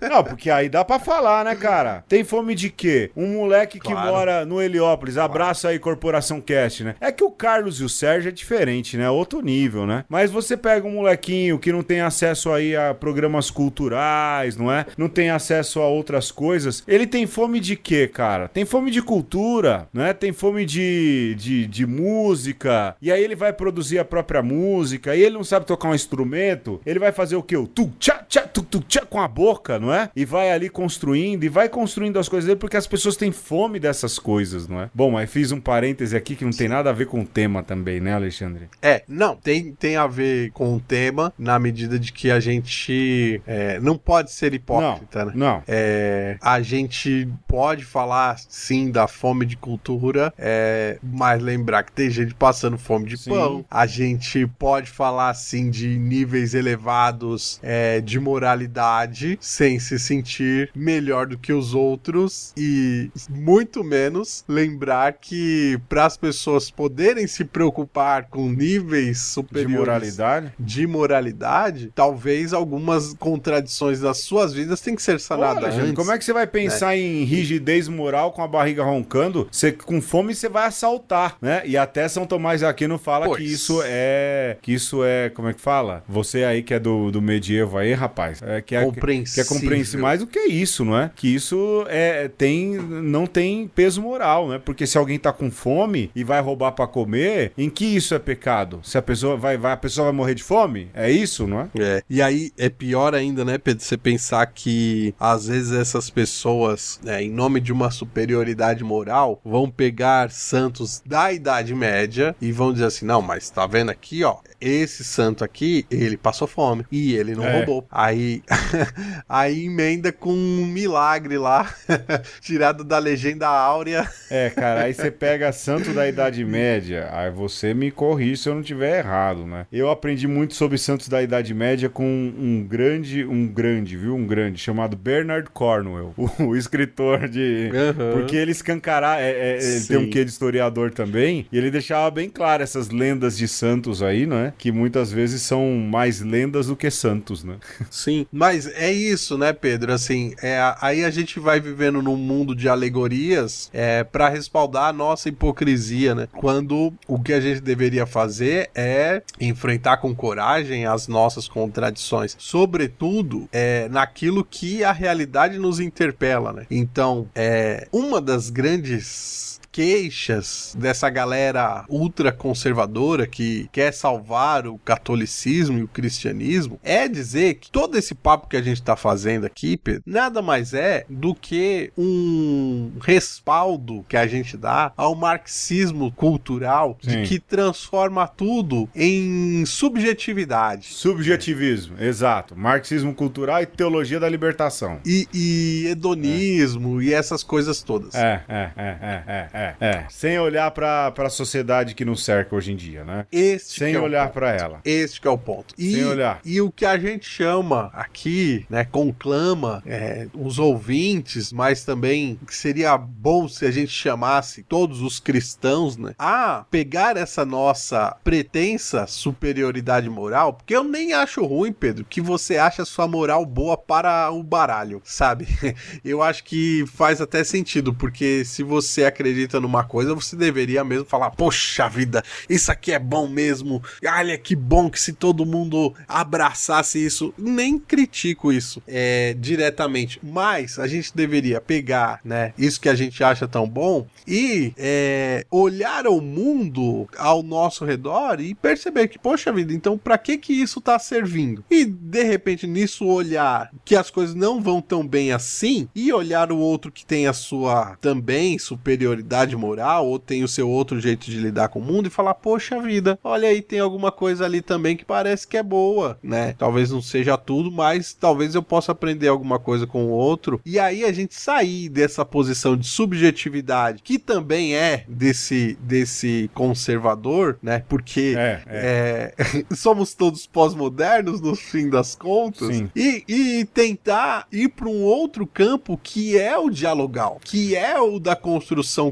é. 0.00 0.08
Não, 0.08 0.22
porque 0.24 0.50
aí 0.50 0.68
dá 0.68 0.84
pra 0.84 0.98
falar, 1.06 1.44
né, 1.44 1.54
cara? 1.54 2.04
Tem 2.08 2.24
fome 2.24 2.52
de 2.52 2.68
quê? 2.68 3.12
Um 3.16 3.34
moleque 3.34 3.78
que 3.78 3.92
claro. 3.92 4.10
mora 4.10 4.44
no 4.44 4.60
Heliópolis, 4.60 5.16
abraça 5.16 5.68
aí 5.68 5.78
Corporação 5.78 6.40
Cast, 6.40 6.82
né? 6.82 6.96
É 7.00 7.12
que 7.12 7.22
o 7.22 7.30
Carlos 7.30 7.80
e 7.80 7.84
o 7.84 7.88
Sérgio 7.88 8.28
é 8.28 8.32
diferente, 8.32 8.96
né? 8.96 9.08
Outro 9.08 9.40
nível, 9.40 9.86
né? 9.86 10.04
Mas 10.08 10.32
você 10.32 10.56
pega 10.56 10.84
um 10.84 10.94
molequinho 10.94 11.60
que 11.60 11.70
não 11.70 11.84
tem 11.84 12.00
acesso 12.00 12.50
aí 12.52 12.74
a 12.74 12.92
programas 12.92 13.52
culturais, 13.52 14.56
não 14.56 14.70
é? 14.70 14.84
Não 14.98 15.08
tem 15.08 15.30
acesso 15.30 15.80
a 15.80 15.86
outras 15.86 16.32
coisas. 16.32 16.82
Ele 16.88 17.06
tem 17.06 17.24
fome 17.24 17.60
de 17.60 17.76
quê, 17.76 18.08
cara? 18.08 18.48
Tem 18.48 18.64
fome 18.64 18.90
de 18.90 19.00
cultura, 19.00 19.88
né? 19.94 20.12
Tem 20.12 20.32
fome 20.32 20.64
de, 20.64 21.36
de, 21.38 21.68
de 21.68 21.86
música. 21.86 22.96
E 23.00 23.12
aí 23.12 23.22
ele 23.22 23.36
vai 23.36 23.52
produzir 23.52 24.00
a 24.00 24.04
própria 24.04 24.42
música. 24.42 25.14
E 25.14 25.22
ele 25.22 25.36
não 25.36 25.44
sabe 25.44 25.66
tocar 25.66 25.88
um 25.88 25.94
instrumento. 25.94 26.80
Ele 26.84 26.98
vai 26.98 27.12
fazer 27.12 27.36
o 27.36 27.42
quê? 27.44 27.56
O 27.56 27.68
tu 27.68 27.92
tchá 28.00 28.24
tchá 28.28 28.40
tu 28.42 28.62
tu 28.62 28.80
tchá 28.80 29.02
com 29.06 29.20
a 29.20 29.28
boca, 29.28 29.78
não 29.78 29.94
é? 29.94 30.10
E 30.16 30.24
vai 30.24 30.50
ali 30.50 30.68
construindo 30.96 31.44
e 31.44 31.48
vai 31.48 31.68
construindo 31.68 32.18
as 32.18 32.28
coisas 32.28 32.46
dele 32.46 32.58
porque 32.58 32.76
as 32.76 32.86
pessoas 32.86 33.16
têm 33.16 33.30
fome 33.30 33.78
dessas 33.78 34.18
coisas, 34.18 34.66
não 34.66 34.80
é? 34.80 34.90
Bom, 34.94 35.10
mas 35.10 35.30
fiz 35.30 35.52
um 35.52 35.60
parêntese 35.60 36.16
aqui 36.16 36.34
que 36.34 36.44
não 36.44 36.52
tem 36.52 36.68
nada 36.68 36.88
a 36.88 36.92
ver 36.92 37.06
com 37.06 37.20
o 37.20 37.26
tema 37.26 37.62
também, 37.62 38.00
né, 38.00 38.14
Alexandre? 38.14 38.68
É, 38.80 39.02
não, 39.06 39.36
tem, 39.36 39.72
tem 39.72 39.96
a 39.96 40.06
ver 40.06 40.50
com 40.52 40.74
o 40.74 40.80
tema 40.80 41.32
na 41.38 41.58
medida 41.58 41.98
de 41.98 42.12
que 42.12 42.30
a 42.30 42.40
gente 42.40 43.42
é, 43.46 43.78
não 43.80 43.98
pode 43.98 44.32
ser 44.32 44.54
hipócrita, 44.54 45.18
não, 45.18 45.26
né? 45.26 45.32
Não. 45.34 45.62
É, 45.68 46.38
a 46.40 46.60
gente 46.62 47.28
pode 47.46 47.84
falar 47.84 48.38
sim 48.48 48.90
da 48.90 49.06
fome 49.06 49.44
de 49.44 49.56
cultura, 49.56 50.32
é, 50.38 50.98
mas 51.02 51.42
lembrar 51.42 51.82
que 51.82 51.92
tem 51.92 52.08
gente 52.08 52.34
passando 52.34 52.78
fome 52.78 53.06
de 53.06 53.18
Sim. 53.18 53.30
pão. 53.30 53.64
A 53.70 53.86
gente 53.86 54.46
pode 54.58 54.90
falar 54.90 55.34
sim 55.34 55.68
de 55.70 55.98
níveis 55.98 56.54
elevados 56.54 57.60
é, 57.62 58.00
de 58.00 58.18
moralidade 58.18 59.38
sem 59.40 59.78
se 59.78 59.98
sentir 59.98 60.70
melhor 60.86 61.26
do 61.26 61.36
que 61.36 61.52
os 61.52 61.74
outros 61.74 62.52
e 62.56 63.10
muito 63.28 63.82
menos 63.82 64.44
lembrar 64.48 65.14
que 65.14 65.78
para 65.88 66.06
as 66.06 66.16
pessoas 66.16 66.70
poderem 66.70 67.26
se 67.26 67.44
preocupar 67.44 68.28
com 68.30 68.48
níveis 68.48 69.18
De 69.18 69.24
superiores 69.24 69.76
moralidade. 69.76 70.52
de 70.58 70.86
moralidade, 70.86 71.90
talvez 71.94 72.52
algumas 72.52 73.14
contradições 73.14 73.98
das 74.00 74.18
suas 74.18 74.52
vidas 74.54 74.80
tenham 74.80 74.94
que 74.96 75.02
ser 75.02 75.18
sanadas 75.18 75.64
Alexandre, 75.64 75.82
antes. 75.90 75.96
como 75.96 76.12
é 76.12 76.18
que 76.18 76.24
você 76.24 76.32
vai 76.32 76.46
pensar 76.46 76.96
em 76.96 77.24
rigidez 77.24 77.88
moral 77.88 78.30
com 78.32 78.42
a 78.42 78.46
barriga 78.48 78.84
roncando? 78.84 79.48
Você 79.50 79.72
com 79.72 80.00
fome 80.00 80.34
você 80.34 80.48
vai 80.48 80.66
assaltar, 80.68 81.36
né? 81.42 81.62
E 81.64 81.76
até 81.76 82.06
São 82.06 82.26
Tomás 82.26 82.60
de 82.60 82.66
Aquino 82.66 82.96
fala 82.96 83.26
Pois. 83.26 83.38
que 83.38 83.44
isso 83.44 83.80
é 83.84 84.56
que 84.62 84.72
isso 84.72 85.02
é, 85.02 85.30
como 85.30 85.48
é 85.48 85.52
que 85.52 85.60
fala? 85.60 86.04
Você 86.08 86.44
aí 86.44 86.62
que 86.62 86.74
é 86.74 86.78
do, 86.78 87.10
do 87.10 87.20
medievo 87.20 87.76
aí, 87.76 87.92
rapaz, 87.92 88.40
é 88.42 88.60
que 88.60 88.74
é 88.76 88.84
Compreensível. 88.84 89.44
que 89.44 89.50
é 89.52 89.56
compreensível 89.58 90.00
mais 90.02 90.20
do 90.20 90.26
que 90.26 90.38
isso, 90.40 90.75
não 90.84 90.98
é? 90.98 91.10
Que 91.14 91.34
isso 91.34 91.84
é 91.88 92.28
tem 92.28 92.74
não 92.76 93.26
tem 93.26 93.68
peso 93.68 94.02
moral, 94.02 94.48
né? 94.48 94.58
Porque 94.58 94.86
se 94.86 94.98
alguém 94.98 95.18
tá 95.18 95.32
com 95.32 95.50
fome 95.50 96.10
e 96.14 96.24
vai 96.24 96.40
roubar 96.40 96.72
pra 96.72 96.86
comer, 96.86 97.52
em 97.56 97.68
que 97.70 97.84
isso 97.84 98.14
é 98.14 98.18
pecado? 98.18 98.80
Se 98.82 98.98
a 98.98 99.02
pessoa 99.02 99.36
vai, 99.36 99.56
vai 99.56 99.72
a 99.72 99.76
pessoa 99.76 100.06
vai 100.06 100.14
morrer 100.14 100.34
de 100.34 100.42
fome? 100.42 100.90
É 100.94 101.10
isso, 101.10 101.46
não 101.46 101.60
é? 101.60 101.68
É. 101.78 102.02
E 102.08 102.22
aí 102.22 102.52
é 102.58 102.68
pior 102.68 103.14
ainda, 103.14 103.44
né, 103.44 103.58
Pedro? 103.58 103.82
Você 103.82 103.96
pensar 103.96 104.46
que 104.46 105.14
às 105.18 105.46
vezes 105.46 105.72
essas 105.72 106.10
pessoas, 106.10 107.00
né, 107.02 107.22
em 107.22 107.30
nome 107.30 107.60
de 107.60 107.72
uma 107.72 107.90
superioridade 107.90 108.82
moral, 108.84 109.40
vão 109.44 109.70
pegar 109.70 110.30
santos 110.30 111.02
da 111.04 111.32
Idade 111.32 111.74
Média 111.74 112.34
e 112.40 112.52
vão 112.52 112.72
dizer 112.72 112.86
assim: 112.86 113.04
não, 113.04 113.22
mas 113.22 113.50
tá 113.50 113.66
vendo 113.66 113.90
aqui, 113.90 114.24
ó, 114.24 114.36
esse 114.60 115.04
santo 115.04 115.44
aqui, 115.44 115.86
ele 115.90 116.16
passou 116.16 116.46
fome 116.48 116.84
e 116.90 117.14
ele 117.14 117.34
não 117.34 117.44
É. 117.44 117.56
roubou. 117.58 117.86
Aí, 117.90 118.42
aí 119.28 119.66
emenda 119.66 120.12
com 120.12 120.32
um 120.32 120.66
milagre 120.66 121.38
lá, 121.38 121.72
tirado 122.40 122.84
da 122.84 122.98
legenda 122.98 123.46
áurea. 123.48 124.08
É, 124.30 124.50
cara, 124.50 124.82
aí 124.82 124.94
você 124.94 125.10
pega 125.10 125.52
santo 125.52 125.92
da 125.92 126.08
Idade 126.08 126.44
Média, 126.44 127.08
aí 127.12 127.30
você 127.30 127.74
me 127.74 127.90
corrige 127.90 128.36
se 128.36 128.48
eu 128.48 128.54
não 128.54 128.62
tiver 128.62 128.98
errado, 128.98 129.46
né? 129.46 129.66
Eu 129.72 129.90
aprendi 129.90 130.26
muito 130.26 130.54
sobre 130.54 130.78
santos 130.78 131.08
da 131.08 131.22
Idade 131.22 131.52
Média 131.54 131.88
com 131.88 132.04
um 132.06 132.64
grande, 132.66 133.24
um 133.24 133.46
grande, 133.46 133.96
viu? 133.96 134.14
Um 134.14 134.26
grande, 134.26 134.58
chamado 134.58 134.96
Bernard 134.96 135.48
Cornwell, 135.50 136.14
o, 136.38 136.56
escritor 136.56 137.28
de... 137.28 137.70
Aham. 137.74 138.12
Porque 138.12 138.36
ele 138.36 138.50
escancarar, 138.52 139.20
é, 139.20 139.30
é, 139.30 139.58
ele 139.62 139.84
tem 139.84 139.96
um 139.96 140.10
quê 140.10 140.24
de 140.24 140.30
historiador 140.30 140.90
também, 140.90 141.46
e 141.50 141.58
ele 141.58 141.70
deixava 141.70 142.10
bem 142.10 142.28
claro 142.28 142.62
essas 142.62 142.90
lendas 142.90 143.36
de 143.36 143.46
santos 143.48 144.02
aí, 144.02 144.26
né? 144.46 144.52
Que 144.56 144.72
muitas 144.72 145.10
vezes 145.12 145.42
são 145.42 145.76
mais 145.76 146.20
lendas 146.20 146.68
do 146.68 146.76
que 146.76 146.90
santos, 146.90 147.44
né? 147.44 147.56
Sim, 147.90 148.26
mas 148.32 148.66
é 148.66 148.92
isso, 148.92 149.36
né, 149.36 149.52
Pedro? 149.52 149.92
Assim, 149.92 150.34
é, 150.42 150.58
aí 150.80 151.04
a 151.04 151.10
gente 151.10 151.38
vai 151.40 151.60
vivendo 151.60 152.02
num 152.02 152.16
mundo 152.16 152.54
de 152.54 152.68
alegorias 152.68 153.70
é, 153.72 154.04
para 154.04 154.28
respaldar 154.28 154.88
a 154.88 154.92
nossa 154.92 155.28
hipocrisia, 155.28 156.14
né? 156.14 156.28
Quando 156.32 156.92
o 157.06 157.20
que 157.20 157.32
a 157.32 157.40
gente 157.40 157.60
deveria 157.60 158.06
fazer 158.06 158.70
é 158.74 159.22
enfrentar 159.40 159.98
com 159.98 160.14
coragem 160.14 160.86
as 160.86 161.08
nossas 161.08 161.48
contradições, 161.48 162.36
sobretudo 162.38 163.48
é, 163.52 163.88
naquilo 163.88 164.44
que 164.44 164.84
a 164.84 164.92
realidade 164.92 165.58
nos 165.58 165.80
interpela, 165.80 166.52
né? 166.52 166.66
Então, 166.70 167.28
é, 167.34 167.88
uma 167.92 168.20
das 168.20 168.50
grandes 168.50 169.60
queixas 169.76 170.74
dessa 170.78 171.10
galera 171.10 171.84
ultra 171.86 172.32
conservadora 172.32 173.26
que 173.26 173.68
quer 173.70 173.92
salvar 173.92 174.66
o 174.66 174.78
catolicismo 174.78 175.78
e 175.78 175.82
o 175.82 175.88
cristianismo 175.88 176.80
é 176.82 177.06
dizer 177.06 177.56
que 177.56 177.70
todo 177.70 177.98
esse 177.98 178.14
papo 178.14 178.48
que 178.48 178.56
a 178.56 178.62
gente 178.62 178.80
tá 178.80 178.96
fazendo 178.96 179.44
aqui, 179.44 179.76
Pedro, 179.76 180.02
nada 180.06 180.40
mais 180.40 180.72
é 180.72 181.04
do 181.10 181.34
que 181.34 181.92
um 181.94 182.92
respaldo 183.02 184.02
que 184.08 184.16
a 184.16 184.26
gente 184.26 184.56
dá 184.56 184.94
ao 184.96 185.14
marxismo 185.14 186.10
cultural 186.10 186.96
Sim. 187.02 187.10
de 187.10 187.28
que 187.28 187.38
transforma 187.38 188.26
tudo 188.26 188.88
em 188.94 189.62
subjetividade. 189.66 190.86
Subjetivismo, 190.86 192.00
exato. 192.00 192.56
Marxismo 192.56 193.14
cultural 193.14 193.60
e 193.60 193.66
teologia 193.66 194.18
da 194.18 194.28
libertação. 194.28 195.00
E, 195.04 195.28
e 195.34 195.88
hedonismo 195.88 197.02
e 197.02 197.12
essas 197.12 197.42
coisas 197.42 197.82
todas. 197.82 198.14
É, 198.14 198.42
é, 198.48 198.70
é, 198.74 198.86
é, 198.86 199.24
é, 199.26 199.48
é, 199.52 199.65
é. 199.80 200.04
Sem 200.08 200.38
olhar 200.38 200.70
pra, 200.70 201.10
pra 201.10 201.28
sociedade 201.28 201.94
que 201.94 202.04
nos 202.04 202.24
cerca 202.24 202.54
hoje 202.54 202.72
em 202.72 202.76
dia, 202.76 203.04
né? 203.04 203.26
Este 203.32 203.78
Sem 203.78 203.94
é 203.94 204.00
olhar 204.00 204.30
pra 204.30 204.52
ela. 204.52 204.80
Este 204.84 205.20
que 205.20 205.28
é 205.28 205.30
o 205.30 205.38
ponto. 205.38 205.74
E, 205.78 205.94
Sem 205.94 206.04
olhar. 206.04 206.40
E 206.44 206.60
o 206.60 206.70
que 206.70 206.84
a 206.84 206.98
gente 206.98 207.26
chama 207.26 207.90
aqui, 207.92 208.66
né, 208.68 208.84
conclama 208.84 209.82
é, 209.86 210.26
os 210.34 210.58
ouvintes, 210.58 211.52
mas 211.52 211.84
também 211.84 212.38
que 212.46 212.54
seria 212.54 212.96
bom 212.96 213.48
se 213.48 213.64
a 213.64 213.70
gente 213.70 213.90
chamasse 213.90 214.62
todos 214.62 215.00
os 215.00 215.18
cristãos, 215.18 215.96
né, 215.96 216.14
a 216.18 216.64
pegar 216.70 217.16
essa 217.16 217.44
nossa 217.44 218.16
pretensa 218.22 219.06
superioridade 219.06 220.08
moral, 220.08 220.54
porque 220.54 220.74
eu 220.74 220.84
nem 220.84 221.12
acho 221.12 221.44
ruim, 221.44 221.72
Pedro, 221.72 222.04
que 222.04 222.20
você 222.20 222.56
acha 222.56 222.84
sua 222.84 223.06
moral 223.08 223.44
boa 223.44 223.76
para 223.76 224.30
o 224.30 224.42
baralho, 224.42 225.00
sabe? 225.04 225.46
Eu 226.04 226.22
acho 226.22 226.44
que 226.44 226.84
faz 226.86 227.20
até 227.20 227.42
sentido, 227.44 227.92
porque 227.92 228.44
se 228.44 228.62
você 228.62 229.04
acredita 229.04 229.45
numa 229.54 229.84
coisa, 229.84 230.14
você 230.14 230.36
deveria 230.36 230.84
mesmo 230.84 231.04
falar: 231.04 231.30
Poxa 231.30 231.88
vida, 231.88 232.22
isso 232.48 232.70
aqui 232.70 232.92
é 232.92 232.98
bom 232.98 233.28
mesmo. 233.28 233.82
Olha 234.04 234.36
que 234.38 234.56
bom 234.56 234.90
que 234.90 235.00
se 235.00 235.12
todo 235.12 235.46
mundo 235.46 235.94
abraçasse 236.08 237.04
isso. 237.04 237.32
Nem 237.36 237.78
critico 237.78 238.52
isso 238.52 238.82
é, 238.86 239.34
diretamente, 239.38 240.18
mas 240.22 240.78
a 240.78 240.86
gente 240.86 241.14
deveria 241.14 241.60
pegar, 241.60 242.20
né, 242.24 242.52
isso 242.58 242.80
que 242.80 242.88
a 242.88 242.94
gente 242.94 243.22
acha 243.22 243.46
tão 243.46 243.68
bom 243.68 244.06
e 244.26 244.72
é, 244.76 245.46
olhar 245.50 246.06
o 246.06 246.20
mundo 246.20 247.08
ao 247.16 247.42
nosso 247.42 247.84
redor 247.84 248.40
e 248.40 248.54
perceber 248.54 249.08
que, 249.08 249.18
poxa 249.18 249.52
vida, 249.52 249.72
então 249.72 249.98
pra 249.98 250.18
que 250.18 250.38
que 250.38 250.52
isso 250.52 250.80
tá 250.80 250.98
servindo? 250.98 251.64
E 251.70 251.84
de 251.84 252.22
repente 252.22 252.66
nisso 252.66 253.06
olhar 253.06 253.70
que 253.84 253.94
as 253.94 254.10
coisas 254.10 254.34
não 254.34 254.60
vão 254.60 254.80
tão 254.80 255.06
bem 255.06 255.32
assim 255.32 255.88
e 255.94 256.12
olhar 256.12 256.50
o 256.50 256.58
outro 256.58 256.90
que 256.90 257.04
tem 257.04 257.26
a 257.26 257.32
sua 257.32 257.96
também 258.00 258.58
superioridade 258.58 259.35
moral 259.56 260.06
ou 260.06 260.18
tem 260.18 260.42
o 260.42 260.48
seu 260.48 260.70
outro 260.70 261.00
jeito 261.00 261.30
de 261.30 261.38
lidar 261.38 261.68
com 261.68 261.78
o 261.78 261.84
mundo 261.84 262.06
e 262.06 262.10
falar, 262.10 262.34
poxa 262.34 262.80
vida, 262.80 263.18
olha 263.22 263.48
aí, 263.48 263.60
tem 263.60 263.80
alguma 263.80 264.10
coisa 264.12 264.44
ali 264.44 264.62
também 264.62 264.96
que 264.96 265.04
parece 265.04 265.46
que 265.46 265.56
é 265.56 265.62
boa, 265.62 266.18
né? 266.22 266.54
Talvez 266.58 266.90
não 266.90 267.02
seja 267.02 267.36
tudo, 267.36 267.70
mas 267.70 268.12
talvez 268.12 268.54
eu 268.54 268.62
possa 268.62 268.92
aprender 268.92 269.28
alguma 269.28 269.58
coisa 269.58 269.86
com 269.86 270.06
o 270.06 270.10
outro. 270.10 270.60
E 270.64 270.78
aí 270.78 271.04
a 271.04 271.12
gente 271.12 271.34
sair 271.34 271.88
dessa 271.88 272.24
posição 272.24 272.76
de 272.76 272.86
subjetividade, 272.86 274.02
que 274.02 274.18
também 274.18 274.74
é 274.74 275.04
desse, 275.08 275.76
desse 275.80 276.50
conservador, 276.54 277.58
né? 277.62 277.82
Porque 277.88 278.34
É, 278.36 278.62
é. 278.66 279.34
é, 279.38 279.64
somos 279.74 280.14
todos 280.14 280.46
pós-modernos 280.46 281.40
no 281.40 281.54
fim 281.54 281.88
das 281.88 282.14
contas 282.14 282.82
e, 282.94 283.24
e 283.28 283.64
tentar 283.66 284.46
ir 284.52 284.68
para 284.68 284.88
um 284.88 285.02
outro 285.02 285.46
campo 285.46 285.98
que 286.02 286.38
é 286.38 286.56
o 286.58 286.70
dialogal, 286.70 287.40
que 287.42 287.74
é 287.74 288.00
o 288.00 288.18
da 288.18 288.36
construção 288.36 289.10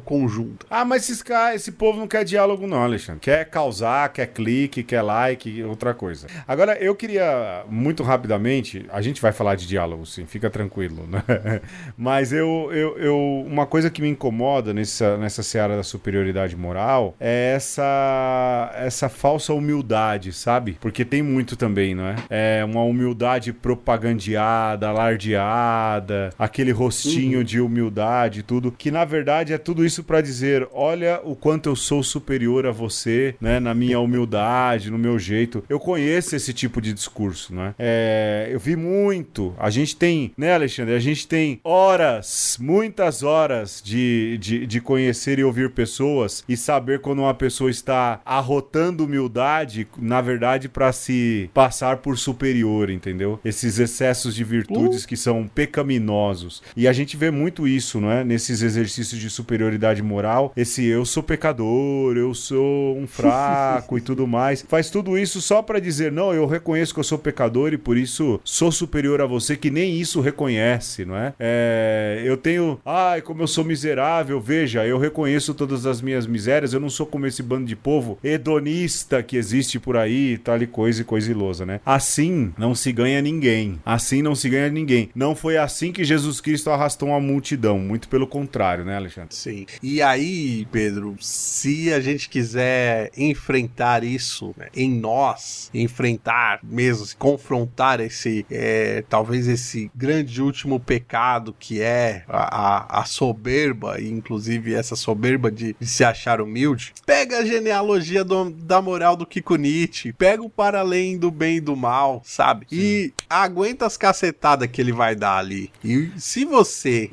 Ah, 0.71 0.85
mas 0.85 1.09
esses 1.09 1.25
esse 1.55 1.73
povo 1.73 1.99
não 1.99 2.07
quer 2.07 2.25
diálogo, 2.25 2.67
não, 2.67 2.83
Alexandre. 2.83 3.21
Quer 3.21 3.45
causar, 3.47 4.09
quer 4.11 4.27
clique, 4.27 4.83
quer 4.83 5.03
like, 5.03 5.63
outra 5.65 5.95
coisa. 5.95 6.27
Agora, 6.47 6.77
eu 6.79 6.95
queria, 6.95 7.65
muito 7.69 8.03
rapidamente, 8.03 8.87
a 8.91 9.01
gente 9.01 9.21
vai 9.21 9.33
falar 9.33 9.55
de 9.55 9.67
diálogo, 9.67 10.05
sim, 10.07 10.27
fica 10.27 10.51
tranquilo, 10.51 11.07
né? 11.07 11.23
Mas 11.97 12.33
eu, 12.33 12.71
eu, 12.73 12.99
eu 12.99 13.45
uma 13.47 13.67
coisa 13.67 13.91
que 13.91 14.03
me 14.03 14.09
incomoda 14.09 14.73
nessa, 14.73 15.17
nessa 15.17 15.43
seara 15.43 15.77
da 15.77 15.83
superioridade 15.83 16.57
moral 16.57 17.15
é 17.19 17.55
essa, 17.55 18.73
essa 18.77 19.09
falsa 19.09 19.53
humildade, 19.53 20.33
sabe? 20.33 20.77
Porque 20.81 21.05
tem 21.05 21.23
muito 21.23 21.57
também, 21.57 21.95
não 21.95 22.07
é? 22.07 22.17
É 22.31 22.65
uma 22.65 22.83
humildade 22.83 23.53
propagandeada, 23.53 24.89
alardeada, 24.89 26.31
aquele 26.39 26.73
rostinho 26.73 27.43
de 27.45 27.61
humildade 27.61 28.41
e 28.41 28.43
tudo, 28.43 28.71
que 28.71 28.91
na 28.91 29.05
verdade 29.05 29.53
é 29.53 29.59
tudo 29.59 29.85
isso 29.85 30.04
pra 30.05 30.21
dizer: 30.21 30.69
olha 30.73 31.21
o 31.25 31.35
quanto 31.35 31.69
eu 31.69 31.77
sou 31.77 32.03
superior 32.03 32.67
a 32.67 32.71
você, 32.71 33.35
né? 33.41 33.59
Na 33.59 33.75
minha 33.75 33.99
humildade, 34.01 34.91
no 34.91 34.99
meu 34.99 35.19
jeito. 35.19 35.65
Eu 35.69 35.81
conheço 35.81 36.37
esse 36.37 36.53
tipo 36.53 36.81
de 36.81 36.93
discurso, 36.93 37.55
né? 37.55 37.75
É, 37.79 38.49
eu 38.51 38.61
vi 38.61 38.77
muito. 38.77 39.55
A 39.59 39.71
gente 39.71 39.97
tem, 39.97 40.33
né, 40.37 40.55
Alexandre? 40.55 40.95
A 40.95 41.01
gente 41.01 41.27
tem 41.27 41.61
horas, 41.65 42.57
muitas 42.61 43.23
horas 43.23 43.83
de, 43.85 44.39
de, 44.39 44.67
de 44.67 44.81
conhecer 44.81 45.39
e 45.39 45.45
ouvir 45.45 45.71
pessoas 45.71 46.45
e 46.49 46.57
saber 46.57 47.01
quando 47.01 47.21
uma 47.21 47.35
pessoa 47.35 47.71
está 47.71 48.21
arrotando 48.25 49.05
humildade, 49.05 49.87
na 49.99 50.21
verdade, 50.21 50.69
para 50.69 50.93
se 50.93 51.51
passar 51.53 51.99
por 51.99 52.19
superior, 52.19 52.91
entendeu? 52.91 53.41
Esses 53.45 53.79
excessos 53.79 54.35
de 54.35 54.45
virtudes 54.45 55.07
que 55.07 55.17
são 55.17 55.47
pecaminosos. 55.47 56.63
E 56.77 56.87
a 56.89 56.93
gente 56.93 57.17
vê 57.17 57.31
muito 57.31 57.67
isso, 57.67 58.01
não 58.01 58.11
é? 58.11 58.25
Nesses 58.25 58.63
exercícios 58.63 59.21
de 59.21 59.31
superioridade 59.31 59.94
moral, 60.03 60.53
esse 60.57 60.85
eu 60.85 61.05
sou 61.05 61.23
pecador, 61.23 62.17
eu 62.17 62.35
sou 62.35 62.97
um 62.97 63.07
fraco 63.07 63.97
e 63.99 64.01
tudo 64.03 64.27
mais. 64.27 64.65
Faz 64.69 64.91
tudo 64.91 65.19
isso 65.19 65.41
só 65.41 65.63
para 65.63 65.81
dizer, 65.81 66.13
não, 66.13 66.33
eu 66.33 66.47
reconheço 66.47 66.93
que 66.95 67.01
eu 67.01 67.05
sou 67.05 67.19
pecador 67.19 67.73
e 67.73 67.79
por 67.79 67.97
isso 67.97 68.41
sou 68.45 68.71
superior 68.71 69.21
a 69.21 69.27
você, 69.27 69.57
que 69.57 69.71
nem 69.71 69.99
isso 69.99 70.21
reconhece, 70.21 71.05
não 71.05 71.17
é? 71.17 71.35
é 71.39 72.23
eu 72.25 72.37
tenho, 72.37 72.81
ai, 72.85 73.21
como 73.23 73.43
eu 73.43 73.47
sou 73.47 73.65
miserável, 73.65 74.41
veja, 74.41 74.87
eu 74.87 74.99
reconheço 74.99 75.55
todas 75.55 75.87
as 75.87 76.01
minhas 76.01 76.27
misérias, 76.27 76.73
eu 76.73 76.81
não 76.81 76.91
sou 76.91 77.07
como 77.07 77.27
esse 77.27 77.43
bando 77.43 77.67
de 77.67 77.77
povo 77.77 78.19
hedonista 78.23 79.23
que 79.23 79.37
existe 79.37 79.79
por 79.79 79.97
aí, 79.97 80.39
tal 80.39 80.61
e 80.61 80.67
coisa 80.67 81.03
e 81.03 81.05
coisa 81.05 81.31
ilosa, 81.31 81.67
né? 81.67 81.81
Assim 81.85 82.53
não 82.57 82.75
se 82.75 82.93
ganha 82.93 83.21
ninguém. 83.21 83.79
Assim 83.85 84.23
não 84.23 84.35
se 84.35 84.49
ganha 84.49 84.69
ninguém. 84.69 85.11
Não 85.15 85.35
foi 85.35 85.57
assim 85.57 85.93
que 85.93 86.05
Jesus 86.05 86.41
Cristo 86.41 86.71
arrastou 86.71 87.11
uma 87.11 87.21
multidão, 87.21 87.79
muito 87.79 88.09
pelo 88.09 88.27
contrário, 88.27 88.85
né, 88.85 88.97
Alexandre? 88.97 89.35
Sim. 89.35 89.67
E 89.87 90.01
aí, 90.01 90.67
Pedro, 90.73 91.15
se 91.21 91.93
a 91.93 92.01
gente 92.01 92.27
quiser 92.31 93.11
enfrentar 93.15 94.03
isso 94.03 94.55
né, 94.57 94.69
em 94.75 94.91
nós, 94.91 95.69
enfrentar 95.75 96.61
mesmo, 96.63 97.07
confrontar 97.19 98.01
esse, 98.01 98.47
é, 98.51 99.05
talvez 99.11 99.47
esse 99.47 99.91
grande 99.95 100.41
último 100.41 100.81
pecado 100.81 101.55
que 101.59 101.83
é 101.83 102.25
a, 102.27 102.97
a, 102.97 103.01
a 103.03 103.05
soberba, 103.05 104.01
e 104.01 104.09
inclusive 104.09 104.73
essa 104.73 104.97
soberba 104.97 105.53
de, 105.53 105.77
de, 105.79 105.87
se 105.87 106.03
achar 106.03 106.41
humilde, 106.41 106.95
pega 107.05 107.41
a 107.41 107.45
genealogia 107.45 108.25
do, 108.25 108.49
da 108.53 108.81
moral 108.81 109.15
do 109.15 109.27
Kiko 109.27 109.57
Nietzsche, 109.57 110.15
pega 110.15 110.43
o 110.43 110.49
para 110.49 110.81
além 110.81 111.19
do 111.19 111.31
bem 111.31 111.59
e 111.59 111.61
do 111.61 111.77
mal, 111.77 112.23
sabe? 112.25 112.65
Sim. 112.71 112.77
E 112.77 113.13
aguenta 113.29 113.85
as 113.85 113.99
cacetadas 113.99 114.67
que 114.67 114.81
ele 114.81 114.93
vai 114.93 115.15
dar 115.15 115.37
ali. 115.37 115.71
E 115.85 116.11
se 116.17 116.47
você 116.47 117.11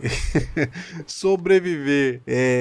sobreviver, 1.05 2.21
é, 2.25 2.60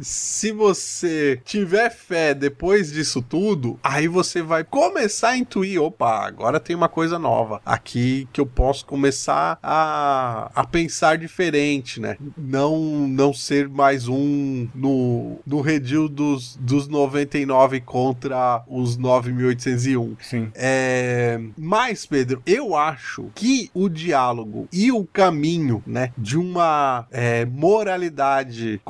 se 0.00 0.52
você 0.52 1.40
tiver 1.44 1.90
fé 1.90 2.34
depois 2.34 2.92
disso 2.92 3.22
tudo, 3.22 3.78
aí 3.82 4.08
você 4.08 4.42
vai 4.42 4.64
começar 4.64 5.30
a 5.30 5.36
intuir: 5.36 5.80
opa, 5.80 6.26
agora 6.26 6.60
tem 6.60 6.74
uma 6.74 6.88
coisa 6.88 7.18
nova 7.18 7.60
aqui 7.64 8.28
que 8.32 8.40
eu 8.40 8.46
posso 8.46 8.84
começar 8.86 9.58
a, 9.62 10.50
a 10.54 10.66
pensar 10.66 11.18
diferente, 11.18 12.00
né? 12.00 12.16
Não, 12.36 12.78
não 13.08 13.32
ser 13.32 13.68
mais 13.68 14.08
um 14.08 14.68
no, 14.74 15.38
no 15.46 15.60
redil 15.60 16.08
dos, 16.08 16.56
dos 16.56 16.88
99 16.88 17.80
contra 17.80 18.62
os 18.66 18.96
9801. 18.96 20.16
Sim. 20.20 20.50
É, 20.54 21.40
mas, 21.56 22.06
Pedro, 22.06 22.42
eu 22.46 22.74
acho 22.74 23.30
que 23.34 23.70
o 23.74 23.88
diálogo 23.88 24.68
e 24.72 24.90
o 24.92 25.04
caminho, 25.04 25.82
né, 25.86 26.12
de 26.16 26.36
uma 26.36 27.06
é, 27.10 27.44
moralidade 27.44 28.80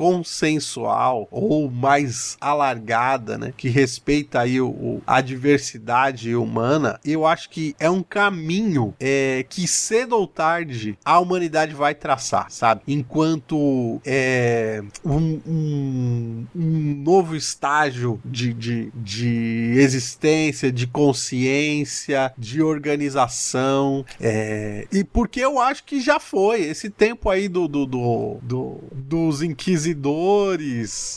consensual 0.49 1.27
ou 1.29 1.69
mais 1.69 2.37
alargada, 2.41 3.37
né, 3.37 3.53
que 3.55 3.69
respeita 3.69 4.41
aí 4.41 4.59
o, 4.59 4.69
o, 4.69 5.01
a 5.05 5.21
diversidade 5.21 6.35
humana, 6.35 6.99
eu 7.05 7.25
acho 7.25 7.49
que 7.49 7.75
é 7.79 7.89
um 7.89 8.01
caminho 8.01 8.93
é, 8.99 9.45
que 9.47 9.67
cedo 9.67 10.15
ou 10.15 10.25
tarde 10.25 10.97
a 11.05 11.19
humanidade 11.19 11.73
vai 11.73 11.93
traçar, 11.93 12.49
sabe? 12.49 12.81
Enquanto 12.87 14.01
é, 14.05 14.81
um, 15.05 15.39
um, 15.45 16.45
um 16.55 17.03
novo 17.03 17.35
estágio 17.35 18.19
de, 18.25 18.53
de, 18.53 18.91
de 18.95 19.73
existência, 19.77 20.71
de 20.71 20.87
consciência, 20.87 22.33
de 22.37 22.61
organização, 22.61 24.05
é, 24.19 24.87
e 24.91 25.03
porque 25.03 25.39
eu 25.39 25.59
acho 25.59 25.83
que 25.83 26.01
já 26.01 26.19
foi 26.19 26.61
esse 26.61 26.89
tempo 26.89 27.29
aí 27.29 27.47
do, 27.47 27.67
do, 27.67 27.85
do, 27.85 28.37
do 28.41 28.79
dos 28.91 29.41
inquisidores, 29.41 29.99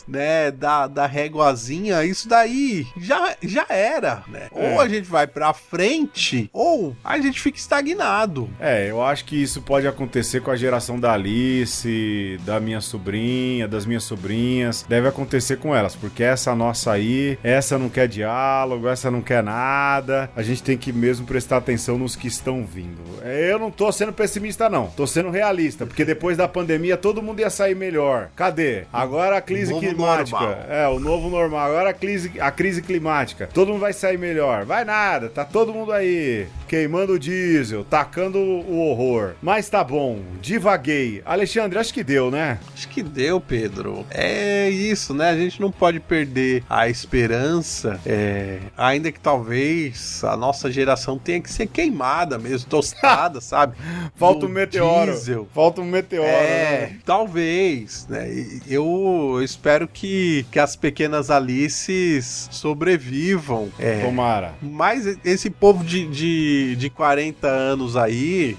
né, 0.06 0.50
da, 0.50 0.86
da 0.86 1.06
réguazinha, 1.06 2.04
isso 2.04 2.28
daí 2.28 2.86
já, 2.96 3.36
já 3.42 3.66
era, 3.68 4.22
né? 4.28 4.48
É. 4.54 4.72
Ou 4.72 4.80
a 4.80 4.88
gente 4.88 5.08
vai 5.08 5.26
pra 5.26 5.52
frente, 5.52 6.50
ou 6.52 6.96
a 7.04 7.18
gente 7.18 7.40
fica 7.40 7.58
estagnado. 7.58 8.48
É, 8.60 8.90
eu 8.90 9.02
acho 9.02 9.24
que 9.24 9.40
isso 9.40 9.62
pode 9.62 9.86
acontecer 9.86 10.40
com 10.40 10.50
a 10.50 10.56
geração 10.56 10.98
da 10.98 11.12
Alice, 11.12 12.40
da 12.44 12.60
minha 12.60 12.80
sobrinha, 12.80 13.68
das 13.68 13.86
minhas 13.86 14.04
sobrinhas, 14.04 14.84
deve 14.88 15.08
acontecer 15.08 15.56
com 15.56 15.74
elas, 15.74 15.94
porque 15.94 16.22
essa 16.22 16.54
nossa 16.54 16.92
aí, 16.92 17.38
essa 17.42 17.78
não 17.78 17.88
quer 17.88 18.08
diálogo, 18.08 18.88
essa 18.88 19.10
não 19.10 19.20
quer 19.20 19.42
nada, 19.42 20.30
a 20.34 20.42
gente 20.42 20.62
tem 20.62 20.76
que 20.76 20.92
mesmo 20.92 21.26
prestar 21.26 21.58
atenção 21.58 21.98
nos 21.98 22.16
que 22.16 22.28
estão 22.28 22.64
vindo. 22.64 23.02
Eu 23.24 23.58
não 23.58 23.70
tô 23.70 23.90
sendo 23.92 24.12
pessimista, 24.12 24.68
não, 24.68 24.88
tô 24.88 25.06
sendo 25.06 25.30
realista, 25.30 25.86
porque 25.86 26.04
depois 26.04 26.36
da 26.36 26.48
pandemia 26.48 26.96
todo 26.96 27.22
mundo 27.22 27.40
ia 27.40 27.50
sair 27.50 27.74
melhor. 27.74 28.30
Cadê? 28.36 28.84
Agora 29.02 29.36
a 29.36 29.40
crise 29.40 29.74
climática. 29.74 30.38
Normal. 30.38 30.66
É, 30.68 30.88
o 30.88 31.00
novo 31.00 31.28
normal. 31.28 31.70
Agora 31.70 31.90
a 31.90 31.94
crise, 31.94 32.32
a 32.40 32.50
crise 32.50 32.80
climática. 32.80 33.48
Todo 33.52 33.68
mundo 33.68 33.80
vai 33.80 33.92
sair 33.92 34.18
melhor. 34.18 34.64
Vai 34.64 34.84
nada, 34.84 35.28
tá 35.28 35.44
todo 35.44 35.72
mundo 35.72 35.92
aí 35.92 36.46
queimando 36.72 37.12
o 37.12 37.18
diesel, 37.18 37.84
tacando 37.84 38.38
o 38.38 38.78
horror. 38.88 39.34
Mas 39.42 39.68
tá 39.68 39.84
bom, 39.84 40.20
divaguei. 40.40 41.20
Alexandre, 41.22 41.78
acho 41.78 41.92
que 41.92 42.02
deu, 42.02 42.30
né? 42.30 42.58
Acho 42.72 42.88
que 42.88 43.02
deu, 43.02 43.38
Pedro. 43.38 44.06
É 44.10 44.70
isso, 44.70 45.12
né? 45.12 45.28
A 45.28 45.36
gente 45.36 45.60
não 45.60 45.70
pode 45.70 46.00
perder 46.00 46.64
a 46.70 46.88
esperança, 46.88 48.00
é... 48.06 48.58
ainda 48.74 49.12
que 49.12 49.20
talvez 49.20 50.24
a 50.24 50.34
nossa 50.34 50.72
geração 50.72 51.18
tenha 51.18 51.42
que 51.42 51.52
ser 51.52 51.66
queimada 51.66 52.38
mesmo, 52.38 52.70
tostada, 52.70 53.38
sabe? 53.44 53.76
Falta 54.16 54.46
um 54.46 54.48
meteoro. 54.48 55.12
Diesel. 55.12 55.46
Falta 55.54 55.82
um 55.82 55.84
meteoro. 55.84 56.26
É, 56.26 56.88
né? 56.92 56.98
talvez, 57.04 58.06
né? 58.08 58.30
Eu 58.66 59.40
espero 59.44 59.86
que, 59.86 60.46
que 60.50 60.58
as 60.58 60.74
pequenas 60.74 61.30
Alices 61.30 62.48
sobrevivam. 62.50 63.70
É, 63.78 64.02
Tomara. 64.02 64.54
Mas 64.62 65.18
esse 65.22 65.50
povo 65.50 65.84
de, 65.84 66.06
de 66.06 66.61
de, 66.76 66.90
40 66.90 67.46
anos 67.46 67.96
aí, 67.96 68.56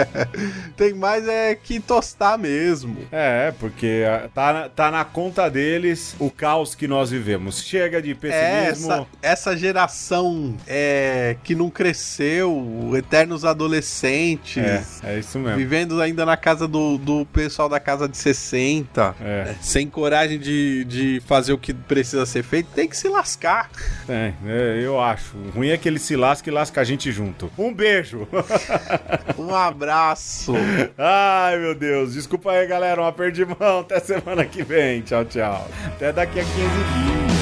tem 0.76 0.94
mais 0.94 1.26
é 1.26 1.54
que 1.54 1.80
tostar 1.80 2.38
mesmo. 2.38 2.96
É, 3.10 3.52
porque 3.58 4.04
tá, 4.34 4.68
tá 4.68 4.90
na 4.90 5.04
conta 5.04 5.50
deles 5.50 6.14
o 6.18 6.30
caos 6.30 6.74
que 6.74 6.86
nós 6.86 7.10
vivemos. 7.10 7.62
Chega 7.62 8.00
de 8.00 8.14
pessimismo. 8.14 8.92
É, 8.92 8.96
essa, 8.96 9.06
essa 9.22 9.56
geração 9.56 10.56
é, 10.66 11.36
que 11.42 11.54
não 11.54 11.70
cresceu, 11.70 12.92
eternos 12.96 13.44
adolescentes. 13.44 15.02
É, 15.02 15.14
é 15.14 15.18
isso 15.18 15.38
mesmo. 15.38 15.56
Vivendo 15.56 16.00
ainda 16.00 16.24
na 16.24 16.36
casa 16.36 16.68
do, 16.68 16.98
do 16.98 17.26
pessoal 17.26 17.68
da 17.68 17.80
casa 17.80 18.08
de 18.08 18.16
60. 18.16 19.14
É. 19.20 19.54
Sem 19.60 19.88
coragem 19.88 20.38
de, 20.38 20.84
de 20.84 21.22
fazer 21.26 21.52
o 21.52 21.58
que 21.58 21.72
precisa 21.72 22.26
ser 22.26 22.42
feito, 22.42 22.68
tem 22.74 22.88
que 22.88 22.96
se 22.96 23.08
lascar. 23.08 23.70
É, 24.08 24.32
é 24.44 24.80
eu 24.82 25.00
acho. 25.00 25.36
O 25.36 25.50
ruim 25.50 25.68
é 25.68 25.76
que 25.76 25.88
ele 25.88 25.98
se 25.98 26.16
lasca 26.16 26.48
e 26.48 26.52
lasca 26.52 26.80
a 26.80 26.84
gente 26.84 27.10
junto. 27.16 27.50
Um 27.56 27.72
beijo. 27.72 28.28
um 29.38 29.54
abraço. 29.54 30.52
Ai, 30.98 31.56
meu 31.58 31.74
Deus. 31.74 32.12
Desculpa 32.12 32.52
aí, 32.52 32.66
galera. 32.66 33.00
Uma 33.00 33.12
perdi 33.12 33.44
mão. 33.44 33.80
Até 33.80 33.98
semana 34.00 34.44
que 34.44 34.62
vem. 34.62 35.00
Tchau, 35.00 35.24
tchau. 35.24 35.66
Até 35.86 36.12
daqui 36.12 36.40
a 36.40 36.44
15 36.44 36.54
dias. 36.58 37.35